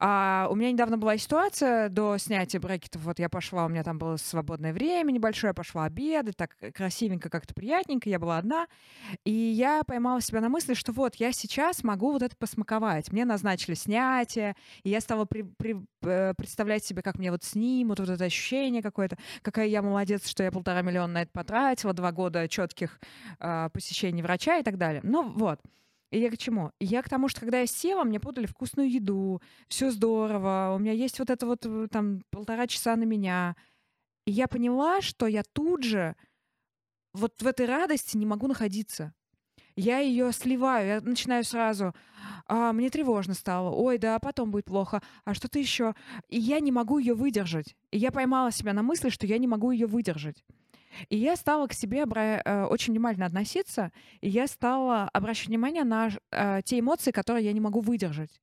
А, 0.00 0.48
у 0.50 0.56
меня 0.56 0.72
недавно 0.72 0.98
была 0.98 1.16
ситуация 1.16 1.88
до 1.88 2.18
снятия 2.18 2.58
брекетов. 2.58 3.02
Вот 3.02 3.18
я 3.20 3.28
пошла, 3.28 3.66
у 3.66 3.68
меня 3.68 3.84
там 3.84 3.98
было 3.98 4.16
свободное 4.16 4.72
время 4.72 5.12
небольшое, 5.12 5.50
я 5.50 5.54
пошла 5.54 5.84
обедать, 5.84 6.36
так 6.36 6.56
э, 6.60 6.72
красивенько, 6.72 7.30
как-то 7.30 7.54
приятненько, 7.54 8.08
я 8.08 8.18
была 8.18 8.38
одна. 8.38 8.66
И 9.24 9.30
я 9.32 9.82
поймала 9.84 10.20
себя 10.20 10.40
на 10.40 10.48
мысли, 10.48 10.74
что 10.74 10.92
вот 10.92 11.16
я 11.16 11.32
сейчас 11.32 11.84
могу 11.84 12.12
вот 12.12 12.22
это 12.22 12.36
посмаковать. 12.36 13.12
Мне 13.12 13.24
назначили 13.24 13.74
снятие, 13.74 14.56
и 14.82 14.90
я 14.90 15.00
стала 15.00 15.24
при- 15.24 15.42
при- 15.42 15.76
э, 16.02 16.34
представлять 16.36 16.84
себе, 16.84 17.02
как 17.02 17.18
мне 17.18 17.30
вот 17.30 17.44
снимут, 17.44 18.00
вот 18.00 18.08
это 18.08 18.24
ощущение 18.24 18.82
какое-то, 18.82 19.18
какая 19.42 19.66
я 19.66 19.82
молодец, 19.82 20.26
что 20.28 20.42
я 20.42 20.50
полтора 20.50 20.82
миллиона 20.82 21.12
на 21.12 21.22
это 21.22 21.30
потратила, 21.32 21.92
два 21.92 22.10
года 22.12 22.48
четких 22.48 23.00
посещений 23.72 24.22
врача 24.22 24.58
и 24.58 24.62
так 24.64 24.78
далее. 24.78 25.00
Ну 25.04 25.28
вот. 25.28 25.60
И 26.10 26.18
я 26.18 26.30
к 26.30 26.38
чему? 26.38 26.72
Я 26.80 27.02
к 27.02 27.08
тому, 27.08 27.28
что 27.28 27.40
когда 27.40 27.60
я 27.60 27.66
села, 27.66 28.04
мне 28.04 28.18
подали 28.18 28.46
вкусную 28.46 28.90
еду, 28.90 29.40
все 29.68 29.90
здорово, 29.90 30.72
у 30.74 30.78
меня 30.78 30.92
есть 30.92 31.18
вот 31.20 31.30
это 31.30 31.46
вот 31.46 31.64
э, 31.64 31.86
там 31.88 32.22
полтора 32.30 32.66
часа 32.66 32.96
на 32.96 33.04
меня. 33.04 33.54
И 34.26 34.32
я 34.32 34.48
поняла, 34.48 35.00
что 35.00 35.26
я 35.26 35.42
тут 35.44 35.84
же 35.84 36.16
вот 37.12 37.40
в 37.40 37.46
этой 37.46 37.66
радости 37.66 38.16
не 38.16 38.26
могу 38.26 38.48
находиться. 38.48 39.14
Я 39.76 39.98
ее 39.98 40.32
сливаю, 40.32 40.86
я 40.88 41.00
начинаю 41.00 41.44
сразу, 41.44 41.94
«А, 42.46 42.72
мне 42.72 42.90
тревожно 42.90 43.34
стало, 43.34 43.70
ой, 43.70 43.98
да, 43.98 44.18
потом 44.18 44.50
будет 44.50 44.64
плохо, 44.64 45.00
а 45.24 45.34
что-то 45.34 45.60
еще. 45.60 45.94
И 46.28 46.38
я 46.38 46.58
не 46.58 46.72
могу 46.72 46.98
ее 46.98 47.14
выдержать. 47.14 47.76
И 47.92 47.98
я 47.98 48.10
поймала 48.10 48.50
себя 48.50 48.72
на 48.72 48.82
мысли, 48.82 49.08
что 49.08 49.26
я 49.26 49.38
не 49.38 49.46
могу 49.46 49.70
ее 49.70 49.86
выдержать. 49.86 50.44
И 51.08 51.16
я 51.16 51.36
стала 51.36 51.66
к 51.66 51.72
себе 51.72 52.02
обра- 52.02 52.42
э, 52.44 52.64
очень 52.64 52.92
внимательно 52.92 53.26
относиться, 53.26 53.92
и 54.20 54.28
я 54.28 54.46
стала 54.46 55.04
обращать 55.08 55.48
внимание 55.48 55.84
на 55.84 56.10
э, 56.30 56.60
те 56.64 56.78
эмоции, 56.80 57.10
которые 57.10 57.44
я 57.44 57.52
не 57.52 57.60
могу 57.60 57.80
выдержать. 57.80 58.40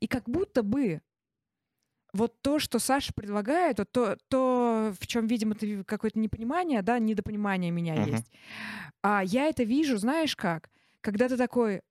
И 0.00 0.06
как 0.06 0.28
будто 0.28 0.62
бы 0.62 1.00
вот 2.12 2.42
то, 2.42 2.58
что 2.58 2.78
Саша 2.78 3.12
предлагает, 3.14 3.78
вот 3.78 3.92
то, 3.92 4.16
то 4.28 4.92
в 4.98 5.06
чем, 5.06 5.26
видимо, 5.26 5.54
ты 5.54 5.84
какое-то 5.84 6.18
непонимание, 6.18 6.82
да, 6.82 6.98
недопонимание 6.98 7.70
меня 7.70 7.94
Мгм. 7.94 8.10
есть. 8.10 8.32
А 9.02 9.22
я 9.24 9.46
это 9.46 9.62
вижу, 9.62 9.96
знаешь 9.96 10.36
как? 10.36 10.70
Когда 11.02 11.28
ты 11.28 11.36
такой 11.36 11.82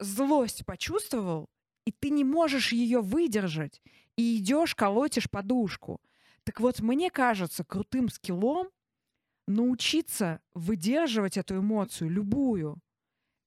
злость 0.00 0.64
почувствовал, 0.66 1.48
и 1.84 1.92
ты 1.92 2.10
не 2.10 2.24
можешь 2.24 2.72
ее 2.72 3.00
выдержать, 3.00 3.80
и 4.16 4.38
идешь, 4.38 4.74
колотишь 4.74 5.30
подушку. 5.30 6.00
Так 6.44 6.60
вот, 6.60 6.80
мне 6.80 7.10
кажется, 7.10 7.64
крутым 7.64 8.08
скиллом 8.08 8.68
научиться 9.46 10.40
выдерживать 10.54 11.36
эту 11.36 11.58
эмоцию, 11.58 12.10
любую, 12.10 12.78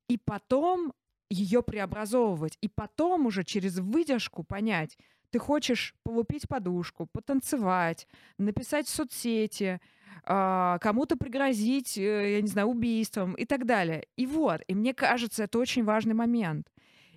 и 0.08 0.18
потом 0.18 0.94
ее 1.30 1.64
преобразовывать, 1.64 2.58
и 2.62 2.68
потом 2.68 3.26
уже 3.26 3.44
через 3.44 3.80
выдержку 3.80 4.44
понять, 4.44 4.98
ты 5.32 5.40
хочешь 5.40 5.96
полупить 6.04 6.48
подушку, 6.48 7.08
потанцевать, 7.12 8.08
написать 8.38 8.88
в 8.88 8.90
соцсети, 8.90 9.82
а, 10.24 10.78
кому-то 10.80 11.18
пригрозить, 11.18 11.98
э, 11.98 12.36
я 12.36 12.42
не 12.42 12.48
знаю, 12.48 12.68
убийством 12.68 13.34
и 13.34 13.46
так 13.46 13.66
далее. 13.66 14.08
И 14.16 14.26
вот, 14.26 14.62
и 14.68 14.76
мне 14.76 14.94
кажется, 14.94 15.44
это 15.44 15.60
очень 15.60 15.84
важный 15.84 16.14
момент. 16.14 16.72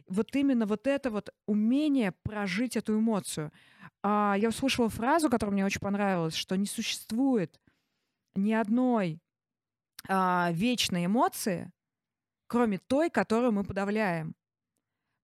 Вот 0.09 0.35
именно 0.35 0.67
вот 0.67 0.87
это 0.87 1.11
вот 1.11 1.31
умение 1.47 2.13
прожить 2.23 2.77
эту 2.77 2.99
эмоцию. 2.99 3.53
А, 4.03 4.37
Я 4.39 4.49
услышала 4.49 4.89
фразу, 4.89 5.31
которая 5.31 5.53
мне 5.53 5.65
очень 5.65 5.81
понравилась, 5.81 6.35
что 6.35 6.57
не 6.57 6.67
существует 6.67 7.61
ни 8.39 8.53
одной 8.53 9.21
а, 10.09 10.51
вечной 10.53 11.07
эмоции, 11.07 11.71
кроме 12.47 12.79
той, 12.79 13.11
которую 13.11 13.53
мы 13.53 13.65
подавляем. 13.65 14.35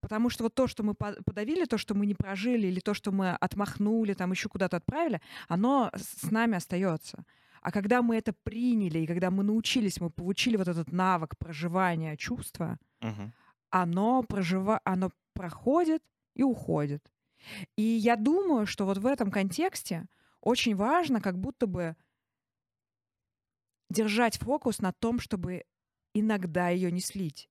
Потому 0.00 0.28
что 0.28 0.44
вот 0.44 0.54
то, 0.54 0.66
что 0.66 0.82
мы 0.82 0.94
по- 0.94 1.16
подавили, 1.24 1.64
то, 1.64 1.78
что 1.78 1.94
мы 1.94 2.04
не 2.04 2.14
прожили, 2.14 2.66
или 2.66 2.80
то, 2.80 2.92
что 2.92 3.10
мы 3.10 3.30
отмахнули, 3.30 4.12
там 4.12 4.32
еще 4.32 4.48
куда-то 4.50 4.76
отправили, 4.76 5.20
оно 5.48 5.90
с 5.96 6.30
нами 6.30 6.56
остается. 6.56 7.24
А 7.62 7.70
когда 7.72 8.02
мы 8.02 8.16
это 8.16 8.34
приняли, 8.34 8.98
и 8.98 9.06
когда 9.06 9.30
мы 9.30 9.42
научились, 9.42 10.00
мы 10.00 10.10
получили 10.10 10.56
вот 10.58 10.68
этот 10.68 10.92
навык 10.92 11.38
проживания 11.38 12.16
чувства, 12.18 12.76
Мгм. 13.00 13.32
оно, 13.70 14.22
прожива... 14.22 14.80
оно 14.84 15.10
проходит 15.32 16.02
и 16.34 16.42
уходит. 16.42 17.10
И 17.76 17.82
я 17.82 18.16
думаю, 18.16 18.66
что 18.66 18.84
вот 18.84 18.98
в 18.98 19.06
этом 19.06 19.30
контексте 19.30 20.06
очень 20.42 20.76
важно 20.76 21.22
как 21.22 21.38
будто 21.38 21.66
бы 21.66 21.96
держать 23.91 24.39
фокус 24.39 24.80
на 24.80 24.93
том, 24.93 25.20
чтобы 25.20 25.64
иногда 26.14 26.68
ее 26.68 26.91
не 26.93 27.01
слить. 27.01 27.49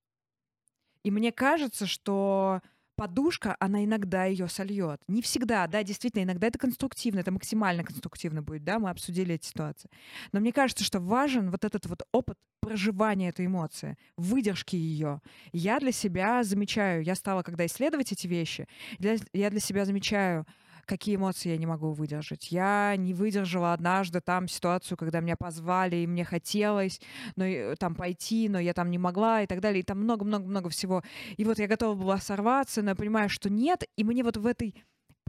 И 1.04 1.12
мне 1.12 1.32
кажется, 1.32 1.86
что 1.86 2.62
подушка, 2.96 3.56
она 3.60 3.84
иногда 3.84 4.26
ее 4.26 4.48
сольет. 4.48 5.02
Не 5.08 5.22
всегда, 5.22 5.68
да, 5.68 5.84
действительно, 5.84 6.24
иногда 6.24 6.48
это 6.48 6.60
конструктивно, 6.60 7.20
это 7.20 7.32
максимально 7.32 7.84
конструктивно 7.84 8.42
будет, 8.42 8.64
да, 8.64 8.80
мы 8.80 8.90
обсудили 8.90 9.36
эти 9.36 9.48
ситуации. 9.48 9.90
Но 10.32 10.40
мне 10.40 10.54
кажется, 10.54 10.84
что 10.84 11.00
важен 11.00 11.52
вот 11.52 11.66
этот 11.66 11.86
вот 11.88 12.04
опыт 12.12 12.38
проживания 12.62 13.30
этой 13.30 13.48
эмоции, 13.48 13.98
выдержки 14.16 14.76
ее. 14.76 15.22
Я 15.52 15.80
для 15.80 15.92
себя 15.92 16.44
замечаю, 16.44 17.04
я 17.04 17.16
стала, 17.16 17.44
когда 17.44 17.66
исследовать 17.66 18.12
эти 18.12 18.28
вещи, 18.28 18.68
для- 19.00 19.18
я 19.34 19.50
для 19.50 19.60
себя 19.60 19.86
замечаю, 19.86 20.46
какие 20.86 21.16
эмоции 21.16 21.50
я 21.50 21.58
не 21.58 21.66
могу 21.66 21.92
выдержать. 21.92 22.52
Я 22.52 22.96
не 22.98 23.14
выдержала 23.14 23.74
однажды 23.74 24.22
там 24.22 24.48
ситуацию, 24.48 24.98
когда 24.98 25.20
меня 25.20 25.36
позвали, 25.36 25.98
и 25.98 26.08
мне 26.08 26.26
хотелось 26.26 27.00
но, 27.36 27.46
и, 27.46 27.76
там 27.76 27.96
пойти, 27.96 28.50
но 28.50 28.60
я 28.60 28.74
там 28.74 28.92
не 28.92 28.98
могла 28.98 29.42
и 29.42 29.48
так 29.48 29.62
далее. 29.62 29.82
И 29.82 29.84
там 29.84 30.00
много-много-много 30.00 30.70
всего. 30.70 31.04
И 31.38 31.46
вот 31.46 31.60
я 31.60 31.68
готова 31.68 31.96
была 31.96 32.18
сорваться, 32.18 32.82
но 32.82 32.92
я 32.92 32.96
понимаю, 32.96 33.30
что 33.30 33.50
нет. 33.50 33.84
И 33.96 34.04
мне 34.04 34.24
вот 34.24 34.38
в 34.38 34.46
этой 34.46 34.76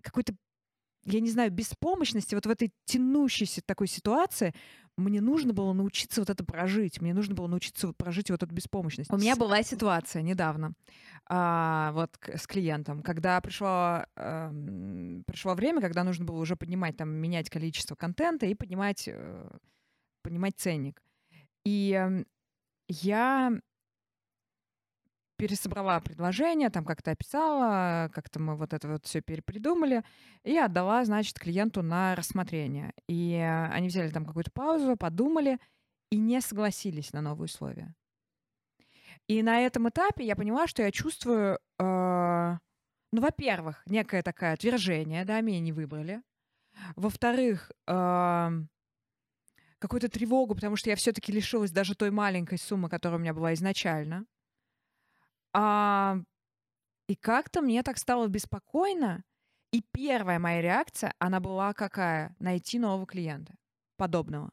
какой-то, 0.02 0.34
я 1.04 1.20
не 1.20 1.30
знаю, 1.30 1.50
беспомощности, 1.50 2.34
вот 2.34 2.46
в 2.46 2.50
этой 2.50 2.72
тянущейся 2.86 3.62
такой 3.64 3.86
ситуации 3.86 4.54
мне 4.96 5.20
нужно 5.20 5.52
было 5.52 5.72
научиться 5.72 6.20
вот 6.20 6.30
это 6.30 6.44
прожить. 6.44 7.00
Мне 7.00 7.14
нужно 7.14 7.34
было 7.34 7.46
научиться 7.46 7.88
вот 7.88 7.96
прожить 7.96 8.30
вот 8.30 8.42
эту 8.42 8.54
беспомощность. 8.54 9.12
У 9.12 9.16
меня 9.16 9.34
была 9.36 9.62
ситуация 9.62 10.22
недавно 10.22 10.74
а, 11.28 11.90
вот 11.92 12.16
с 12.22 12.46
клиентом, 12.46 13.02
когда 13.02 13.40
пришло, 13.40 14.04
эм, 14.16 15.24
пришло 15.26 15.54
время, 15.54 15.80
когда 15.80 16.04
нужно 16.04 16.24
было 16.24 16.38
уже 16.38 16.54
поднимать, 16.54 16.96
там, 16.96 17.10
менять 17.10 17.50
количество 17.50 17.96
контента 17.96 18.46
и 18.46 18.54
поднимать, 18.54 19.08
э, 19.08 19.50
поднимать 20.22 20.54
ценник. 20.56 21.02
И 21.64 21.92
эм, 21.92 22.26
я 22.88 23.52
пересобрала 25.44 26.00
предложение, 26.00 26.70
там 26.70 26.86
как-то 26.86 27.10
описала, 27.10 28.10
как-то 28.14 28.40
мы 28.40 28.56
вот 28.56 28.72
это 28.72 28.88
вот 28.88 29.04
все 29.04 29.20
перепридумали, 29.20 30.02
и 30.42 30.56
отдала, 30.56 31.04
значит, 31.04 31.38
клиенту 31.38 31.82
на 31.82 32.14
рассмотрение. 32.14 32.94
И 33.08 33.34
э, 33.34 33.66
они 33.66 33.88
взяли 33.88 34.08
там 34.08 34.24
какую-то 34.24 34.50
паузу, 34.50 34.96
подумали 34.96 35.58
и 36.08 36.16
не 36.16 36.40
согласились 36.40 37.12
на 37.12 37.20
новые 37.20 37.44
условия. 37.44 37.94
И 39.28 39.42
на 39.42 39.60
этом 39.60 39.86
этапе 39.86 40.24
я 40.24 40.34
поняла, 40.34 40.66
что 40.66 40.82
я 40.82 40.90
чувствую, 40.90 41.58
э, 41.78 42.58
ну, 43.12 43.20
во-первых, 43.20 43.82
некое 43.84 44.22
такое 44.22 44.54
отвержение, 44.54 45.26
да, 45.26 45.42
меня 45.42 45.60
не 45.60 45.72
выбрали. 45.72 46.22
Во-вторых, 46.96 47.70
эм, 47.86 48.70
какую-то 49.78 50.08
тревогу, 50.08 50.54
потому 50.54 50.76
что 50.76 50.88
я 50.88 50.96
все-таки 50.96 51.32
лишилась 51.32 51.70
даже 51.70 51.94
той 51.94 52.10
маленькой 52.10 52.56
суммы, 52.56 52.88
которая 52.88 53.18
у 53.18 53.20
меня 53.20 53.34
была 53.34 53.52
изначально. 53.52 54.24
А, 55.54 56.18
и 57.08 57.14
как-то 57.14 57.62
мне 57.62 57.82
так 57.82 57.98
стало 57.98 58.26
беспокойно. 58.28 59.24
И 59.72 59.82
первая 59.92 60.38
моя 60.38 60.62
реакция, 60.62 61.14
она 61.18 61.40
была 61.40 61.72
какая? 61.72 62.36
Найти 62.38 62.78
нового 62.78 63.06
клиента. 63.06 63.54
Подобного. 63.96 64.50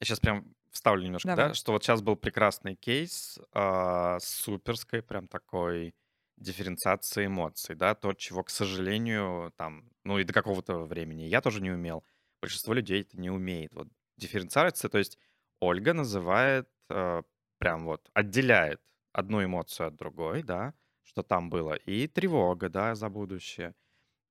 Я 0.00 0.06
сейчас 0.06 0.20
прям 0.20 0.54
вставлю 0.70 1.04
немножко, 1.04 1.28
Давай. 1.28 1.48
да, 1.48 1.54
что 1.54 1.72
вот 1.72 1.82
сейчас 1.82 2.00
был 2.02 2.16
прекрасный 2.16 2.74
кейс 2.74 3.38
с 3.54 4.20
суперской 4.22 5.02
прям 5.02 5.28
такой 5.28 5.94
дифференциации 6.36 7.26
эмоций, 7.26 7.74
да, 7.74 7.94
то, 7.94 8.14
чего, 8.14 8.42
к 8.42 8.50
сожалению, 8.50 9.52
там, 9.56 9.90
ну 10.04 10.18
и 10.18 10.24
до 10.24 10.32
какого-то 10.32 10.78
времени 10.78 11.22
я 11.24 11.40
тоже 11.42 11.60
не 11.60 11.70
умел. 11.70 12.04
Большинство 12.40 12.72
людей 12.72 13.02
это 13.02 13.20
не 13.20 13.30
умеет. 13.30 13.74
Вот 13.74 13.88
дифференциация, 14.16 14.88
то 14.88 14.98
есть 14.98 15.18
Ольга 15.60 15.92
называет, 15.92 16.68
э, 16.88 17.22
прям 17.58 17.84
вот 17.84 18.10
отделяет 18.14 18.80
одну 19.12 19.44
эмоцию 19.44 19.88
от 19.88 19.96
другой, 19.96 20.42
да, 20.42 20.74
что 21.02 21.22
там 21.22 21.50
было 21.50 21.74
и 21.74 22.06
тревога, 22.06 22.68
да, 22.68 22.94
за 22.94 23.08
будущее. 23.08 23.74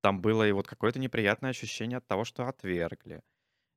Там 0.01 0.21
было 0.21 0.47
и 0.47 0.51
вот 0.51 0.67
какое-то 0.67 0.99
неприятное 0.99 1.49
ощущение 1.51 1.97
от 1.97 2.07
того, 2.07 2.23
что 2.23 2.47
отвергли. 2.47 3.21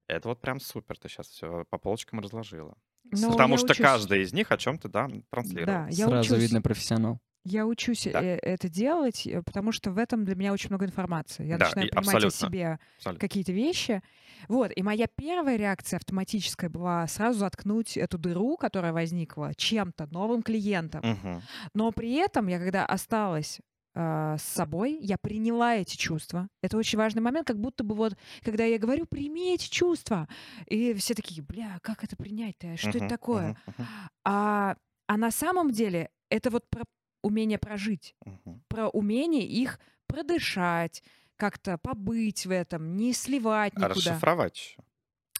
Это 0.08 0.28
вот 0.28 0.40
прям 0.40 0.60
супер, 0.60 0.98
ты 0.98 1.08
сейчас 1.08 1.28
все 1.28 1.64
по 1.70 1.78
полочкам 1.78 2.20
разложила. 2.20 2.76
Ну, 3.04 3.32
Потому 3.32 3.56
что 3.56 3.72
учусь. 3.72 3.78
каждый 3.78 4.22
из 4.22 4.32
них 4.32 4.52
о 4.52 4.56
чем-то, 4.58 4.88
да, 4.88 5.08
транслирует. 5.30 5.66
Да, 5.66 5.86
я 5.88 6.06
Сразу 6.06 6.34
учусь. 6.34 6.42
видно 6.44 6.62
профессионал. 6.62 7.18
Я 7.44 7.66
учусь 7.66 8.06
Да. 8.12 8.22
э, 8.22 8.38
это 8.40 8.68
делать, 8.68 9.26
э, 9.26 9.42
потому 9.42 9.72
что 9.72 9.90
в 9.90 9.98
этом 9.98 10.24
для 10.24 10.36
меня 10.36 10.52
очень 10.52 10.68
много 10.70 10.84
информации. 10.86 11.44
Я 11.46 11.58
Да, 11.58 11.58
начинаю 11.58 11.88
понимать 11.88 12.24
о 12.24 12.30
абсолютно. 12.30 12.30
себе 12.30 12.78
Абсолютно. 12.96 13.18
какие-то 13.18 13.52
вещи. 13.52 14.00
Вот, 14.48 14.70
и 14.74 14.82
моя 14.82 15.06
первая 15.08 15.56
реакция 15.56 15.96
автоматическая 15.98 16.70
была 16.70 17.06
сразу 17.08 17.40
заткнуть 17.40 17.96
эту 17.96 18.16
дыру, 18.18 18.56
которая 18.56 18.92
возникла 18.92 19.54
чем-то, 19.56 20.06
новым 20.12 20.42
клиентом. 20.42 21.02
Мгм. 21.02 21.46
Но 21.74 21.92
при 21.92 22.14
этом 22.14 22.48
я, 22.48 22.58
когда 22.58 22.86
осталась 22.86 23.60
а, 23.94 24.38
с 24.38 24.44
собой, 24.44 24.98
я 25.02 25.18
приняла 25.18 25.76
эти 25.76 25.96
чувства. 25.96 26.48
Это 26.62 26.76
очень 26.78 26.98
важный 26.98 27.22
момент, 27.22 27.46
как 27.48 27.58
будто 27.60 27.84
бы 27.84 27.94
вот, 27.96 28.14
когда 28.42 28.64
я 28.64 28.78
говорю, 28.78 29.06
прими 29.06 29.54
эти 29.54 29.68
чувства, 29.70 30.28
и 30.66 30.94
все 30.94 31.14
такие, 31.14 31.42
бля, 31.42 31.78
как 31.82 32.04
это 32.04 32.16
принять-то? 32.16 32.76
Что 32.76 32.98
это 32.98 33.06
Мгм. 33.06 33.08
такое? 33.08 33.54
Мгм. 33.56 33.58
Мгм. 33.66 33.88
А, 34.24 34.76
а 35.08 35.16
на 35.16 35.30
самом 35.30 35.70
деле 35.70 36.10
это 36.30 36.50
вот 36.50 36.68
про 36.70 36.84
умение 37.22 37.58
прожить, 37.58 38.16
Мгм. 38.26 38.62
про 38.68 38.88
умение 38.88 39.46
их 39.46 39.80
продышать, 40.06 41.02
как-то 41.36 41.78
побыть 41.78 42.46
в 42.46 42.50
этом, 42.52 42.96
не 42.96 43.12
сливать 43.14 43.78
никуда. 43.78 44.24
Расшифровать. 44.24 44.76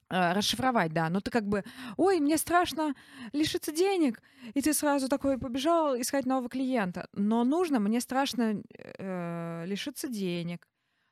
А, 0.08 0.34
расшифровать, 0.34 0.92
да. 0.92 1.08
Но 1.08 1.20
ты 1.20 1.30
как 1.30 1.48
бы, 1.48 1.64
ой, 1.96 2.20
мне 2.20 2.36
страшно 2.36 2.94
лишиться 3.32 3.72
денег, 3.72 4.22
и 4.54 4.60
ты 4.60 4.74
сразу 4.74 5.08
такой 5.08 5.38
побежал 5.38 5.98
искать 6.00 6.26
нового 6.26 6.48
клиента. 6.50 7.08
Но 7.12 7.44
нужно, 7.44 7.80
мне 7.80 8.00
страшно 8.00 8.62
э, 8.78 9.64
лишиться 9.66 10.08
денег. 10.08 10.68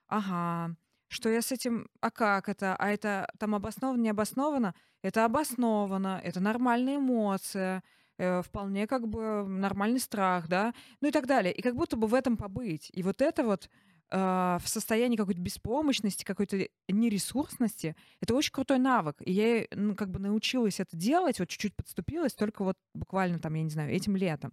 Ага. 0.08 0.76
Что 1.08 1.28
я 1.28 1.42
с 1.42 1.50
этим, 1.52 1.88
а 2.00 2.10
как 2.10 2.48
это? 2.48 2.76
А 2.76 2.88
это 2.90 3.28
там 3.38 3.54
обосновано, 3.54 4.00
не 4.00 4.10
обосновано? 4.10 4.74
Это 5.02 5.24
обосновано, 5.24 6.20
это 6.22 6.40
нормальная 6.40 6.96
эмоция, 6.96 7.82
э, 8.20 8.42
вполне 8.42 8.86
как 8.86 9.08
бы 9.08 9.44
нормальный 9.46 10.00
страх, 10.00 10.48
да, 10.48 10.74
ну 11.00 11.08
и 11.08 11.10
так 11.10 11.26
далее. 11.26 11.52
И 11.52 11.62
как 11.62 11.74
будто 11.74 11.96
бы 11.96 12.06
в 12.06 12.14
этом 12.14 12.36
побыть. 12.36 12.90
И 12.92 13.02
вот 13.02 13.22
это 13.22 13.44
вот 13.44 13.68
а, 14.12 14.58
в 14.58 14.68
состоянии 14.68 15.16
какой-то 15.16 15.40
беспомощности, 15.40 16.24
какой-то 16.24 16.68
нересурсности, 16.88 17.94
это 18.20 18.34
очень 18.34 18.52
крутой 18.52 18.78
навык. 18.78 19.16
И 19.20 19.32
я 19.32 19.66
ну, 19.70 19.94
как 19.94 20.10
бы 20.10 20.18
научилась 20.18 20.80
это 20.80 20.96
делать, 20.96 21.38
вот 21.38 21.48
чуть-чуть 21.48 21.76
подступилась, 21.76 22.34
только 22.34 22.64
вот 22.64 22.76
буквально 22.92 23.38
там, 23.38 23.54
я 23.54 23.62
не 23.62 23.70
знаю, 23.70 23.92
этим 23.92 24.16
летом. 24.16 24.52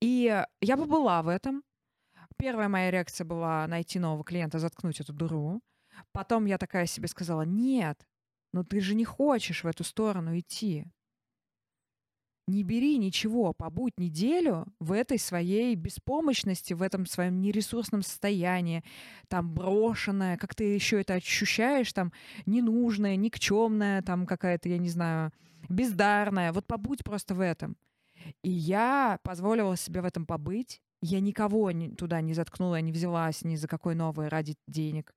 И 0.00 0.44
я 0.60 0.76
побыла 0.76 1.22
в 1.22 1.28
этом. 1.28 1.62
Первая 2.36 2.68
моя 2.68 2.90
реакция 2.90 3.24
была 3.24 3.66
найти 3.68 3.98
нового 4.00 4.24
клиента, 4.24 4.58
заткнуть 4.58 5.00
эту 5.00 5.12
дыру. 5.12 5.62
Потом 6.12 6.46
я 6.46 6.58
такая 6.58 6.86
себе 6.86 7.06
сказала, 7.06 7.42
нет, 7.42 8.04
ну 8.52 8.64
ты 8.64 8.80
же 8.80 8.94
не 8.94 9.04
хочешь 9.04 9.62
в 9.62 9.68
эту 9.68 9.84
сторону 9.84 10.36
идти. 10.36 10.86
Не 12.50 12.64
бери 12.64 12.98
ничего, 12.98 13.52
побудь 13.52 13.92
неделю 13.96 14.66
в 14.80 14.90
этой 14.90 15.20
своей 15.20 15.76
беспомощности, 15.76 16.74
в 16.74 16.82
этом 16.82 17.06
своем 17.06 17.40
нересурсном 17.40 18.02
состоянии, 18.02 18.82
там 19.28 19.54
брошенная, 19.54 20.36
как 20.36 20.56
ты 20.56 20.64
еще 20.64 21.00
это 21.00 21.14
ощущаешь, 21.14 21.92
там 21.92 22.12
ненужная, 22.46 23.14
никчемная, 23.14 24.02
там 24.02 24.26
какая-то, 24.26 24.68
я 24.68 24.78
не 24.78 24.88
знаю, 24.88 25.30
бездарная. 25.68 26.52
Вот 26.52 26.66
побудь 26.66 27.04
просто 27.04 27.36
в 27.36 27.40
этом. 27.40 27.76
И 28.42 28.50
я 28.50 29.20
позволила 29.22 29.76
себе 29.76 30.00
в 30.00 30.04
этом 30.04 30.26
побыть. 30.26 30.82
Я 31.00 31.20
никого 31.20 31.70
туда 31.96 32.20
не 32.20 32.34
заткнула, 32.34 32.80
не 32.80 32.90
взялась 32.90 33.44
ни 33.44 33.54
за 33.54 33.68
какой 33.68 33.94
новый 33.94 34.26
ради 34.26 34.56
денег 34.66 35.14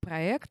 проект. 0.00 0.50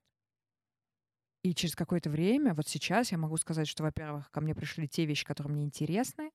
И 1.44 1.56
через 1.56 1.76
какое-то 1.76 2.10
время, 2.10 2.54
вот 2.54 2.68
сейчас 2.68 3.12
я 3.12 3.18
могу 3.18 3.38
сказать, 3.38 3.68
что, 3.68 3.84
во-первых, 3.84 4.30
ко 4.30 4.42
мне 4.42 4.54
пришли 4.54 4.88
те 4.88 5.06
вещи, 5.06 5.26
которые 5.26 5.54
мне 5.54 5.64
интересны 5.64 6.32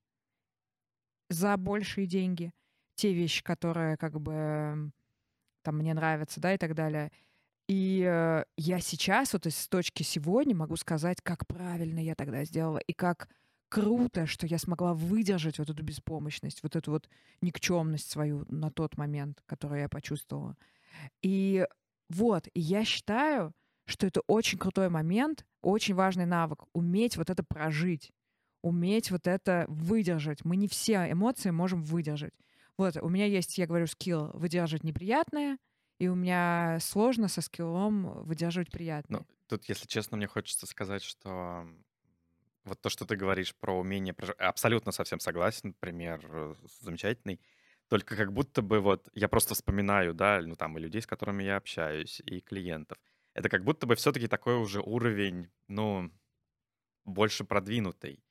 за 1.31 1.57
большие 1.57 2.07
деньги, 2.07 2.53
те 2.97 3.13
вещи, 3.13 3.43
которые 3.43 3.97
как 3.97 4.21
бы 4.21 4.91
там 5.63 5.79
мне 5.79 5.95
нравятся, 5.95 6.41
да, 6.41 6.55
и 6.55 6.59
так 6.59 6.75
далее. 6.75 7.13
И 7.69 8.05
э, 8.07 8.45
я 8.57 8.81
сейчас 8.81 9.33
вот 9.33 9.47
из 9.47 9.69
точки 9.69 10.03
сегодня 10.03 10.55
могу 10.55 10.77
сказать, 10.77 11.19
как 11.23 11.47
правильно 11.47 11.99
я 11.99 12.15
тогда 12.15 12.45
сделала, 12.45 12.79
и 12.79 12.93
как 12.93 13.29
круто, 13.69 14.27
что 14.27 14.47
я 14.47 14.59
смогла 14.59 14.95
выдержать 14.95 15.59
вот 15.59 15.71
эту 15.71 15.83
беспомощность, 15.83 16.63
вот 16.63 16.77
эту 16.77 16.93
вот 16.93 17.09
никчемность 17.41 18.11
свою 18.11 18.45
на 18.49 18.71
тот 18.71 18.97
момент, 18.97 19.43
которую 19.47 19.81
я 19.81 19.89
почувствовала. 19.89 20.57
И 21.23 21.67
вот, 22.09 22.47
и 22.55 22.61
я 22.61 22.85
считаю, 22.85 23.53
что 23.87 24.07
это 24.07 24.21
очень 24.27 24.59
крутой 24.59 24.89
момент, 24.89 25.47
очень 25.63 25.95
важный 25.95 26.27
навык, 26.27 26.65
уметь 26.73 27.17
вот 27.17 27.31
это 27.31 27.43
прожить, 27.43 28.13
уметь 28.63 29.11
вот 29.11 29.27
это 29.27 29.65
выдержать. 29.69 30.45
Мы 30.45 30.57
не 30.57 30.69
все 30.69 31.11
эмоции 31.11 31.51
можем 31.51 31.83
выдержать. 31.83 32.35
Вот, 32.77 32.97
у 32.99 33.09
меня 33.09 33.27
есть, 33.27 33.57
я 33.59 33.67
говорю, 33.67 33.87
скилл 33.87 34.31
выдерживать 34.35 34.85
неприятное, 34.85 35.59
и 35.99 36.09
у 36.09 36.15
меня 36.15 36.79
сложно 36.81 37.29
со 37.29 37.41
скиллом 37.41 38.23
выдерживать 38.25 38.71
приятное. 38.71 39.21
Ну, 39.21 39.27
тут, 39.47 39.65
если 39.69 39.87
честно, 39.87 40.17
мне 40.17 40.27
хочется 40.27 40.67
сказать, 40.67 41.03
что 41.03 41.67
вот 42.65 42.81
то, 42.81 42.91
что 42.91 43.07
ты 43.07 43.17
говоришь 43.17 43.55
про 43.55 43.79
умение 43.79 44.15
абсолютно 44.39 44.93
совсем 44.93 45.21
согласен, 45.21 45.73
пример 45.73 46.21
э, 46.29 46.55
замечательный. 46.81 47.41
Только 47.89 48.17
как 48.17 48.33
будто 48.33 48.63
бы 48.63 48.81
вот 48.81 49.09
я 49.15 49.29
просто 49.29 49.55
вспоминаю, 49.55 50.13
да, 50.13 50.43
ну 50.45 50.57
там 50.57 50.77
и 50.77 50.81
людей, 50.81 51.01
с 51.01 51.07
которыми 51.07 51.45
я 51.45 51.57
общаюсь, 51.57 52.21
и 52.27 52.41
клиентов. 52.41 52.99
Это 53.37 53.51
как 53.51 53.65
будто 53.65 53.87
бы 53.87 53.95
все-таки 53.97 54.29
такой 54.29 54.57
уже 54.57 54.81
уровень, 54.81 55.51
ну, 55.69 56.11
больше 57.05 57.45
продвинутый. 57.45 58.25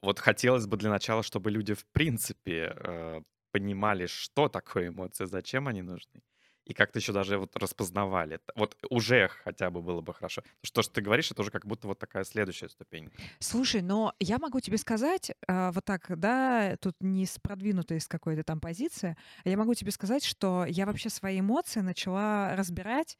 Вот 0.00 0.18
хотелось 0.18 0.66
бы 0.66 0.78
для 0.78 0.88
начала, 0.88 1.22
чтобы 1.22 1.50
люди 1.50 1.74
в 1.74 1.84
принципе 1.92 2.72
э, 2.74 3.20
понимали, 3.52 4.06
что 4.06 4.48
такое 4.48 4.88
эмоции, 4.88 5.26
зачем 5.26 5.68
они 5.68 5.82
нужны. 5.82 6.22
И 6.64 6.72
как-то 6.72 7.00
еще 7.00 7.12
даже 7.12 7.36
вот 7.36 7.54
распознавали. 7.56 8.40
Вот 8.54 8.78
уже 8.88 9.28
хотя 9.28 9.70
бы 9.70 9.82
было 9.82 10.00
бы 10.00 10.14
хорошо. 10.14 10.42
Что 10.62 10.76
то, 10.76 10.82
что 10.82 10.94
ты 10.94 11.02
говоришь, 11.02 11.30
это 11.30 11.42
уже 11.42 11.50
как 11.50 11.66
будто 11.66 11.86
вот 11.88 11.98
такая 11.98 12.24
следующая 12.24 12.70
ступень. 12.70 13.10
Слушай, 13.40 13.82
но 13.82 14.14
я 14.20 14.38
могу 14.38 14.60
тебе 14.60 14.78
сказать, 14.78 15.32
а, 15.48 15.70
вот 15.72 15.84
так, 15.84 16.18
да, 16.18 16.76
тут 16.80 16.96
не 17.00 17.26
с 17.26 17.38
продвинутой 17.38 18.00
с 18.00 18.08
какой-то 18.08 18.42
там 18.42 18.58
позиции, 18.58 19.18
я 19.44 19.58
могу 19.58 19.74
тебе 19.74 19.90
сказать, 19.90 20.24
что 20.24 20.64
я 20.66 20.86
вообще 20.86 21.10
свои 21.10 21.40
эмоции 21.40 21.80
начала 21.80 22.56
разбирать, 22.56 23.18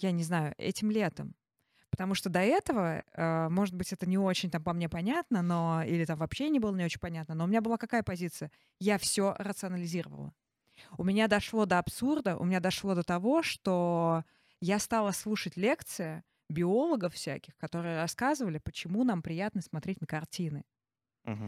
я 0.00 0.10
не 0.12 0.22
знаю, 0.22 0.54
этим 0.58 0.90
летом. 0.90 1.34
Потому 1.90 2.14
что 2.14 2.28
до 2.28 2.40
этого, 2.40 3.04
а, 3.14 3.48
может 3.48 3.74
быть, 3.74 3.92
это 3.92 4.06
не 4.06 4.18
очень 4.18 4.50
там 4.50 4.62
по 4.62 4.72
мне 4.72 4.88
понятно, 4.88 5.42
но 5.42 5.82
или 5.82 6.04
там 6.04 6.18
вообще 6.18 6.50
не 6.50 6.58
было 6.58 6.74
не 6.74 6.84
очень 6.84 7.00
понятно, 7.00 7.34
но 7.34 7.44
у 7.44 7.46
меня 7.46 7.60
была 7.60 7.78
какая 7.78 8.02
позиция? 8.02 8.50
Я 8.78 8.98
все 8.98 9.34
рационализировала. 9.38 10.34
У 10.98 11.04
меня 11.04 11.26
дошло 11.26 11.64
до 11.64 11.78
абсурда, 11.78 12.36
у 12.36 12.44
меня 12.44 12.60
дошло 12.60 12.94
до 12.94 13.02
того, 13.02 13.42
что 13.42 14.24
я 14.60 14.78
стала 14.78 15.12
слушать 15.12 15.56
лекции 15.56 16.22
биологов 16.48 17.14
всяких, 17.14 17.56
которые 17.56 17.96
рассказывали, 17.96 18.58
почему 18.58 19.04
нам 19.04 19.22
приятно 19.22 19.62
смотреть 19.62 20.00
на 20.00 20.06
картины. 20.06 20.64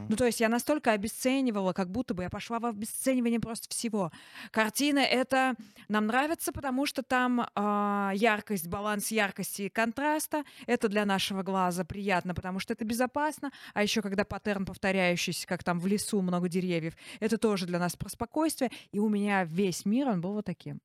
Ну, 0.08 0.16
то 0.16 0.26
есть 0.26 0.40
я 0.40 0.48
настолько 0.48 0.92
обесценивала, 0.92 1.72
как 1.72 1.90
будто 1.90 2.12
бы 2.12 2.24
я 2.24 2.30
пошла 2.30 2.58
в 2.58 2.66
обесценивание 2.66 3.38
просто 3.38 3.68
всего. 3.68 4.10
Картины— 4.50 4.98
это 5.00 5.54
нам 5.88 6.06
нравится, 6.06 6.52
потому 6.52 6.84
что 6.84 7.02
там 7.02 7.48
а, 7.54 8.12
яркость, 8.14 8.66
баланс 8.66 9.12
яркости 9.12 9.62
и 9.62 9.68
контраста. 9.68 10.44
Это 10.66 10.88
для 10.88 11.04
нашего 11.04 11.44
глаза 11.44 11.84
приятно, 11.84 12.34
потому 12.34 12.58
что 12.58 12.72
это 12.72 12.84
безопасно. 12.84 13.52
А 13.72 13.82
еще 13.82 14.02
когда 14.02 14.24
паттерн 14.24 14.64
повторяющийся, 14.66 15.46
как 15.46 15.62
там 15.62 15.78
в 15.78 15.86
лесу 15.86 16.20
много 16.22 16.48
деревьев, 16.48 16.94
это 17.20 17.38
тоже 17.38 17.66
для 17.66 17.78
нас 17.78 17.94
про 17.94 18.08
спокойствие. 18.08 18.70
И 18.90 18.98
у 18.98 19.08
меня 19.08 19.44
весь 19.44 19.84
мир, 19.84 20.08
он 20.08 20.20
был 20.20 20.32
вот 20.32 20.44
таким. 20.44 20.80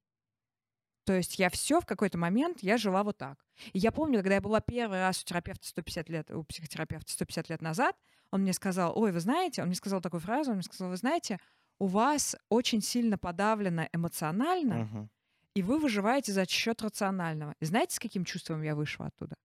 То 1.06 1.14
есть 1.14 1.38
я 1.38 1.50
все 1.50 1.82
в 1.82 1.86
какой-то 1.86 2.18
момент, 2.18 2.60
я 2.62 2.78
жила 2.78 3.04
вот 3.04 3.18
так. 3.18 3.44
И 3.74 3.80
я 3.80 3.91
помню, 3.91 4.20
когда 4.20 4.36
я 4.36 4.41
была 4.41 4.62
первый 4.62 5.00
раз 5.00 5.22
у 5.22 5.26
терапевта 5.26 5.68
150 5.68 6.10
лет, 6.10 6.32
у 6.32 6.44
психотерапевта 6.44 7.12
150 7.12 7.50
лет 7.50 7.62
назад, 7.62 7.96
он 8.34 8.41
мне 8.41 8.53
сказал, 8.53 8.93
ой, 8.97 9.11
вы 9.11 9.19
знаете, 9.19 9.61
он 9.61 9.67
мне 9.67 9.75
сказал 9.75 10.01
такую 10.01 10.21
фразу, 10.21 10.51
он 10.51 10.57
мне 10.57 10.63
сказал, 10.63 10.89
вы 10.89 10.97
знаете, 10.97 11.39
у 11.79 11.88
вас 11.88 12.36
очень 12.49 12.81
сильно 12.81 13.17
подавлено 13.17 13.88
эмоционально, 13.93 14.75
Мгм. 14.86 15.09
и 15.55 15.63
вы 15.63 15.79
выживаете 15.79 16.31
за 16.34 16.45
счет 16.47 16.81
рационального. 16.81 17.53
И 17.61 17.65
знаете, 17.65 17.95
с 17.95 17.99
каким 17.99 18.25
чувством 18.25 18.63
я 18.63 18.75
вышла 18.75 19.07
оттуда, 19.07 19.36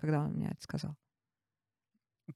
когда 0.00 0.20
он 0.20 0.32
мне 0.34 0.48
это 0.52 0.62
сказал? 0.62 0.96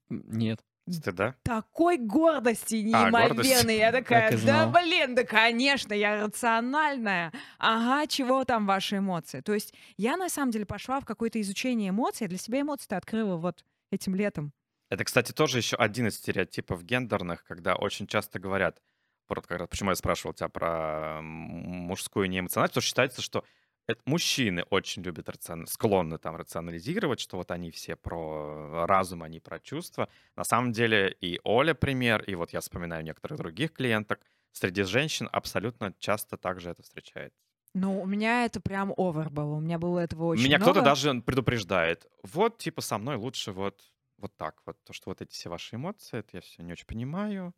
Нет. 0.09 0.59
Стыда? 0.89 1.35
Такой 1.43 1.97
гордости 1.97 2.75
А, 2.91 3.09
гордость. 3.11 3.49
неимоверной. 3.49 3.77
Я 3.77 3.91
такая, 3.99 4.31
Так 4.31 4.45
да 4.45 4.67
блин, 4.67 5.15
да 5.15 5.23
конечно, 5.23 5.93
я 5.93 6.23
рациональная. 6.25 7.31
Ага, 7.57 8.07
чего 8.07 8.43
там 8.45 8.65
ваши 8.65 8.97
эмоции? 8.97 9.41
То 9.41 9.53
есть 9.53 9.73
я 9.97 10.17
на 10.17 10.29
самом 10.29 10.51
деле 10.51 10.65
пошла 10.65 10.99
в 10.99 11.05
какое-то 11.05 11.39
изучение 11.41 11.89
эмоций, 11.89 12.25
я 12.25 12.29
для 12.29 12.37
себя 12.37 12.61
эмоции-то 12.61 12.97
открыла 12.97 13.37
вот 13.37 13.63
этим 13.91 14.15
летом. 14.15 14.53
Это, 14.93 15.05
кстати, 15.05 15.31
тоже 15.31 15.57
еще 15.57 15.75
один 15.75 16.05
из 16.05 16.17
стереотипов 16.17 16.83
гендерных, 16.83 17.43
когда 17.45 17.73
очень 17.73 18.05
часто 18.05 18.37
говорят, 18.37 18.79
вот 19.27 19.47
как 19.47 19.57
раз 19.57 19.67
почему 19.67 19.89
я 19.89 19.95
спрашивал 19.95 20.35
тебя 20.35 20.49
про 20.49 21.19
мужскую 21.23 22.29
неэмоциональность, 22.29 22.73
потому 22.73 22.81
что 22.83 22.89
считается, 22.89 23.21
что 23.23 23.43
это 23.87 23.99
мужчины 24.05 24.61
очень 24.69 25.01
любят 25.01 25.29
рацион- 25.29 25.65
склонны 25.65 26.19
там 26.19 26.35
рационализировать, 26.35 27.19
что 27.19 27.37
вот 27.37 27.49
они 27.49 27.71
все 27.71 27.95
про 27.95 28.85
разум, 28.85 29.23
они 29.23 29.39
про 29.39 29.59
чувства. 29.59 30.09
На 30.35 30.43
самом 30.43 30.73
деле 30.73 31.17
и 31.21 31.41
Оля 31.43 31.73
пример, 31.73 32.21
и 32.21 32.35
вот 32.35 32.53
я 32.53 32.59
вспоминаю 32.59 33.03
некоторых 33.03 33.39
других 33.39 33.73
клиенток, 33.73 34.19
среди 34.51 34.83
женщин 34.83 35.27
абсолютно 35.31 35.95
часто 35.97 36.37
также 36.37 36.69
это 36.69 36.83
встречается. 36.83 37.39
Ну, 37.73 37.99
у 37.99 38.05
меня 38.05 38.45
это 38.45 38.61
прям 38.61 38.93
овер 38.95 39.31
было. 39.31 39.55
У 39.55 39.59
меня 39.59 39.79
было 39.79 39.97
этого 39.97 40.25
очень 40.25 40.43
Меня 40.43 40.57
кто-то 40.57 40.81
много. 40.81 40.91
даже 40.91 41.21
предупреждает. 41.21 42.05
Вот, 42.21 42.59
типа, 42.59 42.81
со 42.81 42.99
мной 42.99 43.15
лучше 43.15 43.51
вот, 43.51 43.81
вот 44.23 44.35
так 44.37 44.61
вот. 44.65 44.83
То, 44.83 44.93
что 44.93 45.11
вот 45.11 45.21
эти 45.21 45.33
все 45.33 45.49
ваши 45.49 45.75
эмоции, 45.77 46.19
это 46.19 46.37
я 46.37 46.41
все 46.41 46.63
не 46.63 46.73
очень 46.73 46.87
понимаю. 46.87 47.53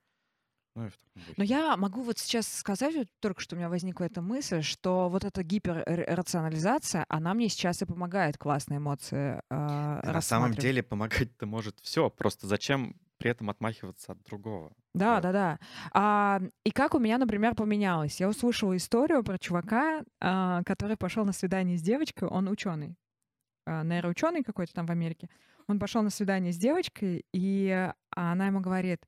Ну 0.75 0.87
и 0.87 0.89
в 0.89 0.97
таком 0.99 1.23
Но 1.37 1.43
духе. 1.43 1.43
я 1.43 1.75
могу 1.77 2.01
вот 2.01 2.17
сейчас 2.17 2.47
сказать, 2.47 2.95
вот 2.95 3.07
только 3.19 3.41
что 3.41 3.55
у 3.55 3.57
меня 3.57 3.69
возникла 3.69 4.05
эта 4.05 4.21
мысль, 4.21 4.61
что 4.61 5.09
вот 5.09 5.23
эта 5.25 5.43
гиперрационализация, 5.43 7.05
она 7.09 7.33
мне 7.33 7.49
сейчас 7.49 7.81
и 7.81 7.85
помогает 7.85 8.37
классные 8.37 8.77
эмоции 8.77 9.41
э, 9.49 10.01
Да 10.01 10.11
на 10.13 10.21
самом 10.21 10.53
деле 10.55 10.83
помогать-то 10.83 11.45
может 11.45 11.79
все. 11.81 12.09
Просто 12.09 12.47
зачем 12.47 12.99
при 13.17 13.31
этом 13.31 13.49
отмахиваться 13.49 14.13
от 14.13 14.23
другого? 14.23 14.73
Да, 14.93 15.19
Вот. 15.19 15.19
да, 15.19 15.31
да. 15.33 15.59
А, 15.93 16.39
и 16.63 16.71
как 16.71 16.95
у 16.95 16.99
меня, 16.99 17.17
например, 17.17 17.53
поменялось? 17.55 18.19
Я 18.21 18.29
услышала 18.29 18.75
историю 18.77 19.23
про 19.23 19.37
чувака, 19.37 20.03
а, 20.21 20.63
который 20.63 20.95
пошел 20.95 21.25
на 21.25 21.33
свидание 21.33 21.77
с 21.77 21.81
девочкой, 21.81 22.29
он 22.29 22.47
ученый, 22.47 22.95
нейроученый 23.65 24.43
какой-то 24.43 24.73
там 24.73 24.85
в 24.85 24.91
Америке. 24.91 25.29
Он 25.67 25.79
пошел 25.79 26.01
на 26.03 26.09
свидание 26.09 26.53
с 26.53 26.57
девочкой, 26.57 27.25
и 27.33 27.91
она 28.11 28.47
ему 28.47 28.59
говорит, 28.59 29.05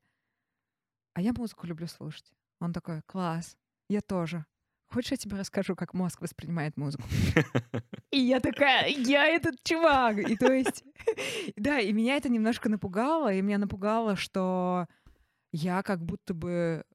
а 1.14 1.22
я 1.22 1.34
музыку 1.34 1.68
люблю 1.68 1.88
слушать. 1.88 2.32
Он 2.60 2.74
такой, 2.74 3.02
класс, 3.06 3.58
я 3.90 4.02
тоже. 4.02 4.46
Хочешь, 4.90 5.12
я 5.12 5.18
тебе 5.18 5.38
расскажу, 5.38 5.76
как 5.76 5.94
мозг 5.94 6.22
воспринимает 6.22 6.78
музыку? 6.78 7.04
И 8.12 8.20
я 8.20 8.40
такая, 8.40 8.88
я 8.88 9.28
этот 9.28 9.62
чувак. 9.64 10.18
И 10.18 10.38
то 10.38 10.52
есть, 10.52 10.84
да, 11.58 11.80
и 11.80 11.92
меня 11.92 12.16
это 12.16 12.30
немножко 12.30 12.70
напугало, 12.70 13.34
и 13.34 13.42
меня 13.42 13.58
напугало, 13.58 14.16
что 14.16 14.88
я 15.52 15.84
как 15.84 16.06
будто 16.06 16.34
бы, 16.34 16.86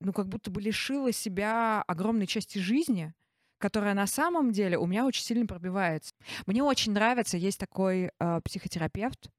ну, 0.00 0.12
как 0.12 0.28
будто 0.28 0.50
бы 0.50 0.60
лишила 0.60 1.12
себя 1.12 1.82
огромной 1.86 2.26
части 2.26 2.58
жизни, 2.58 3.14
которая 3.62 3.94
на 3.94 4.08
самом 4.08 4.50
деле 4.50 4.76
у 4.76 4.86
меня 4.86 5.06
очень 5.06 5.22
сильно 5.22 5.46
пробивается. 5.46 6.12
Мне 6.46 6.62
очень 6.64 6.92
нравится, 6.92 7.36
есть 7.36 7.60
такой 7.60 8.10
э, 8.18 8.40
психотерапевт, 8.44 9.30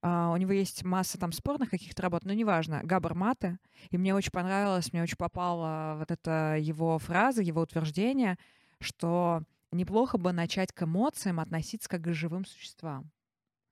а, 0.00 0.30
у 0.30 0.36
него 0.38 0.52
есть 0.52 0.82
масса 0.82 1.18
там 1.18 1.30
спорных 1.32 1.68
каких-то 1.68 2.00
работ, 2.02 2.24
но 2.24 2.32
неважно, 2.32 2.80
Габар 2.82 3.14
Мате. 3.14 3.58
И 3.90 3.98
мне 3.98 4.14
очень 4.14 4.30
понравилось, 4.32 4.92
мне 4.94 5.02
очень 5.02 5.18
попала 5.18 5.96
вот 5.98 6.10
эта 6.10 6.56
его 6.58 6.98
фраза, 6.98 7.42
его 7.42 7.60
утверждение, 7.60 8.38
что 8.80 9.42
неплохо 9.72 10.16
бы 10.16 10.32
начать 10.32 10.72
к 10.72 10.82
эмоциям 10.84 11.38
относиться 11.38 11.88
как 11.88 12.00
к 12.00 12.12
живым 12.14 12.46
существам. 12.46 13.10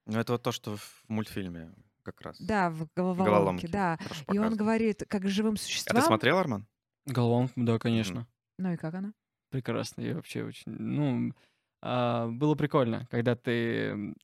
Ну, 0.04 0.18
это 0.18 0.32
вот 0.32 0.42
то, 0.42 0.52
что 0.52 0.76
в 0.76 1.02
мультфильме 1.08 1.72
как 2.02 2.20
раз. 2.20 2.36
Да, 2.40 2.68
в 2.68 2.88
головоломке, 2.94 3.24
Головоломки. 3.24 3.66
да. 3.68 3.96
Хорошо 4.02 4.24
И 4.32 4.38
он 4.38 4.54
говорит, 4.54 5.04
как 5.08 5.22
к 5.22 5.28
живым 5.28 5.54
А 5.54 5.56
ты 5.56 5.62
существам. 5.62 6.02
смотрел, 6.02 6.36
Арман? 6.36 6.66
Головоломку, 7.06 7.54
да, 7.56 7.78
конечно. 7.78 8.26
Ну 8.58 8.72
и 8.72 8.76
как 8.76 8.94
она? 8.94 9.14
Прекрасно. 9.52 10.00
Я 10.00 10.14
вообще 10.14 10.42
очень... 10.44 10.72
Ну, 10.72 11.34
а, 11.82 12.28
было 12.28 12.54
прикольно, 12.54 13.06
когда 13.10 13.36
ты 13.36 14.14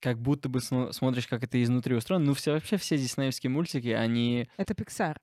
как 0.00 0.18
будто 0.18 0.48
бы 0.48 0.58
смо- 0.58 0.92
смотришь, 0.92 1.26
как 1.26 1.44
это 1.44 1.62
изнутри 1.62 1.94
устроено. 1.94 2.24
Ну, 2.24 2.34
все, 2.34 2.52
вообще 2.52 2.78
все 2.78 2.96
диснеевские 2.96 3.50
мультики, 3.50 3.88
они... 3.88 4.48
Это 4.56 4.74
Пиксар. 4.74 5.18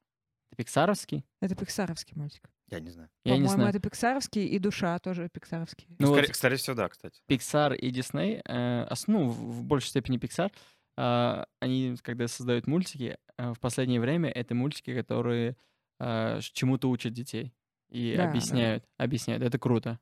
Пиксаровский? 0.56 1.26
Это 1.40 1.56
пиксаровский 1.56 2.14
мультик. 2.16 2.50
Я 2.70 2.80
не 2.80 2.90
знаю. 2.90 3.10
Я 3.24 3.34
не 3.34 3.44
По-моему, 3.44 3.56
знаю. 3.56 3.70
это 3.70 3.80
пиксаровский, 3.80 4.46
и 4.46 4.60
душа 4.60 5.00
тоже 5.00 5.30
пиксаровский. 5.30 5.88
Ну, 5.98 6.08
скорее, 6.08 6.28
вот 6.28 6.36
скорее 6.36 6.56
всего, 6.58 6.76
да, 6.76 6.90
кстати. 6.90 7.22
Pixar 7.30 7.76
и 7.76 7.92
Disney, 7.92 8.42
э, 8.48 8.94
ну, 9.08 9.30
в, 9.30 9.64
большей 9.64 9.90
степени 9.90 10.20
Pixar, 10.20 10.52
а, 10.98 11.48
они, 11.60 11.96
когда 12.02 12.28
создают 12.28 12.68
мультики, 12.68 13.18
э, 13.38 13.54
в 13.54 13.60
последнее 13.60 14.00
время 14.00 14.30
это 14.30 14.54
мультики, 14.54 14.94
которые 14.94 15.56
э, 16.00 16.40
чему-то 16.42 16.90
учат 16.90 17.14
детей 17.14 17.54
и 17.92 18.12
Да, 18.12 18.18
да, 18.18 18.24
да. 18.24 18.30
объясняют, 18.30 18.86
объясняют. 18.98 19.44
Это 19.44 19.60
круто. 19.60 20.00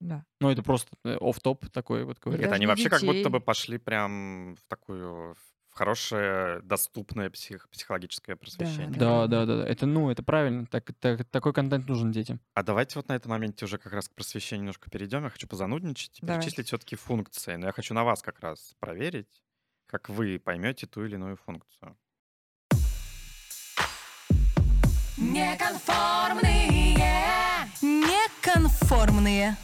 Да. 0.00 0.24
Ну, 0.40 0.50
это 0.50 0.62
просто 0.62 0.90
оф 1.04 1.40
топ 1.40 1.68
такой 1.70 2.04
вот. 2.04 2.18
Это 2.18 2.30
даже 2.38 2.50
они 2.54 2.66
вообще 2.66 2.88
как 2.88 3.00
будто 3.00 3.14
детей. 3.14 3.30
бы 3.30 3.40
пошли 3.40 3.78
прям 3.78 4.54
в 4.56 4.62
такую 4.68 5.34
в 5.34 5.38
хорошее, 5.76 6.60
доступное 6.62 7.28
псих- 7.28 7.68
психологическое 7.70 8.34
просвещение. 8.36 8.98
Да, 8.98 9.26
да, 9.26 9.44
да, 9.44 9.56
да. 9.58 9.68
Это, 9.68 9.84
ну, 9.84 10.08
это 10.10 10.22
правильно. 10.22 10.66
Так, 10.66 10.90
так- 11.00 11.24
такой 11.28 11.52
контент 11.52 11.86
нужен 11.86 12.12
детям. 12.12 12.40
А 12.54 12.62
давайте 12.62 12.98
вот 12.98 13.08
на 13.08 13.12
этом 13.16 13.30
моменте 13.30 13.66
уже 13.66 13.76
как 13.76 13.92
раз 13.92 14.08
к 14.08 14.14
просвещению 14.14 14.62
немножко 14.62 14.90
перейдем. 14.90 15.24
Я 15.24 15.30
хочу 15.30 15.46
позанудничать 15.46 16.18
и 16.22 16.24
Давай. 16.26 16.40
перечислить 16.40 16.68
все-таки 16.68 16.96
функции. 16.96 17.56
Но 17.56 17.66
я 17.66 17.72
хочу 17.72 17.92
на 17.92 18.04
вас 18.04 18.22
как 18.22 18.40
раз 18.40 18.74
проверить, 18.78 19.42
как 19.86 20.08
вы 20.08 20.38
поймете 20.38 20.86
ту 20.86 21.04
или 21.04 21.14
иную 21.16 21.36
функцию. 21.36 21.96
Неконформные. 25.18 26.75
Неконформные. 28.46 29.56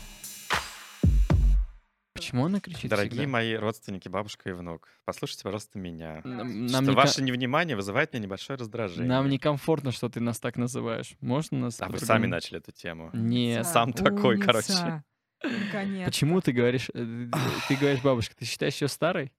Почему 2.15 2.47
она 2.47 2.61
кричит 2.61 2.91
Дорогие 2.91 3.11
всегда? 3.21 3.29
мои 3.33 3.55
родственники, 3.55 4.09
бабушка 4.09 4.51
и 4.51 4.53
внук, 4.53 4.89
послушайте, 5.05 5.45
пожалуйста, 5.45 5.79
меня. 5.79 6.21
Нам, 6.25 6.67
Что 6.69 6.73
нам 6.77 6.85
не 6.87 6.91
ваше 6.95 7.23
невнимание 7.23 7.77
вызывает 7.77 8.13
мне 8.13 8.23
небольшое 8.23 8.57
ко- 8.57 8.63
раздражение. 8.63 9.09
нам 9.09 9.29
некомфортно, 9.29 9.93
что 9.93 10.09
ты 10.09 10.19
нас 10.21 10.41
так 10.41 10.57
называешь. 10.57 11.15
Можно 11.21 11.59
нас 11.61 11.81
А 11.81 11.89
вы 11.89 11.99
сами 11.99 12.27
начали 12.27 12.59
эту 12.59 12.73
тему. 12.73 13.11
Нет. 13.13 13.67
Сам 13.67 13.93
такой, 13.93 14.39
короче. 14.41 14.73
Умница. 14.73 15.05
Наконец. 15.45 16.07
Почему 16.07 16.41
ты 16.41 16.53
говоришь, 16.53 16.89
э, 16.93 17.29
ты 17.69 17.77
говоришь, 17.77 18.03
бабушка, 18.03 18.35
ты 18.37 18.45
считаешь 18.45 18.81
ее 18.81 18.89
старой? 18.89 19.33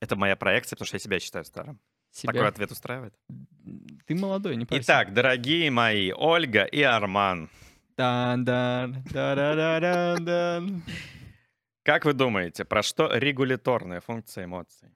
Это 0.00 0.14
моя 0.16 0.36
проекция, 0.36 0.76
потому 0.76 0.86
что 0.86 0.96
я 0.96 1.00
себя 1.00 1.18
считаю 1.20 1.44
старым. 1.44 1.80
Себя? 2.12 2.32
Такой 2.32 2.48
ответ 2.48 2.70
устраивает? 2.70 3.14
Ты 4.06 4.14
молодой, 4.14 4.54
не 4.56 4.64
парься. 4.66 4.84
Итак, 4.84 5.12
дорогие 5.14 5.70
мои, 5.70 6.12
Ольга 6.12 6.64
и 6.64 6.82
Арман, 6.82 7.48
Дан-дан, 7.96 9.04
да-да-да-дан-дан. 9.12 10.82
как 11.84 12.04
вы 12.04 12.12
думаете, 12.12 12.64
про 12.64 12.82
что 12.82 13.08
регуляторная 13.16 14.00
функция 14.00 14.44
эмоций? 14.46 14.88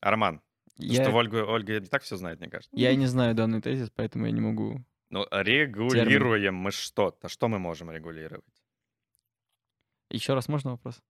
Арман, 0.00 0.40
Я, 0.76 1.02
что 1.02 1.12
Ольга, 1.12 1.44
Ольга 1.44 1.80
не 1.80 1.86
так 1.86 2.02
все 2.02 2.16
знает, 2.16 2.38
мне 2.38 2.48
кажется. 2.48 2.70
я 2.76 2.94
не 2.94 3.06
знаю 3.06 3.34
данный 3.34 3.60
тезис, 3.60 3.90
поэтому 3.90 4.26
я 4.26 4.32
не 4.32 4.40
могу. 4.40 4.84
Ну, 5.10 5.26
регулируем 5.30 6.54
мы 6.54 6.70
что-то. 6.70 7.28
Что 7.28 7.48
мы 7.48 7.58
можем 7.58 7.90
регулировать? 7.90 8.44
Еще 10.10 10.34
раз 10.34 10.48
можно 10.48 10.72
вопрос? 10.72 11.02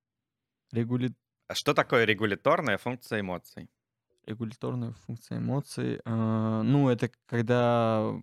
Регули... 0.73 1.13
А 1.49 1.55
что 1.55 1.75
такое 1.75 2.05
регуляторная 2.05 2.79
функция 2.79 3.21
эмоций? 3.21 3.69
Регуляторная 4.25 4.93
функция 5.07 5.39
эмоций. 5.39 6.01
а, 6.05 6.63
ну, 6.63 6.89
это 6.89 7.11
когда... 7.27 8.15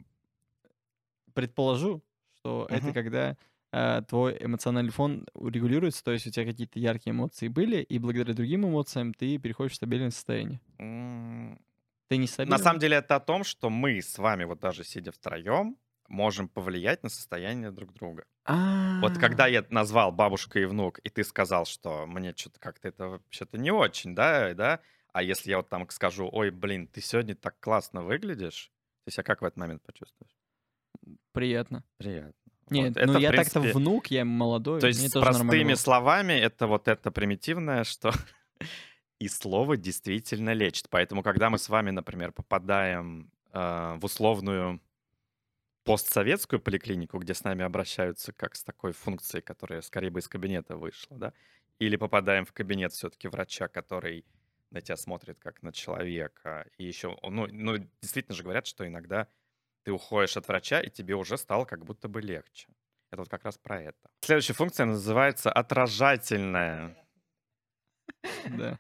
Предположу, 1.34 2.04
что 2.44 2.68
это 2.70 2.92
Мгм. 2.92 2.94
когда 2.94 3.38
а, 3.72 4.02
твой 4.02 4.38
эмоциональный 4.40 4.92
фон 4.92 5.26
регулируется, 5.36 6.04
то 6.04 6.12
есть 6.12 6.28
у 6.28 6.32
тебя 6.32 6.46
какие-то 6.46 6.80
яркие 6.80 7.14
эмоции 7.14 7.48
были, 7.48 7.78
и 7.82 8.00
благодаря 8.00 8.34
другим 8.34 8.68
эмоциям 8.68 9.14
ты 9.14 9.38
переходишь 9.38 9.74
в 9.74 9.76
стабильное 9.76 10.12
состояние. 10.12 10.62
М, 10.80 11.60
Ты 12.10 12.18
не 12.18 12.28
На 12.44 12.58
стабильный? 12.58 12.60
самом 12.60 12.80
деле 12.80 12.98
это 12.98 13.16
о 13.18 13.20
том, 13.22 13.44
что 13.46 13.70
мы 13.70 14.02
с 14.02 14.18
вами, 14.20 14.46
вот 14.46 14.60
даже 14.60 14.84
сидя 14.84 15.12
втроем, 15.12 15.78
можем 16.10 16.50
повлиять 16.50 17.04
на 17.04 17.10
состояние 17.10 17.72
друг 17.72 17.94
друга. 17.94 18.26
Вот 19.02 19.18
когда 19.18 19.48
А, 19.48 19.50
я 19.50 19.66
назвал 19.70 20.12
бабушка 20.12 20.60
и 20.60 20.66
внук, 20.66 21.00
и 21.04 21.10
ты 21.10 21.24
сказал, 21.26 21.66
что 21.66 22.06
мне 22.08 22.34
что-то 22.36 22.60
как-то 22.60 22.88
это 22.90 23.08
вообще-то 23.10 23.58
не 23.60 23.72
очень, 23.72 24.16
да, 24.16 24.54
да, 24.56 24.82
а 25.14 25.24
если 25.24 25.52
я 25.52 25.58
вот 25.58 25.70
там 25.70 25.90
скажу, 25.92 26.30
ой, 26.32 26.52
блин, 26.52 26.88
ты 26.88 27.02
сегодня 27.02 27.36
так 27.36 27.60
классно 27.62 28.04
выглядишь, 28.04 28.72
ты 29.06 29.12
себя 29.14 29.24
как 29.24 29.42
в 29.42 29.46
этот 29.46 29.58
момент 29.58 29.84
почувствуешь? 29.84 30.38
Приятно. 31.32 31.84
Приятно. 31.98 32.34
Нет, 32.70 32.96
Вот. 32.96 33.06
Ну 33.06 33.20
я 33.20 33.32
так-то 33.32 33.60
принципе, 33.60 33.78
внук, 33.80 34.08
я 34.08 34.26
молодой. 34.26 34.80
То 34.80 34.88
есть 34.88 35.14
простыми 35.14 35.74
словами 35.74 36.34
это 36.34 36.68
вот 36.68 36.88
это 36.88 37.12
примитивное, 37.12 37.84
что 37.84 38.12
и 39.20 39.28
слово 39.28 39.78
действительно 39.78 40.54
лечит. 40.54 40.90
Поэтому, 40.90 41.24
когда 41.24 41.50
мы 41.50 41.58
с 41.58 41.70
вами, 41.70 41.92
например, 41.92 42.32
попадаем 42.32 43.32
э, 43.52 43.98
в 44.00 44.06
условную 44.06 44.82
постсоветскую 45.84 46.60
поликлинику, 46.60 47.20
где 47.20 47.34
с 47.34 47.44
нами 47.44 47.64
обращаются 47.64 48.32
как 48.32 48.56
с 48.56 48.64
такой 48.64 48.94
функцией, 48.94 49.42
которая 49.42 49.82
скорее 49.82 50.10
бы 50.10 50.20
из 50.20 50.28
кабинета 50.28 50.78
вышла, 50.78 51.18
да, 51.18 51.34
или 51.80 51.98
попадаем 51.98 52.46
в 52.46 52.54
кабинет 52.54 52.94
все-таки 52.94 53.28
врача, 53.28 53.68
который 53.68 54.26
на 54.72 54.82
тебя 54.82 54.98
смотрит 54.98 55.40
как 55.40 55.62
на 55.62 55.72
человека, 55.72 56.66
и 56.78 56.86
еще, 56.86 57.18
ну, 57.22 57.48
ну, 57.48 57.78
действительно 58.02 58.36
же 58.36 58.44
говорят, 58.44 58.66
что 58.66 58.88
иногда 58.88 59.28
ты 59.84 59.92
уходишь 59.92 60.38
от 60.38 60.48
врача, 60.48 60.80
и 60.82 60.90
тебе 60.90 61.16
уже 61.16 61.38
стало 61.38 61.66
как 61.66 61.86
будто 61.86 62.08
бы 62.08 62.22
легче. 62.22 62.68
Это 63.12 63.22
вот 63.22 63.30
как 63.30 63.44
раз 63.44 63.58
про 63.58 63.82
это. 63.82 64.10
Следующая 64.22 64.54
функция 64.54 64.86
называется 64.86 65.52
отражательная. 65.52 66.98
Да. 68.50 68.80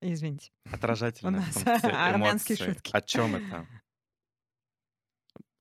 Извините. 0.00 0.50
Отражательная 0.70 1.40
У 1.40 1.44
нас 1.44 1.54
функция 1.54 2.06
армянские 2.08 2.56
эмоций. 2.58 2.74
шутки. 2.74 2.90
О 2.94 3.00
чем 3.00 3.34
это? 3.34 3.66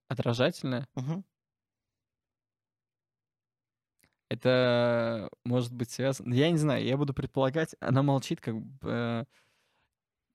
Отражательное. 0.07 0.87
Мгм. 0.95 1.25
Это 4.29 5.29
может 5.43 5.71
быть 5.73 5.89
связано... 5.91 6.33
Я 6.33 6.49
не 6.51 6.57
знаю, 6.57 6.83
я 6.83 6.97
буду 6.97 7.13
предполагать, 7.13 7.75
она 7.79 8.03
молчит, 8.03 8.41
как 8.41 8.55
бы... 8.59 8.89
э, 8.89 9.25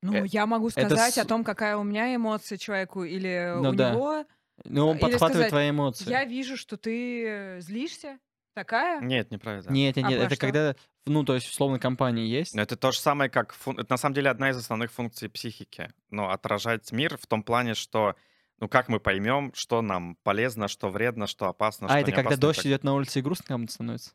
Ну, 0.02 0.14
Э, 0.14 0.26
я 0.26 0.46
могу 0.46 0.68
это 0.68 0.86
сказать 0.88 1.14
с- 1.14 1.18
о 1.18 1.24
том, 1.24 1.44
какая 1.44 1.76
у 1.76 1.82
меня 1.82 2.14
эмоция 2.14 2.56
человеку, 2.58 3.04
или 3.04 3.54
Ну 3.60 3.70
у 3.70 3.72
да. 3.74 3.90
него. 3.92 4.24
Ну, 4.64 4.88
он 4.88 4.96
Или 4.96 5.00
подхватывает 5.02 5.32
сказать, 5.32 5.48
твои 5.50 5.70
эмоции. 5.70 6.08
Я 6.08 6.24
вижу, 6.24 6.56
что 6.56 6.76
ты 6.76 7.24
э, 7.26 7.60
злишься. 7.60 8.18
Такая? 8.54 9.00
Нет, 9.00 9.30
неправильно. 9.30 9.70
Нет, 9.70 9.96
нет, 9.96 10.04
А 10.06 10.08
нет, 10.08 10.20
это 10.22 10.34
что? 10.34 10.40
когда, 10.40 10.76
ну, 11.06 11.24
то 11.24 11.34
есть, 11.34 11.48
условно, 11.48 11.78
компания 11.78 12.26
есть. 12.26 12.54
Но 12.54 12.60
это 12.62 12.76
то 12.76 12.90
же 12.92 12.98
самое, 12.98 13.30
как... 13.30 13.54
фун- 13.54 13.78
Это 13.80 13.92
на 13.92 13.96
самом 13.96 14.14
деле 14.14 14.28
одна 14.28 14.50
из 14.50 14.56
основных 14.56 14.90
функций 14.90 15.28
психики. 15.30 15.92
Но 16.10 16.30
отражать 16.30 16.90
мир 16.92 17.16
в 17.16 17.26
том 17.26 17.42
плане, 17.42 17.74
что... 17.74 18.16
Ну, 18.58 18.68
как 18.68 18.88
мы 18.88 19.00
поймем, 19.00 19.52
что 19.54 19.80
нам 19.82 20.16
полезно, 20.24 20.68
что 20.68 20.90
вредно, 20.90 21.26
что 21.26 21.46
опасно, 21.46 21.86
а, 21.86 21.90
что 21.90 21.98
это 22.00 22.10
не 22.10 22.14
когда 22.14 22.28
опасно 22.30 22.40
дождь 22.42 22.58
так- 22.58 22.66
идет 22.66 22.84
на 22.84 22.94
улице 22.94 23.20
и 23.20 23.22
грустно 23.22 23.44
кому-то 23.46 23.72
становится? 23.72 24.10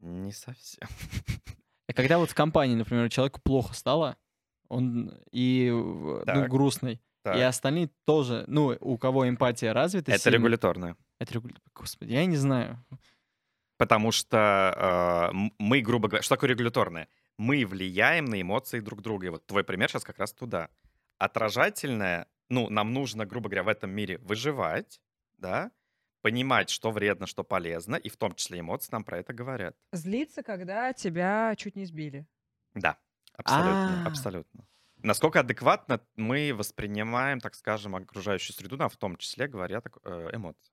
Не 0.00 0.30
совсем. 0.32 0.86
А 1.88 1.92
когда 1.92 2.18
вот 2.18 2.30
в 2.30 2.34
компании, 2.34 2.76
например, 2.76 3.08
человеку 3.10 3.40
плохо 3.42 3.74
стало, 3.74 4.16
он 4.70 5.12
и, 5.30 5.68
ну, 5.70 6.22
Так. 6.24 6.48
грустный, 6.48 7.00
Так. 7.22 7.36
и 7.36 7.40
остальные 7.40 7.90
тоже, 8.06 8.44
ну, 8.46 8.76
у 8.80 8.96
кого 8.96 9.28
эмпатия 9.28 9.72
развита 9.74 10.10
Это 10.12 10.22
сильно- 10.22 10.36
регуляторное. 10.36 10.96
Это 11.18 11.34
регуля- 11.34 11.58
Господи, 11.74 12.12
я 12.12 12.24
не 12.24 12.36
знаю. 12.36 12.82
Потому 13.76 14.12
что 14.12 15.30
э, 15.34 15.50
мы, 15.58 15.80
грубо 15.80 16.08
говоря, 16.08 16.22
что 16.22 16.34
такое 16.36 16.50
регуляторное? 16.50 17.08
Мы 17.38 17.64
влияем 17.66 18.26
на 18.26 18.40
эмоции 18.40 18.80
друг 18.80 19.00
друга. 19.02 19.26
И 19.26 19.30
вот 19.30 19.46
твой 19.46 19.64
пример 19.64 19.90
сейчас 19.90 20.04
как 20.04 20.18
раз 20.18 20.32
туда. 20.32 20.68
Отражательное, 21.18 22.26
ну, 22.48 22.68
нам 22.70 22.92
нужно, 22.92 23.24
грубо 23.26 23.48
говоря, 23.48 23.62
в 23.62 23.68
этом 23.68 23.90
мире 23.90 24.18
выживать, 24.18 25.00
да, 25.38 25.70
понимать, 26.22 26.68
что 26.68 26.90
вредно, 26.90 27.26
что 27.26 27.44
полезно, 27.44 27.96
и 27.96 28.08
в 28.10 28.16
том 28.18 28.34
числе 28.34 28.60
эмоции 28.60 28.90
нам 28.92 29.04
про 29.04 29.18
это 29.18 29.32
говорят. 29.32 29.74
Злиться, 29.92 30.42
когда 30.42 30.92
тебя 30.92 31.54
чуть 31.56 31.76
не 31.76 31.86
сбили. 31.86 32.26
Да, 32.74 32.98
абсолютно, 33.36 34.00
А. 34.02 34.06
абсолютно. 34.06 34.66
Насколько 35.02 35.40
адекватно 35.40 36.00
мы 36.16 36.52
воспринимаем, 36.54 37.40
так 37.40 37.54
скажем, 37.54 37.96
окружающую 37.96 38.54
среду, 38.54 38.76
нам 38.76 38.88
в 38.90 38.96
том 38.96 39.16
числе 39.16 39.48
говорят 39.48 39.86
э, 40.04 40.30
эмоции. 40.32 40.72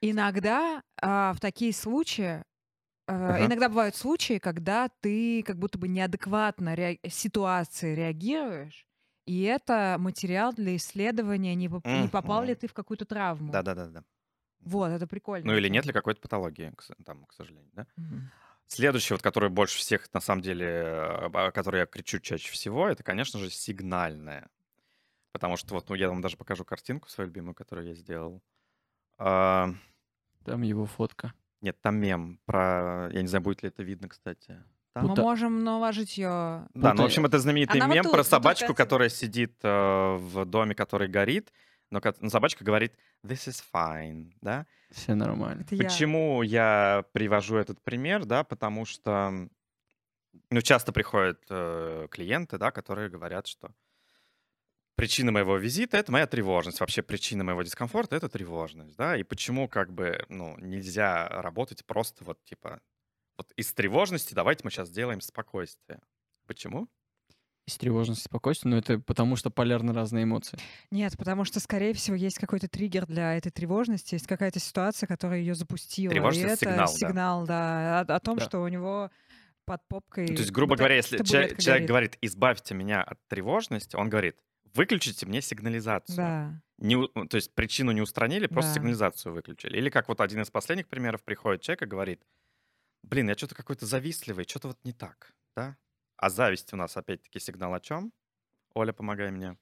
Иногда 0.00 0.82
а, 1.02 1.32
в 1.32 1.40
такие 1.40 1.72
случаи, 1.72 2.44
а, 3.08 3.36
Ага. 3.36 3.46
иногда 3.46 3.68
бывают 3.68 3.96
случаи, 3.96 4.38
когда 4.38 4.88
ты 5.00 5.42
как 5.42 5.58
будто 5.58 5.78
бы 5.78 5.88
неадекватно 5.88 6.74
ре- 6.76 7.00
ситуации 7.08 7.94
реагируешь, 7.94 8.86
и 9.26 9.42
это 9.42 9.96
материал 9.98 10.52
для 10.54 10.76
исследования, 10.76 11.54
не, 11.54 11.68
поп- 11.68 11.86
не 11.86 12.08
попал 12.08 12.42
ли 12.44 12.52
Мгм. 12.52 12.60
ты 12.60 12.68
в 12.68 12.74
какую-то 12.74 13.04
травму. 13.06 13.52
Да-да-да-да. 13.52 14.04
Вот, 14.60 14.88
это 14.90 15.06
прикольно. 15.06 15.46
Ну 15.52 15.56
или 15.58 15.68
нет 15.68 15.86
ли 15.86 15.92
какой-то 15.92 16.20
патологии, 16.20 16.72
к 16.76 16.82
с- 16.82 16.92
там, 17.04 17.24
к 17.26 17.32
сожалению, 17.32 17.70
да? 17.74 17.86
Мгм. 17.96 18.30
Следующий, 18.68 19.14
вот, 19.14 19.22
который 19.22 19.48
больше 19.48 19.78
всех, 19.78 20.12
на 20.12 20.20
самом 20.20 20.42
деле, 20.42 20.66
э, 20.66 21.30
о 21.32 21.50
которой 21.52 21.80
я 21.80 21.86
кричу 21.86 22.20
чаще 22.20 22.52
всего, 22.52 22.86
это, 22.86 23.02
конечно 23.02 23.40
же, 23.40 23.50
сигнальное. 23.50 24.48
Потому 25.32 25.56
что 25.56 25.74
вот, 25.74 25.88
ну, 25.88 25.94
я 25.94 26.08
вам 26.08 26.20
даже 26.20 26.36
покажу 26.36 26.64
картинку 26.64 27.08
свою 27.08 27.28
любимую, 27.28 27.54
которую 27.54 27.88
я 27.88 27.94
сделал. 27.94 28.42
А, 29.18 29.70
Там 30.44 30.62
его 30.62 30.84
фотка. 30.86 31.32
нет, 31.62 31.80
там 31.80 31.96
мем 31.96 32.38
про... 32.44 33.08
Я 33.12 33.22
не 33.22 33.28
знаю, 33.28 33.42
будет 33.42 33.62
ли 33.62 33.68
это 33.68 33.82
видно, 33.82 34.08
кстати. 34.08 34.62
Там? 34.92 35.06
Мы 35.06 35.16
можем 35.16 35.64
наложить 35.64 36.18
ее. 36.18 36.66
Да, 36.74 36.94
ну, 36.94 37.02
в 37.02 37.06
общем, 37.06 37.24
это 37.24 37.38
знаменитый 37.38 37.80
Она 37.80 37.88
вот 37.88 37.94
мем 37.94 38.04
тут, 38.04 38.12
про 38.12 38.18
вот 38.18 38.24
тут 38.24 38.30
собачку, 38.30 38.66
картинка. 38.68 38.84
которая 38.84 39.08
сидит 39.08 39.54
э, 39.62 40.16
в 40.18 40.44
доме, 40.44 40.74
который 40.74 41.08
горит, 41.08 41.52
но 41.90 42.00
но 42.20 42.28
собачка 42.28 42.64
говорит 42.64 42.94
«this 43.24 43.48
is 43.48 43.62
fine», 43.72 44.32
да? 44.40 44.66
Все 44.90 45.14
нормально. 45.14 45.62
Это 45.62 45.74
я. 45.74 45.84
Почему 45.84 46.42
я 46.42 47.04
привожу 47.12 47.56
этот 47.56 47.80
пример, 47.82 48.24
да, 48.24 48.42
потому 48.44 48.84
что, 48.86 49.48
ну, 50.50 50.60
часто 50.62 50.92
приходят 50.92 51.42
э, 51.50 52.08
клиенты, 52.10 52.58
да, 52.58 52.70
которые 52.70 53.10
говорят, 53.10 53.46
что 53.46 53.70
причина 54.94 55.30
моего 55.30 55.56
визита— 55.56 55.96
это 55.98 56.10
моя 56.10 56.26
тревожность, 56.26 56.80
вообще 56.80 57.02
причина 57.02 57.44
моего 57.44 57.62
дискомфорта— 57.62 58.16
это 58.16 58.28
тревожность, 58.28 58.96
да, 58.96 59.16
и 59.16 59.22
почему, 59.22 59.68
как 59.68 59.92
бы, 59.92 60.24
ну, 60.28 60.56
нельзя 60.58 61.28
работать 61.28 61.84
просто 61.84 62.24
вот, 62.24 62.42
типа, 62.44 62.80
вот 63.36 63.52
из 63.56 63.72
тревожности 63.72 64.34
давайте 64.34 64.62
мы 64.64 64.70
сейчас 64.70 64.88
сделаем 64.88 65.20
спокойствие. 65.20 66.00
Почему? 66.46 66.88
Из 67.68 67.76
тревожности, 67.76 68.24
спокойствия, 68.24 68.70
но 68.70 68.78
это 68.78 68.98
потому, 68.98 69.36
что 69.36 69.50
полярны 69.50 69.92
разные 69.92 70.24
эмоции. 70.24 70.58
Нет, 70.90 71.18
потому 71.18 71.44
что, 71.44 71.60
скорее 71.60 71.92
всего, 71.92 72.16
есть 72.16 72.38
какой-то 72.38 72.66
триггер 72.66 73.04
для 73.06 73.34
этой 73.36 73.50
тревожности, 73.50 74.14
есть 74.14 74.26
какая-то 74.26 74.58
ситуация, 74.58 75.06
которая 75.06 75.40
ее 75.40 75.54
запустила. 75.54 76.10
Тревожность 76.10 76.62
и— 76.62 76.64
это 76.64 76.64
сигнал, 76.64 76.86
да. 76.86 76.86
сигнал, 77.08 77.46
да, 77.46 78.00
о, 78.00 78.14
о 78.16 78.20
том, 78.20 78.38
Да. 78.38 78.44
что 78.46 78.60
у 78.62 78.68
него 78.68 79.10
под 79.66 79.86
попкой. 79.86 80.28
Ну, 80.30 80.34
то 80.36 80.40
есть, 80.40 80.50
грубо 80.50 80.76
говоря, 80.76 80.96
если 80.96 81.22
человек, 81.22 81.58
человек 81.58 81.86
говорит 81.86 82.16
«избавьте 82.22 82.74
меня 82.74 83.02
от 83.02 83.18
тревожности», 83.28 83.96
он 83.96 84.08
говорит 84.08 84.38
«выключите 84.72 85.26
мне 85.26 85.42
сигнализацию». 85.42 86.16
Да. 86.16 86.62
не, 86.78 86.96
ну, 86.96 87.26
то 87.26 87.34
есть 87.36 87.54
причину 87.54 87.92
не 87.92 88.00
устранили, 88.00 88.46
просто 88.46 88.70
Да. 88.70 88.74
сигнализацию 88.76 89.34
выключили. 89.34 89.76
Или 89.76 89.90
как 89.90 90.08
вот 90.08 90.22
один 90.22 90.40
из 90.40 90.50
последних 90.50 90.88
примеров 90.88 91.22
приходит 91.22 91.60
человек 91.60 91.82
и 91.82 91.86
говорит, 91.86 92.22
блин, 93.02 93.28
я 93.28 93.34
что-то 93.36 93.54
какой-то 93.54 93.84
завистливый, 93.84 94.46
что-то 94.48 94.68
вот 94.68 94.78
не 94.84 94.94
так, 94.94 95.34
да? 95.54 95.76
А 96.18 96.30
зависть 96.30 96.72
у 96.72 96.76
нас 96.76 96.96
опять-таки 96.96 97.38
сигнал 97.38 97.74
о 97.74 97.80
чем? 97.80 98.12
Оля, 98.74 98.92
помогай 98.92 99.30
мне. 99.30 99.56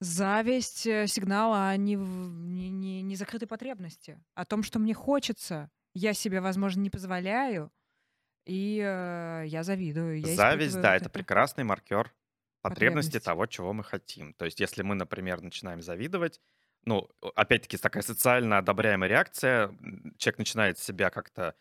Зависть 0.00 0.86
э, 0.86 1.06
сигнал 1.06 1.54
о 1.54 1.76
не, 1.76 1.94
не, 1.94 3.02
не- 3.02 3.46
потребности, 3.46 4.20
о 4.34 4.44
том, 4.44 4.64
что 4.64 4.80
мне 4.80 4.94
хочется, 4.94 5.70
я 5.94 6.12
себе, 6.12 6.40
возможно, 6.40 6.80
не 6.80 6.90
позволяю, 6.90 7.70
и 8.44 8.78
э, 8.84 9.44
я 9.46 9.62
завидую. 9.62 10.20
Я 10.20 10.34
Зависть, 10.34 10.80
да, 10.80 10.94
вот 10.94 11.02
это 11.02 11.10
прекрасный 11.10 11.64
маркер 11.64 12.12
потребности 12.62 13.18
Потребности. 13.18 13.18
того, 13.18 13.46
чего 13.46 13.72
мы 13.72 13.84
хотим. 13.84 14.34
То 14.34 14.44
есть 14.44 14.60
если 14.60 14.82
мы, 14.82 14.94
например, 14.94 15.40
начинаем 15.40 15.82
завидовать, 15.82 16.40
ну, 16.84 17.08
опять-таки, 17.36 17.76
такая 17.76 18.02
социально 18.02 18.58
одобряемая 18.58 19.08
реакция, 19.08 19.68
человек 20.18 20.38
начинает 20.38 20.78
себя 20.78 21.10
как-то 21.10 21.54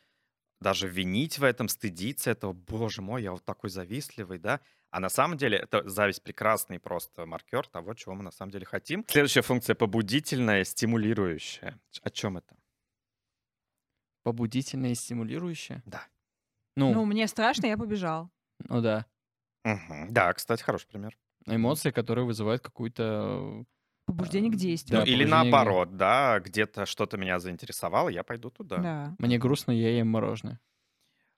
даже 0.62 0.88
винить 0.88 1.40
в 1.40 1.44
этом, 1.44 1.68
стыдиться 1.68 2.32
этого, 2.32 2.54
боже 2.54 3.02
мой, 3.02 3.24
я 3.24 3.32
вот 3.32 3.44
такой 3.44 3.70
завистливый, 3.70 4.38
да? 4.40 4.62
А 4.92 5.00
на 5.00 5.10
самом 5.10 5.38
деле 5.38 5.58
это 5.58 5.88
зависть 5.90 6.22
прекрасный 6.22 6.80
просто 6.80 7.26
маркер 7.26 7.68
того, 7.68 7.94
чего 7.94 8.14
мы 8.14 8.24
на 8.24 8.32
самом 8.32 8.52
деле 8.52 8.66
хотим. 8.66 9.04
Следующая 9.08 9.42
функция 9.42 9.74
побудительная, 9.76 10.64
стимулирующая. 10.64 11.80
О 12.04 12.10
чем 12.10 12.38
это? 12.38 12.56
Побудительное 14.24 14.92
и 14.92 14.96
стимулирующее. 14.96 15.82
Да. 15.86 16.06
Ну, 16.76 16.94
Ну, 16.94 17.06
мне 17.06 17.28
страшно, 17.28 17.66
я 17.66 17.78
побежал. 17.78 18.30
ну 18.70 18.82
да. 18.82 19.06
Мгм. 19.64 20.14
Да, 20.14 20.34
кстати, 20.34 20.62
хороший 20.62 20.88
пример. 20.88 21.18
Эмоции, 21.48 21.92
которые 21.92 22.26
вызывают 22.26 22.62
какую-то... 22.62 23.66
Побуждение 24.06 24.50
к 24.52 24.56
Да, 24.56 24.60
действию. 24.60 25.00
ну, 25.00 25.06
или 25.06 25.24
побуждение 25.24 25.28
к- 25.28 25.54
наоборот, 25.54 25.98
да, 25.98 26.40
где-то 26.40 26.86
что-то 26.86 27.18
меня 27.18 27.40
заинтересовало, 27.40 28.10
я 28.10 28.24
пойду 28.24 28.50
туда. 28.50 28.78
Да. 28.78 29.16
Мне 29.20 29.38
грустно, 29.38 29.72
я 29.72 29.98
ем 29.98 30.08
мороженое. 30.10 30.60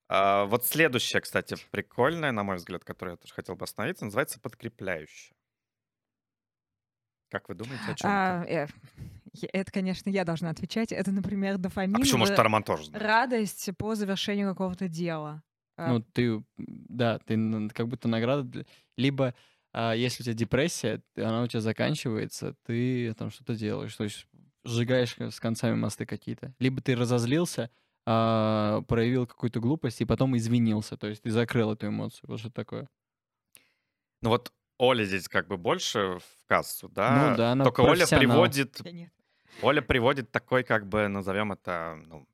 А, 0.10 0.46
вот 0.46 0.66
следующее, 0.66 1.22
кстати, 1.22 1.56
прикольное, 1.72 2.32
на 2.32 2.44
мой 2.44 2.58
взгляд, 2.58 2.84
которое 2.84 3.12
я 3.12 3.18
тоже 3.18 3.34
хотел 3.34 3.56
бы 3.56 3.64
остановиться, 3.66 4.06
называется 4.06 4.40
подкрепляющее. 4.40 5.36
Как 7.30 7.50
вы 7.50 7.56
думаете, 7.56 7.84
о 7.92 7.96
чем 7.96 8.10
А, 8.12 8.44
это? 8.46 8.74
э, 9.34 9.48
это, 9.54 9.72
конечно, 9.72 10.10
я 10.10 10.24
должна 10.24 10.52
отвечать. 10.52 10.92
Это, 10.92 11.12
например, 11.12 11.58
дофамин. 11.58 11.96
А 11.96 12.00
почему, 12.00 12.20
может, 12.20 12.38
Роман 12.38 12.64
тоже 12.64 12.86
знает? 12.86 13.04
радость 13.04 13.70
по 13.78 13.96
завершению 13.96 14.50
какого-то 14.50 14.88
дела. 14.88 15.42
А, 15.76 15.94
Ну, 15.94 16.02
ты, 16.02 16.28
м, 16.28 16.46
да, 16.58 17.18
ты 17.20 17.36
как 17.70 17.88
будто 17.88 18.08
награда. 18.08 18.44
для- 18.44 18.66
Либо, 18.98 19.34
а, 19.74 19.94
если 19.94 20.24
у 20.24 20.26
тебя 20.26 20.36
депрессия, 20.36 21.02
она 21.18 21.44
у 21.44 21.48
тебя 21.48 21.62
заканчивается, 21.62 22.56
ты 22.66 23.14
там 23.16 23.32
что-то 23.32 23.56
делаешь, 23.56 23.96
то 23.96 24.04
есть 24.04 24.28
сжигаешь 24.64 25.16
с 25.20 25.40
концами 25.40 25.76
мосты 25.76 26.06
какие-то. 26.06 26.54
Либо 26.60 26.82
ты 26.82 26.96
разозлился, 26.96 27.70
а, 28.06 28.82
проявил 28.88 29.28
какую-то 29.28 29.60
глупость 29.60 30.02
и 30.02 30.06
потом 30.06 30.38
извинился, 30.38 30.98
то 30.98 31.08
есть 31.08 31.24
ты 31.24 31.32
закрыл 31.32 31.74
эту 31.74 31.88
эмоцию. 31.88 32.30
Вот 32.30 32.40
что 32.40 32.52
такое. 32.52 32.88
Ну 34.22 34.30
вот 34.30 34.54
Оля 34.78 35.04
здесь 35.04 35.28
как 35.28 35.48
бы 35.48 35.58
больше 35.58 36.20
в 36.20 36.46
кассу, 36.48 36.90
да? 36.90 37.32
Ну 37.32 37.38
да, 37.38 37.52
она 37.52 37.66
Только 37.66 37.82
Оля 37.82 38.08
приводит. 38.08 38.82
Оля 39.62 39.82
приводит 39.82 40.32
такой, 40.32 40.64
как 40.64 40.88
бы, 40.88 41.08
назовем 41.08 41.54
это, 41.54 42.00
ну, 42.08 42.28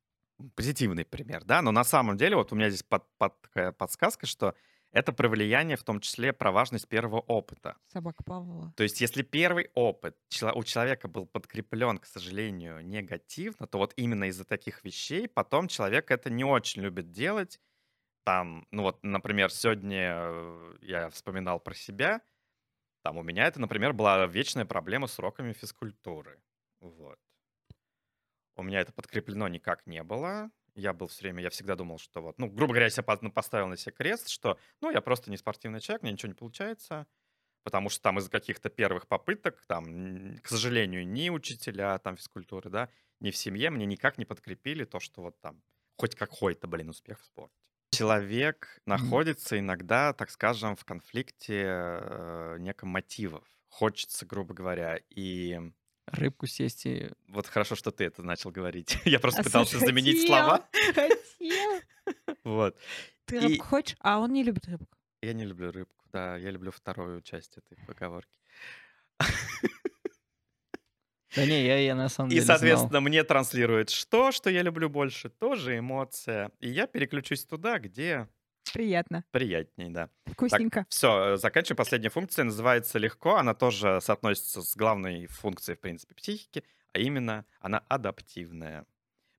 позитивный 0.55 1.05
пример, 1.05 1.43
да? 1.43 1.61
Но 1.61 1.71
на 1.71 1.83
самом 1.83 2.17
деле, 2.17 2.35
вот 2.35 2.51
у 2.51 2.55
меня 2.55 2.69
здесь 2.69 2.83
под, 2.83 3.03
под- 3.17 3.41
такая 3.41 3.71
подсказка, 3.71 4.25
что 4.25 4.55
это 4.91 5.13
про 5.13 5.29
влияние, 5.29 5.77
в 5.77 5.83
том 5.83 5.99
числе 5.99 6.33
про 6.33 6.51
важность 6.51 6.87
первого 6.87 7.19
опыта. 7.19 7.77
Собака 7.87 8.23
Павлова. 8.23 8.73
То 8.75 8.83
есть, 8.83 9.01
если 9.01 9.21
первый 9.21 9.69
опыт 9.75 10.17
у 10.55 10.63
человека 10.63 11.07
был 11.07 11.27
подкреплен, 11.27 11.99
к 11.99 12.05
сожалению, 12.05 12.85
негативно, 12.85 13.67
то 13.67 13.77
вот 13.77 13.93
именно 13.97 14.25
из-за 14.25 14.45
таких 14.45 14.83
вещей 14.83 15.27
потом 15.27 15.67
человек 15.67 16.09
это 16.11 16.29
не 16.29 16.43
очень 16.43 16.81
любит 16.81 17.11
делать. 17.11 17.59
Там, 18.23 18.67
ну 18.71 18.83
вот, 18.83 19.03
например, 19.03 19.51
сегодня 19.51 20.13
э, 20.15 20.77
я 20.81 21.09
вспоминал 21.09 21.59
про 21.59 21.73
себя. 21.73 22.21
Там 23.01 23.17
у 23.17 23.23
меня 23.23 23.45
это, 23.47 23.61
например, 23.61 23.93
была 23.93 24.25
вечная 24.25 24.65
проблема 24.65 25.07
с 25.07 25.17
уроками 25.19 25.53
физкультуры. 25.53 26.41
Вот. 26.79 27.19
У 28.55 28.63
меня 28.63 28.81
это 28.81 28.91
подкреплено 28.91 29.47
никак 29.47 29.85
не 29.87 30.03
было. 30.03 30.51
Я 30.79 30.93
был 30.93 31.07
все 31.07 31.23
время, 31.23 31.43
я 31.43 31.49
всегда 31.49 31.75
думал, 31.75 31.99
что 31.99 32.21
вот, 32.21 32.39
ну, 32.39 32.47
грубо 32.47 32.73
говоря, 32.73 32.85
я 32.85 32.89
себя 32.89 33.03
по- 33.03 33.19
ну, 33.21 33.31
поставил 33.31 33.67
на 33.67 33.77
себе 33.77 33.91
крест, 33.91 34.29
что, 34.29 34.57
ну, 34.81 34.91
я 34.91 35.01
просто 35.01 35.29
не 35.29 35.37
спортивный 35.37 35.79
человек, 35.81 36.03
мне 36.03 36.11
ничего 36.13 36.29
не 36.29 36.35
получается. 36.35 37.05
Потому 37.63 37.89
что 37.89 38.01
там 38.01 38.17
из 38.19 38.29
каких-то 38.29 38.69
первых 38.69 39.07
попыток, 39.07 39.63
там, 39.67 40.37
к 40.41 40.47
сожалению, 40.47 41.05
ни 41.05 41.29
учителя 41.29 41.97
там 41.99 42.15
физкультуры, 42.15 42.69
да, 42.69 42.89
ни 43.19 43.31
в 43.31 43.37
семье 43.37 43.69
мне 43.69 43.85
никак 43.85 44.17
не 44.17 44.25
подкрепили 44.25 44.85
то, 44.85 44.99
что 44.99 45.21
вот 45.21 45.39
там 45.41 45.61
хоть 45.97 46.15
какой-то, 46.15 46.67
блин, 46.67 46.89
успех 46.89 47.19
в 47.19 47.25
спорте. 47.25 47.53
Человек 47.91 48.79
находится 48.85 49.59
иногда, 49.59 50.13
так 50.13 50.29
скажем, 50.29 50.75
в 50.75 50.85
конфликте 50.85 51.65
э, 51.65 52.57
неком 52.59 52.89
мотивов. 52.89 53.43
Хочется, 53.67 54.25
грубо 54.25 54.53
говоря, 54.53 54.99
и 55.09 55.59
Рыбку 56.11 56.47
съесть 56.47 56.85
и... 56.85 57.11
вот 57.27 57.47
хорошо, 57.47 57.75
что 57.75 57.91
ты 57.91 58.03
это 58.05 58.23
начал 58.23 58.51
говорить. 58.51 58.97
Я 59.05 59.19
просто 59.19 59.41
А 59.41 59.43
пытался 59.43 59.73
Саша 59.73 59.85
заменить 59.87 60.21
хотел. 60.21 60.27
слова. 60.27 60.69
Хотел. 60.95 61.81
Вот. 62.43 62.77
Ты 63.25 63.35
И- 63.35 63.39
рыбку 63.39 63.65
хочешь? 63.65 63.95
А 63.99 64.19
он 64.19 64.33
не 64.33 64.43
любит 64.43 64.65
рыбку. 64.67 64.97
Я 65.21 65.33
не 65.33 65.45
люблю 65.45 65.71
рыбку, 65.71 66.03
да, 66.11 66.37
я 66.37 66.49
люблю 66.49 66.71
вторую 66.71 67.21
часть 67.21 67.57
этой 67.57 67.77
поговорки. 67.85 68.31
Да 71.35 71.45
не, 71.45 71.63
я, 71.65 71.77
я 71.77 71.93
на 71.95 72.09
самом 72.09 72.29
И, 72.29 72.33
деле 72.33 72.45
знал. 72.45 72.57
соответственно, 72.57 73.01
мне 73.01 73.23
транслирует 73.23 73.91
что, 73.91 74.31
что 74.31 74.49
я 74.49 74.63
люблю 74.63 74.89
больше, 74.89 75.29
тоже 75.29 75.77
эмоция. 75.77 76.51
И 76.59 76.69
я 76.69 76.87
переключусь 76.87 77.45
туда, 77.45 77.77
где 77.77 78.27
Приятно. 78.73 79.23
приятней, 79.31 79.89
да. 79.89 80.09
Вкусненько. 80.25 80.85
Все, 80.89 81.35
заканчиваем. 81.37 81.77
Последняя 81.77 82.09
функция 82.09 82.45
называется 82.45 82.97
легко. 82.99 83.35
Она 83.35 83.53
тоже 83.53 83.99
соотносится 84.01 84.61
с 84.61 84.75
главной 84.75 85.27
функцией, 85.27 85.77
в 85.77 85.81
принципе, 85.81 86.15
психики, 86.15 86.63
а 86.93 86.99
именно 86.99 87.45
она 87.59 87.79
адаптивная. 87.87 88.85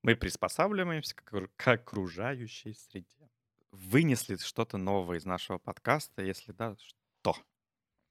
Мы 0.03 0.17
приспосабливаемся 0.17 1.15
к 1.15 1.69
окружающей 1.69 2.75
среде. 2.75 3.29
Вынесли 3.71 4.37
что-то 4.37 4.79
новое 4.79 5.19
из 5.19 5.25
нашего 5.25 5.59
подкаста? 5.59 6.23
Если 6.23 6.53
да, 6.53 6.75
что? 6.77 7.37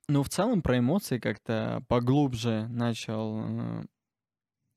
Ну, 0.07 0.23
в 0.23 0.29
целом 0.29 0.61
про 0.61 0.79
эмоции 0.79 1.19
как-то 1.19 1.83
поглубже 1.87 2.67
начал 2.69 3.41
э, 3.43 3.83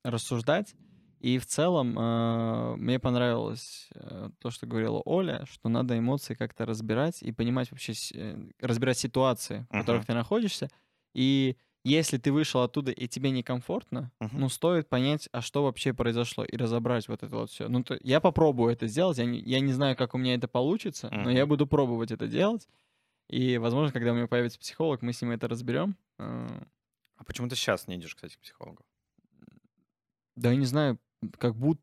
рассуждать. 0.04 0.74
И 1.22 1.38
в 1.38 1.46
целом 1.46 1.96
э, 1.96 2.74
мне 2.76 2.98
понравилось 2.98 3.88
э, 3.94 4.30
то, 4.40 4.50
что 4.50 4.66
говорила 4.66 5.00
Оля, 5.04 5.44
что 5.46 5.68
надо 5.68 5.96
эмоции 5.96 6.34
как-то 6.34 6.66
разбирать 6.66 7.22
и 7.22 7.30
понимать 7.30 7.70
вообще, 7.70 7.92
э, 8.14 8.36
разбирать 8.60 8.98
ситуации, 8.98 9.64
в 9.70 9.72
которых 9.72 10.00
Мгм. 10.02 10.06
ты 10.06 10.14
находишься. 10.14 10.68
И 11.14 11.56
если 11.84 12.18
ты 12.18 12.32
вышел 12.32 12.62
оттуда 12.62 12.90
и 12.90 13.06
тебе 13.06 13.30
некомфортно, 13.30 14.10
Мгм. 14.18 14.40
ну, 14.40 14.48
стоит 14.48 14.88
понять, 14.88 15.28
а 15.30 15.42
что 15.42 15.62
вообще 15.62 15.94
произошло, 15.94 16.44
и 16.44 16.56
разобрать 16.56 17.06
вот 17.06 17.22
это 17.22 17.36
вот 17.36 17.50
все. 17.50 17.68
Ну, 17.68 17.84
то, 17.84 17.96
я 18.02 18.20
попробую 18.20 18.72
это 18.72 18.88
сделать, 18.88 19.18
я 19.18 19.24
не, 19.24 19.38
я 19.38 19.60
не 19.60 19.72
знаю, 19.72 19.96
как 19.96 20.14
у 20.14 20.18
меня 20.18 20.34
это 20.34 20.48
получится, 20.48 21.08
но 21.12 21.30
я 21.30 21.46
буду 21.46 21.68
пробовать 21.68 22.10
это 22.10 22.26
делать. 22.26 22.68
И, 23.28 23.58
возможно, 23.58 23.92
когда 23.92 24.10
у 24.10 24.14
меня 24.16 24.26
появится 24.26 24.58
психолог, 24.58 25.02
мы 25.02 25.12
с 25.12 25.22
ним 25.22 25.30
это 25.30 25.46
разберем. 25.46 25.96
Э, 26.18 26.48
А 27.16 27.24
почему 27.24 27.48
ты 27.48 27.54
сейчас 27.54 27.86
не 27.86 27.94
идешь, 27.94 28.16
кстати, 28.16 28.34
к 28.34 28.40
психологу? 28.40 28.84
Да, 30.34 30.50
я 30.50 30.56
не 30.56 30.66
знаю, 30.66 30.98
как 31.38 31.54
будто, 31.56 31.82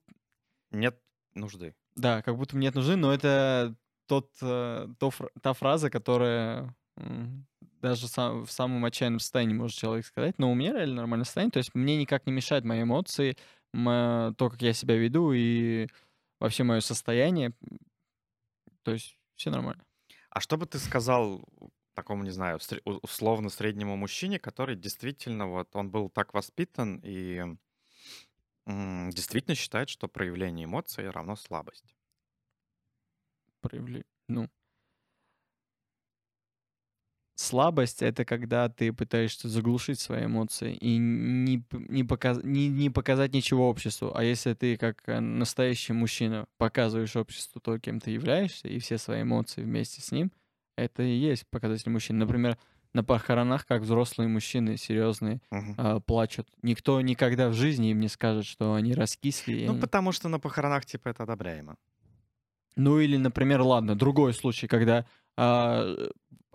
Нет 0.72 1.00
нужды. 1.34 1.76
да, 1.96 2.22
как 2.22 2.38
будто 2.38 2.56
мне 2.56 2.68
нет 2.68 2.76
нужды, 2.76 2.96
но 2.96 3.14
это 3.14 3.76
тот, 4.08 4.32
э, 4.42 4.88
то 5.00 5.12
та 5.42 5.54
фраза, 5.54 5.90
которая 5.90 6.76
даже 7.82 8.08
сам- 8.08 8.46
в 8.46 8.52
самом 8.52 8.84
отчаянном 8.86 9.20
состоянии 9.20 9.54
может 9.54 9.78
человек 9.78 10.06
сказать, 10.06 10.38
но 10.38 10.52
у 10.52 10.56
меня 10.56 10.74
реально 10.74 10.96
нормальное 10.98 11.26
состояние, 11.26 11.52
то 11.52 11.60
есть 11.60 11.74
мне 11.76 11.98
никак 11.98 12.26
не 12.26 12.34
мешает 12.34 12.66
мои 12.66 12.84
эмоции, 12.84 13.38
мо- 13.74 14.34
то, 14.38 14.50
как 14.50 14.62
я 14.62 14.74
себя 14.74 14.96
веду 14.96 15.32
и 15.34 15.88
вообще 16.40 16.64
мое 16.64 16.82
состояние. 16.82 17.54
То 18.84 18.92
есть 18.92 19.18
все 19.36 19.50
нормально. 19.50 19.84
А 20.30 20.40
что 20.42 20.58
бы 20.58 20.66
ты 20.66 20.78
сказал 20.80 21.44
такому, 21.94 22.24
не 22.24 22.32
знаю, 22.32 22.60
условно 22.86 23.50
среднему 23.50 23.96
мужчине, 23.96 24.40
который 24.40 24.76
действительно 24.76 25.48
вот 25.48 25.76
он 25.76 25.90
был 25.90 26.10
так 26.10 26.34
воспитан 26.34 27.00
и 27.04 27.44
действительно 29.12 29.56
считает, 29.56 29.90
что 29.90 30.08
проявление 30.08 30.66
эмоций 30.66 31.10
равно 31.10 31.36
слабость? 31.36 31.96
проявли... 33.62 34.04
Ну, 34.28 34.50
слабость— 37.36 38.02
это 38.04 38.26
когда 38.26 38.70
ты 38.70 38.94
пытаешься 38.94 39.48
заглушить 39.48 40.00
свои 40.00 40.26
эмоции 40.26 40.76
и 40.76 40.98
не, 40.98 41.64
не, 41.72 42.04
показ... 42.04 42.40
не, 42.44 42.68
не 42.70 42.90
показать 42.90 43.34
ничего 43.34 43.70
обществу. 43.70 44.16
А 44.16 44.24
если 44.24 44.54
ты, 44.54 44.78
как 44.78 45.02
э, 45.08 45.20
настоящий 45.20 45.94
мужчина, 45.94 46.46
показываешь 46.58 47.16
обществу 47.16 47.62
то, 47.62 47.80
кем 47.80 48.00
ты 48.00 48.12
являешься, 48.12 48.68
и 48.68 48.80
все 48.80 48.98
свои 48.98 49.24
эмоции 49.24 49.64
вместе 49.64 50.02
с 50.02 50.12
ним, 50.12 50.32
это 50.76 51.04
и 51.04 51.16
есть 51.16 51.48
показатель 51.50 51.92
мужчины. 51.92 52.20
Например, 52.20 52.58
на 52.94 53.04
похоронах, 53.04 53.66
как 53.66 53.82
взрослые 53.84 54.28
мужчины 54.28 54.78
серьезные 54.78 55.42
Мгм. 55.52 55.76
а, 55.78 56.00
плачут. 56.00 56.48
Никто 56.64 57.00
никогда 57.02 57.50
в 57.50 57.54
жизни 57.54 57.92
им 57.92 58.00
не 58.00 58.08
скажет, 58.08 58.46
что 58.46 58.74
они 58.74 58.94
раскисли. 58.94 59.66
Ну, 59.66 59.74
они- 59.74 59.82
потому 59.82 60.12
что 60.12 60.28
на 60.30 60.40
похоронах, 60.40 60.86
типа, 60.86 61.10
это 61.10 61.24
одобряемо. 61.24 61.76
Ну 62.76 63.00
или, 63.00 63.18
например, 63.18 63.62
ладно, 63.62 63.96
другой 63.96 64.34
случай, 64.34 64.68
когда 64.68 65.06
а, 65.38 65.96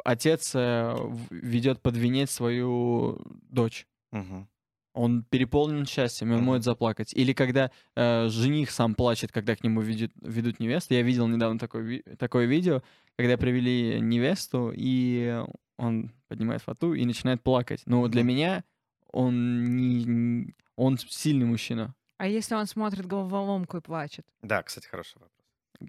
отец 0.05 0.53
э, 0.55 0.95
ведет 1.30 1.80
под 1.80 1.97
венец 1.97 2.30
свою 2.30 3.18
дочь. 3.51 3.87
Мгм. 4.12 4.49
Он 4.95 5.24
переполнен 5.24 5.86
счастьем, 5.86 6.30
он 6.32 6.42
может 6.45 6.62
заплакать. 6.64 7.12
Или 7.12 7.32
когда 7.32 7.70
э, 7.97 8.28
жених 8.28 8.70
сам 8.70 8.95
плачет, 8.95 9.32
когда 9.32 9.57
к 9.57 9.64
нему 9.64 9.82
ведет- 9.82 10.12
ведут 10.22 10.61
невесту. 10.61 10.95
Я 10.95 11.03
видел 11.03 11.26
недавно 11.26 11.59
такое, 11.59 11.82
ви- 11.82 12.03
такое 12.16 12.47
видео, 12.47 12.80
когда 13.18 13.36
привели 13.36 14.01
невесту, 14.01 14.72
и 14.74 15.42
он 15.78 16.12
поднимает 16.28 16.62
фату 16.62 16.95
и 16.95 17.05
начинает 17.05 17.42
плакать. 17.42 17.82
Но 17.86 18.07
для 18.07 18.22
меня 18.22 18.62
он 19.11 19.76
не, 19.76 20.55
он 20.76 20.97
сильный 20.99 21.47
мужчина. 21.47 21.95
А 22.18 22.28
если 22.28 22.55
он 22.55 22.66
смотрит 22.66 23.07
головоломку 23.07 23.76
и 23.78 23.80
плачет? 23.80 24.24
Да, 24.42 24.62
кстати, 24.62 24.86
хороший 24.86 25.14
вопрос. 25.14 25.32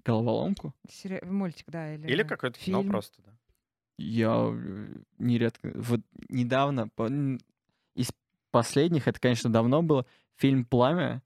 Головоломку. 0.04 0.74
Сери- 0.90 1.24
Мультик, 1.24 1.66
да, 1.68 1.94
или... 1.94 2.08
Или 2.08 2.22
какое-то 2.24 2.58
кино 2.58 2.78
фильм. 2.80 2.90
просто, 2.90 3.22
да. 3.22 3.30
Я 3.98 4.50
э, 4.52 4.86
нередко... 5.18 5.70
Вот 5.76 6.00
недавно, 6.28 6.88
последних, 8.56 9.06
это, 9.06 9.20
конечно, 9.20 9.52
давно 9.52 9.82
было, 9.82 10.06
фильм 10.36 10.64
«Пламя», 10.64 11.22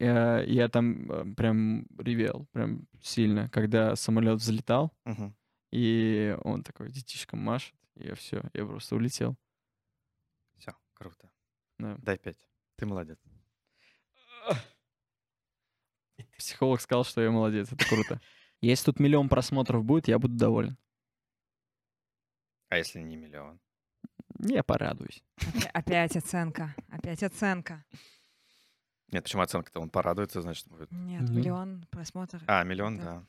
э, 0.00 0.44
я 0.46 0.68
там 0.68 1.10
э, 1.12 1.34
прям 1.34 1.86
ревел, 1.98 2.46
прям 2.52 2.86
сильно, 3.02 3.48
когда 3.50 3.96
самолет 3.96 4.38
взлетал, 4.40 4.92
Мгм. 5.04 5.34
и 5.72 6.34
он 6.42 6.62
такой 6.62 6.90
детишком 6.90 7.40
машет, 7.40 7.74
и 7.96 8.12
все, 8.14 8.42
я 8.54 8.64
просто 8.64 8.96
улетел. 8.96 9.36
Все, 10.56 10.72
круто. 10.94 11.30
Да. 11.78 11.96
Дай 11.98 12.16
пять. 12.18 12.48
Ты 12.76 12.86
молодец. 12.86 13.18
Психолог 16.38 16.80
сказал, 16.80 17.04
что 17.04 17.20
я 17.22 17.30
молодец, 17.30 17.72
это 17.72 17.84
круто. 17.86 18.20
Если 18.62 18.86
тут 18.86 19.00
миллион 19.00 19.28
просмотров 19.28 19.84
будет, 19.84 20.08
я 20.08 20.18
буду 20.18 20.34
доволен. 20.34 20.76
А 22.70 22.78
если 22.78 23.00
не 23.00 23.16
миллион? 23.16 23.60
Я 24.40 24.62
порадуюсь. 24.62 25.22
Опя- 25.38 25.70
Опять 25.72 26.16
оценка. 26.16 26.74
Опять 26.90 27.22
оценка. 27.22 27.84
Нет, 29.12 29.22
почему 29.24 29.42
оценка-то? 29.42 29.80
Он 29.80 29.90
порадуется, 29.90 30.42
значит, 30.42 30.66
будет. 30.68 30.90
Нет, 30.90 31.22
Ну. 31.22 31.32
миллион 31.34 31.86
просмотров. 31.90 32.42
А, 32.46 32.64
миллион, 32.64 32.98
Да. 32.98 33.04
да. 33.04 33.22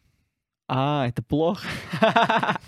А, 0.68 1.08
это 1.08 1.22
плохо. 1.22 1.68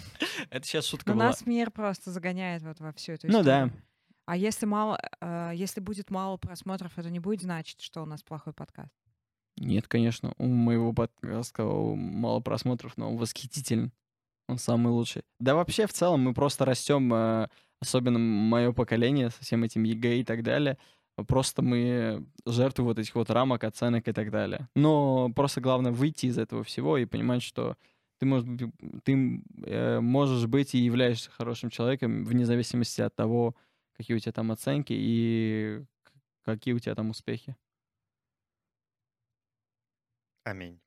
Это 0.51 0.65
сейчас 0.67 0.85
шутка 0.85 1.09
Но 1.11 1.15
была. 1.15 1.25
нас 1.27 1.45
мир 1.45 1.71
просто 1.71 2.11
загоняет 2.11 2.61
вот 2.61 2.79
во 2.79 2.91
всю 2.93 3.13
эту 3.13 3.27
Ну 3.27 3.41
да. 3.43 3.65
историю. 3.65 3.83
А 4.25 4.35
если 4.37 4.65
мало, 4.65 4.99
э, 5.21 5.51
если 5.55 5.79
будет 5.79 6.09
мало 6.11 6.37
просмотров, 6.37 6.97
это 6.97 7.09
не 7.09 7.19
будет 7.19 7.41
значить, 7.41 7.81
что 7.81 8.03
у 8.03 8.05
нас 8.05 8.21
плохой 8.23 8.53
подкаст. 8.53 8.91
Нет, 9.55 9.87
конечно, 9.87 10.33
у 10.37 10.45
моего 10.47 10.93
подкаста 10.93 11.63
мало 11.63 12.39
просмотров, 12.41 12.97
но 12.97 13.09
он 13.11 13.17
восхитителен. 13.17 13.91
Он 14.47 14.57
самый 14.59 14.89
лучший. 14.89 15.23
Да 15.39 15.55
вообще, 15.55 15.87
в 15.87 15.93
целом, 15.93 16.21
мы 16.21 16.33
просто 16.33 16.65
растем, 16.65 17.11
э, 17.13 17.47
особенно 17.81 18.19
мое 18.19 18.71
поколение, 18.73 19.29
со 19.29 19.43
всем 19.43 19.63
этим 19.63 19.83
ЕГЭ 19.83 20.17
и 20.19 20.23
так 20.23 20.43
далее. 20.43 20.77
Просто 21.27 21.61
мы 21.63 22.25
жертвы 22.45 22.83
вот 22.85 22.99
этих 22.99 23.15
вот 23.15 23.29
рамок, 23.31 23.63
оценок 23.63 24.07
и 24.07 24.13
так 24.13 24.29
далее. 24.31 24.69
Но 24.75 25.31
просто 25.35 25.61
главное 25.61 25.91
выйти 25.91 26.27
из 26.27 26.37
этого 26.37 26.63
всего 26.63 26.97
и 26.97 27.05
понимать, 27.05 27.41
что 27.41 27.75
ты, 28.19 28.25
можешь, 28.27 28.47
быть- 28.47 28.71
ты 29.03 29.41
э, 29.65 29.99
можешь 29.99 30.45
быть 30.47 30.75
и 30.75 30.79
являешься 30.79 31.31
хорошим 31.31 31.69
человеком 31.69 32.23
вне 32.25 32.45
зависимости 32.45 33.01
от 33.01 33.15
того, 33.15 33.55
какие 33.95 34.15
у 34.15 34.19
тебя 34.19 34.31
там 34.31 34.51
оценки 34.51 34.93
и 34.95 35.83
какие 36.43 36.73
у 36.73 36.79
тебя 36.79 36.95
там 36.95 37.09
успехи. 37.09 37.55
Аминь. 40.43 40.79